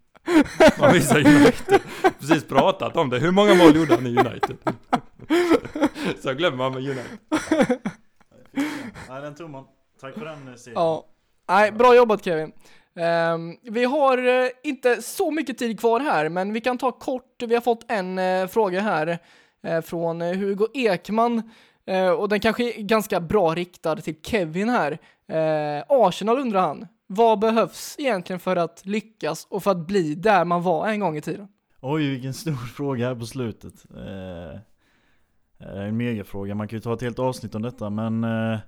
Man 0.78 0.92
missar 0.92 1.18
United. 1.18 1.80
Precis 2.18 2.44
pratat 2.48 2.96
om 2.96 3.10
det. 3.10 3.18
Hur 3.18 3.30
många 3.30 3.54
mål 3.54 3.76
gjorde 3.76 3.94
han 3.94 4.06
i 4.06 4.16
United? 4.16 4.56
Så 6.22 6.32
glömmer 6.34 6.56
man 6.56 6.72
med 6.72 6.82
United. 6.82 7.18
Nej 9.08 9.20
den 9.22 9.34
tog 9.34 9.50
man. 9.50 9.64
Tack 10.00 10.14
för 10.14 10.24
den 10.24 10.48
eh, 10.48 10.54
serien. 10.54 10.80
Ja. 10.80 11.06
Nej, 11.48 11.72
bra 11.72 11.94
jobbat 11.96 12.24
Kevin. 12.24 12.52
Ehm, 12.96 13.56
vi 13.62 13.84
har 13.84 14.18
eh, 14.44 14.48
inte 14.62 15.02
så 15.02 15.30
mycket 15.30 15.58
tid 15.58 15.80
kvar 15.80 16.00
här, 16.00 16.28
men 16.28 16.52
vi 16.52 16.60
kan 16.60 16.78
ta 16.78 16.92
kort. 16.92 17.42
Vi 17.46 17.54
har 17.54 17.62
fått 17.62 17.84
en 17.90 18.18
eh, 18.18 18.46
fråga 18.46 18.80
här 18.80 19.18
eh, 19.62 19.80
från 19.80 20.20
Hugo 20.20 20.66
Ekman 20.74 21.42
och 22.18 22.28
den 22.28 22.40
kanske 22.40 22.64
är 22.78 22.82
ganska 22.82 23.20
bra 23.20 23.54
riktad 23.54 23.96
till 23.96 24.14
Kevin 24.22 24.68
här. 24.68 24.98
Arsenal 25.88 26.38
undrar 26.38 26.60
han. 26.60 26.86
Vad 27.12 27.38
behövs 27.38 27.96
egentligen 27.98 28.40
för 28.40 28.56
att 28.56 28.82
lyckas 28.86 29.46
och 29.50 29.62
för 29.62 29.70
att 29.70 29.86
bli 29.86 30.14
där 30.14 30.44
man 30.44 30.62
var 30.62 30.88
en 30.88 31.00
gång 31.00 31.16
i 31.16 31.20
tiden? 31.20 31.48
Oj 31.80 32.10
vilken 32.10 32.34
stor 32.34 32.52
fråga 32.76 33.08
här 33.08 33.14
på 33.14 33.26
slutet. 33.26 33.74
Eh, 33.96 34.60
en 35.86 35.96
megafråga, 35.96 36.54
man 36.54 36.68
kan 36.68 36.76
ju 36.76 36.80
ta 36.80 36.94
ett 36.94 37.02
helt 37.02 37.18
avsnitt 37.18 37.54
om 37.54 37.62
detta 37.62 37.90
men 37.90 38.24
eh, 38.24 38.58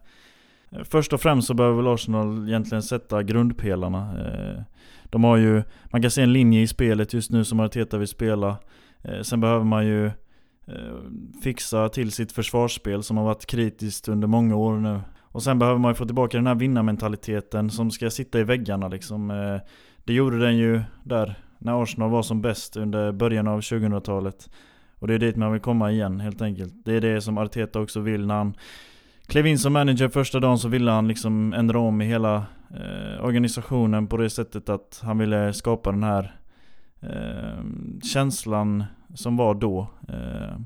Först 0.84 1.12
och 1.12 1.20
främst 1.20 1.46
så 1.46 1.54
behöver 1.54 1.76
väl 1.76 1.94
Arsenal 1.94 2.48
egentligen 2.48 2.82
sätta 2.82 3.22
grundpelarna. 3.22 4.26
Eh, 4.26 4.62
de 5.04 5.24
har 5.24 5.36
ju, 5.36 5.62
man 5.84 6.02
kan 6.02 6.10
se 6.10 6.22
en 6.22 6.32
linje 6.32 6.60
i 6.60 6.66
spelet 6.66 7.12
just 7.12 7.30
nu 7.30 7.44
som 7.44 7.60
Arteta 7.60 7.98
vill 7.98 8.08
spela. 8.08 8.56
Eh, 9.02 9.20
sen 9.22 9.40
behöver 9.40 9.64
man 9.64 9.86
ju 9.86 10.06
eh, 10.06 10.12
fixa 11.42 11.88
till 11.88 12.12
sitt 12.12 12.32
försvarsspel 12.32 13.02
som 13.02 13.16
har 13.16 13.24
varit 13.24 13.46
kritiskt 13.46 14.08
under 14.08 14.28
många 14.28 14.56
år 14.56 14.76
nu. 14.76 15.00
Och 15.32 15.42
sen 15.42 15.58
behöver 15.58 15.78
man 15.78 15.90
ju 15.90 15.94
få 15.94 16.04
tillbaka 16.04 16.36
den 16.36 16.46
här 16.46 16.54
vinnarmentaliteten 16.54 17.70
som 17.70 17.90
ska 17.90 18.10
sitta 18.10 18.40
i 18.40 18.44
väggarna 18.44 18.88
liksom. 18.88 19.30
Eh, 19.30 19.60
det 20.04 20.12
gjorde 20.12 20.38
den 20.38 20.56
ju 20.56 20.82
där 21.04 21.34
när 21.58 21.82
Arsenal 21.82 22.10
var 22.10 22.22
som 22.22 22.42
bäst 22.42 22.76
under 22.76 23.12
början 23.12 23.48
av 23.48 23.60
2000-talet. 23.60 24.50
Och 24.98 25.08
det 25.08 25.14
är 25.14 25.18
dit 25.18 25.36
man 25.36 25.52
vill 25.52 25.60
komma 25.60 25.92
igen 25.92 26.20
helt 26.20 26.42
enkelt. 26.42 26.74
Det 26.84 26.92
är 26.92 27.00
det 27.00 27.20
som 27.20 27.38
Arteta 27.38 27.80
också 27.80 28.00
vill 28.00 28.26
när 28.26 28.34
han 28.34 28.54
klev 29.26 29.46
in 29.46 29.58
som 29.58 29.72
manager 29.72 30.08
första 30.08 30.40
dagen 30.40 30.58
så 30.58 30.68
ville 30.68 30.90
han 30.90 31.08
liksom 31.08 31.52
ändra 31.52 31.78
om 31.78 32.02
i 32.02 32.04
hela 32.04 32.36
eh, 32.70 33.24
organisationen 33.24 34.06
på 34.06 34.16
det 34.16 34.30
sättet 34.30 34.68
att 34.68 35.00
han 35.02 35.18
ville 35.18 35.52
skapa 35.52 35.92
den 35.92 36.02
här 36.02 36.34
eh, 37.00 37.64
känslan 38.02 38.84
som 39.14 39.36
var 39.36 39.54
då. 39.54 39.86
Eh, 40.08 40.56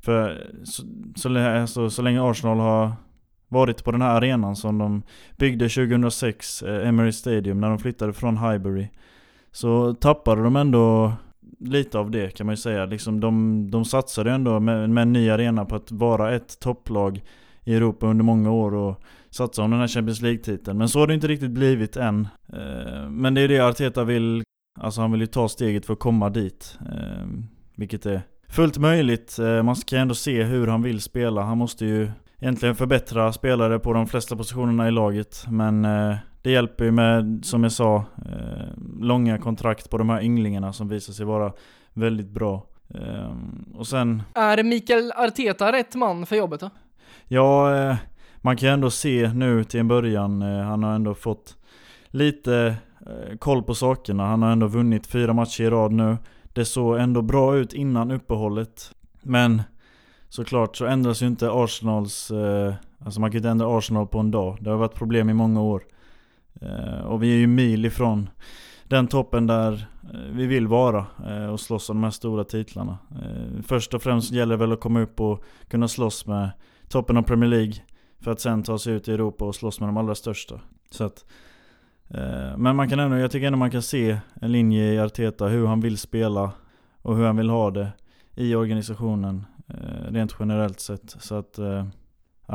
för 0.00 0.50
så, 0.64 0.82
så, 1.16 1.38
alltså, 1.38 1.90
så 1.90 2.02
länge 2.02 2.22
Arsenal 2.30 2.58
har 2.58 2.92
varit 3.48 3.84
på 3.84 3.92
den 3.92 4.02
här 4.02 4.16
arenan 4.16 4.56
som 4.56 4.78
de 4.78 5.02
byggde 5.36 5.68
2006, 5.68 6.62
eh, 6.62 7.10
Stadium, 7.10 7.60
när 7.60 7.68
de 7.68 7.78
flyttade 7.78 8.12
från 8.12 8.38
Highbury. 8.38 8.88
Så 9.52 9.94
tappade 9.94 10.42
de 10.42 10.56
ändå 10.56 11.12
lite 11.60 11.98
av 11.98 12.10
det 12.10 12.36
kan 12.36 12.46
man 12.46 12.52
ju 12.52 12.56
säga. 12.56 12.86
Liksom 12.86 13.20
de, 13.20 13.70
de 13.70 13.84
satsade 13.84 14.32
ändå 14.32 14.60
med, 14.60 14.90
med 14.90 15.02
en 15.02 15.12
ny 15.12 15.30
arena 15.30 15.64
på 15.64 15.76
att 15.76 15.92
vara 15.92 16.34
ett 16.34 16.60
topplag 16.60 17.22
i 17.64 17.74
Europa 17.74 18.06
under 18.06 18.24
många 18.24 18.50
år 18.50 18.74
och 18.74 19.02
satsa 19.30 19.62
om 19.62 19.70
den 19.70 19.80
här 19.80 19.88
Champions 19.88 20.22
League-titeln. 20.22 20.78
Men 20.78 20.88
så 20.88 20.98
har 20.98 21.06
det 21.06 21.14
inte 21.14 21.28
riktigt 21.28 21.50
blivit 21.50 21.96
än. 21.96 22.28
Eh, 22.52 23.10
men 23.10 23.34
det 23.34 23.40
är 23.40 23.48
det 23.48 23.60
Arteta 23.60 24.04
vill, 24.04 24.42
alltså 24.80 25.00
han 25.00 25.12
vill 25.12 25.20
ju 25.20 25.26
ta 25.26 25.48
steget 25.48 25.86
för 25.86 25.92
att 25.92 25.98
komma 25.98 26.30
dit. 26.30 26.78
Eh, 26.80 27.26
vilket 27.76 28.06
är 28.06 28.22
fullt 28.48 28.78
möjligt. 28.78 29.38
Eh, 29.38 29.62
man 29.62 29.76
ska 29.76 29.96
ändå 29.96 30.14
se 30.14 30.42
hur 30.42 30.66
han 30.66 30.82
vill 30.82 31.00
spela. 31.00 31.42
Han 31.42 31.58
måste 31.58 31.86
ju 31.86 32.10
egentligen 32.40 32.74
förbättra 32.74 33.32
spelare 33.32 33.78
på 33.78 33.92
de 33.92 34.06
flesta 34.06 34.36
positionerna 34.36 34.88
i 34.88 34.90
laget. 34.90 35.44
Men 35.48 35.82
det 36.42 36.50
hjälper 36.50 36.84
ju 36.84 36.90
med, 36.90 37.40
som 37.44 37.62
jag 37.62 37.72
sa, 37.72 38.04
långa 39.00 39.38
kontrakt 39.38 39.90
på 39.90 39.98
de 39.98 40.10
här 40.10 40.22
ynglingarna 40.22 40.72
som 40.72 40.88
visar 40.88 41.12
sig 41.12 41.26
vara 41.26 41.52
väldigt 41.92 42.30
bra. 42.30 42.66
Och 43.74 43.86
sen... 43.86 44.22
Är 44.34 44.62
Mikael 44.62 45.12
Arteta 45.16 45.72
rätt 45.72 45.94
man 45.94 46.26
för 46.26 46.36
jobbet 46.36 46.60
då? 46.60 46.70
Ja, 47.28 47.96
man 48.40 48.56
kan 48.56 48.68
ju 48.68 48.72
ändå 48.72 48.90
se 48.90 49.32
nu 49.32 49.64
till 49.64 49.80
en 49.80 49.88
början, 49.88 50.42
eh, 50.42 50.64
han 50.64 50.82
har 50.82 50.94
ändå 50.94 51.14
fått 51.14 51.56
lite 52.06 52.76
eh, 53.06 53.36
koll 53.38 53.62
på 53.62 53.74
sakerna. 53.74 54.26
Han 54.26 54.42
har 54.42 54.50
ändå 54.50 54.66
vunnit 54.66 55.06
fyra 55.06 55.32
matcher 55.32 55.64
i 55.64 55.70
rad 55.70 55.92
nu. 55.92 56.16
Det 56.52 56.64
såg 56.64 56.98
ändå 56.98 57.22
bra 57.22 57.56
ut 57.56 57.72
innan 57.72 58.10
uppehållet. 58.10 58.94
Men 59.22 59.62
såklart 60.28 60.76
så 60.76 60.86
ändras 60.86 61.22
ju 61.22 61.26
inte 61.26 61.50
Arsenals... 61.50 62.30
Eh, 62.30 62.74
alltså 63.04 63.20
man 63.20 63.30
kan 63.30 63.34
ju 63.34 63.38
inte 63.38 63.48
ändra 63.48 63.78
Arsenal 63.78 64.06
på 64.06 64.18
en 64.18 64.30
dag. 64.30 64.58
Det 64.60 64.70
har 64.70 64.76
varit 64.76 64.94
problem 64.94 65.30
i 65.30 65.34
många 65.34 65.62
år. 65.62 65.82
Eh, 66.60 67.00
och 67.00 67.22
vi 67.22 67.32
är 67.32 67.38
ju 67.38 67.46
mil 67.46 67.84
ifrån 67.84 68.30
den 68.84 69.06
toppen 69.06 69.46
där 69.46 69.88
eh, 70.12 70.20
vi 70.32 70.46
vill 70.46 70.66
vara 70.66 71.06
eh, 71.26 71.46
och 71.46 71.60
slåss 71.60 71.90
om 71.90 71.96
de 71.96 72.04
här 72.04 72.10
stora 72.10 72.44
titlarna. 72.44 72.98
Först 73.62 73.94
och 73.94 74.02
främst 74.02 74.32
gäller 74.32 74.56
det 74.56 74.60
väl 74.60 74.72
att 74.72 74.80
komma 74.80 75.00
upp 75.00 75.20
och 75.20 75.44
kunna 75.68 75.88
slåss 75.88 76.26
med 76.26 76.50
toppen 76.88 77.16
av 77.16 77.22
Premier 77.22 77.50
League. 77.50 77.74
För 78.20 78.30
att 78.30 78.40
sen 78.40 78.62
ta 78.62 78.78
sig 78.78 78.94
ut 78.94 79.08
i 79.08 79.12
Europa 79.12 79.44
och 79.44 79.54
slåss 79.54 79.80
med 79.80 79.88
de 79.88 79.96
allra 79.96 80.14
största. 80.14 80.60
Så 80.90 81.04
att, 81.04 81.24
eh, 82.08 82.56
men 82.56 82.76
man 82.76 82.88
kan 82.88 82.98
ändå, 83.00 83.16
jag 83.16 83.30
tycker 83.30 83.46
ändå 83.46 83.58
man 83.58 83.70
kan 83.70 83.82
se 83.82 84.18
en 84.40 84.52
linje 84.52 84.92
i 84.92 84.98
Arteta, 84.98 85.46
hur 85.46 85.66
han 85.66 85.80
vill 85.80 85.98
spela 85.98 86.52
och 87.02 87.16
hur 87.16 87.24
han 87.24 87.36
vill 87.36 87.50
ha 87.50 87.70
det 87.70 87.92
i 88.34 88.54
organisationen. 88.54 89.44
Rent 90.10 90.36
generellt 90.38 90.80
sett. 90.80 91.10
Så 91.18 91.34
att 91.34 91.58
eh, 91.58 91.84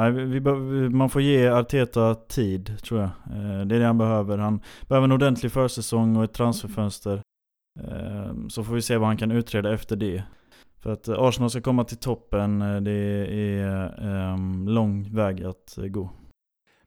vi, 0.09 0.39
vi, 0.39 0.89
man 0.89 1.09
får 1.09 1.21
ge 1.21 1.49
Arteta 1.49 2.15
tid, 2.15 2.77
tror 2.83 2.99
jag. 2.99 3.09
Eh, 3.09 3.65
det 3.65 3.75
är 3.75 3.79
det 3.79 3.85
han 3.85 3.97
behöver. 3.97 4.37
Han 4.37 4.61
behöver 4.87 5.05
en 5.05 5.11
ordentlig 5.11 5.51
försäsong 5.51 6.17
och 6.17 6.23
ett 6.23 6.33
transferfönster. 6.33 7.21
Eh, 7.79 8.47
så 8.49 8.63
får 8.63 8.73
vi 8.73 8.81
se 8.81 8.97
vad 8.97 9.07
han 9.07 9.17
kan 9.17 9.31
utreda 9.31 9.73
efter 9.73 9.95
det. 9.95 10.23
För 10.83 10.93
att 10.93 11.07
eh, 11.07 11.15
Arsenal 11.17 11.49
ska 11.49 11.61
komma 11.61 11.83
till 11.83 11.97
toppen, 11.97 12.61
eh, 12.61 12.81
det 12.81 12.91
är 12.91 13.85
eh, 14.31 14.37
lång 14.67 15.15
väg 15.15 15.43
att 15.43 15.77
gå. 15.77 16.09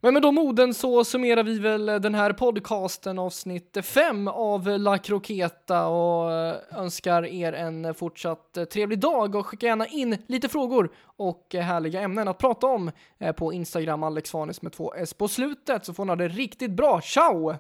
Men 0.07 0.15
med 0.15 0.23
de 0.23 0.39
orden 0.39 0.75
så 0.75 1.05
summerar 1.05 1.43
vi 1.43 1.59
väl 1.59 1.87
den 1.87 2.15
här 2.15 2.33
podcasten 2.33 3.19
avsnitt 3.19 3.77
5 3.83 4.29
av 4.29 4.79
La 4.79 4.99
Croqueta 4.99 5.87
och 5.87 6.31
önskar 6.79 7.27
er 7.27 7.53
en 7.53 7.95
fortsatt 7.95 8.59
trevlig 8.71 8.99
dag 8.99 9.35
och 9.35 9.47
skicka 9.47 9.67
gärna 9.67 9.87
in 9.87 10.19
lite 10.27 10.49
frågor 10.49 10.91
och 11.17 11.55
härliga 11.55 12.01
ämnen 12.01 12.29
att 12.29 12.39
prata 12.39 12.67
om 12.67 12.91
eh, 13.19 13.33
på 13.33 13.53
Instagram 13.53 14.03
Alex 14.03 14.35
Vanis 14.35 14.63
med 14.63 14.73
två 14.73 14.95
S 14.95 15.15
på 15.15 15.29
slutet 15.29 15.85
så 15.85 15.95
får 15.95 16.05
ni 16.05 16.09
ha 16.09 16.17
det 16.17 16.29
riktigt 16.29 16.71
bra. 16.71 17.01
Ciao! 17.01 17.55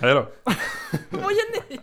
Hej 0.00 0.14
då! 0.14 0.26
Vad 1.10 1.32
gör 1.32 1.70
ni? 1.70 1.78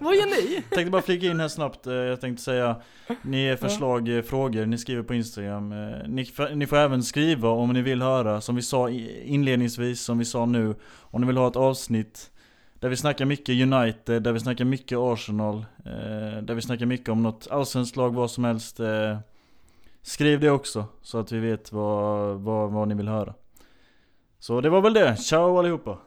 Vad 0.00 0.16
gör 0.16 0.26
ni? 0.26 0.54
Jag 0.54 0.70
tänkte 0.70 0.90
bara 0.90 1.02
flika 1.02 1.26
in 1.26 1.40
här 1.40 1.48
snabbt. 1.48 1.86
Eh, 1.86 1.94
jag 1.94 2.20
tänkte 2.20 2.42
säga, 2.42 2.76
ni 3.22 3.44
är 3.44 3.56
förslag, 3.56 4.08
ja. 4.08 4.22
frågor, 4.22 4.66
ni 4.66 4.78
skriver 4.78 5.02
på 5.02 5.14
Instagram. 5.14 5.72
Eh, 5.72 6.08
ni, 6.08 6.26
ni, 6.54 6.66
får 6.66 6.76
även 6.76 7.02
skriva 7.02 7.48
om 7.48 7.72
ni 7.72 7.82
vill 7.82 8.02
höra, 8.02 8.40
som 8.40 8.56
vi 8.56 8.62
sa 8.62 8.90
inledningsvis, 8.90 10.00
som 10.00 10.18
vi 10.18 10.24
sa 10.24 10.46
nu. 10.46 10.74
Om 10.98 11.20
ni 11.20 11.26
vill 11.26 11.36
ha 11.36 11.48
ett 11.48 11.56
avsnitt 11.56 12.30
där 12.74 12.88
vi 12.88 12.96
snackar 12.96 13.24
mycket 13.24 13.72
United, 13.72 14.22
där 14.22 14.32
vi 14.32 14.40
snackar 14.40 14.64
mycket 14.64 14.98
Arsenal, 14.98 15.56
eh, 15.84 16.42
där 16.42 16.54
vi 16.54 16.62
snackar 16.62 16.86
mycket 16.86 17.08
om 17.08 17.22
något 17.22 17.48
allsvenskt 17.50 17.96
lag, 17.96 18.14
vad 18.14 18.30
som 18.30 18.44
helst. 18.44 18.80
Skriv 20.02 20.40
det 20.40 20.50
också, 20.50 20.84
så 21.02 21.18
att 21.18 21.32
vi 21.32 21.38
vet 21.38 21.72
vad, 21.72 22.36
vad, 22.40 22.70
vad 22.70 22.88
ni 22.88 22.94
vill 22.94 23.08
höra. 23.08 23.34
Så 24.38 24.60
det 24.60 24.70
var 24.70 24.80
väl 24.80 24.92
det. 24.92 25.16
Ciao 25.16 25.58
allihopa! 25.58 25.98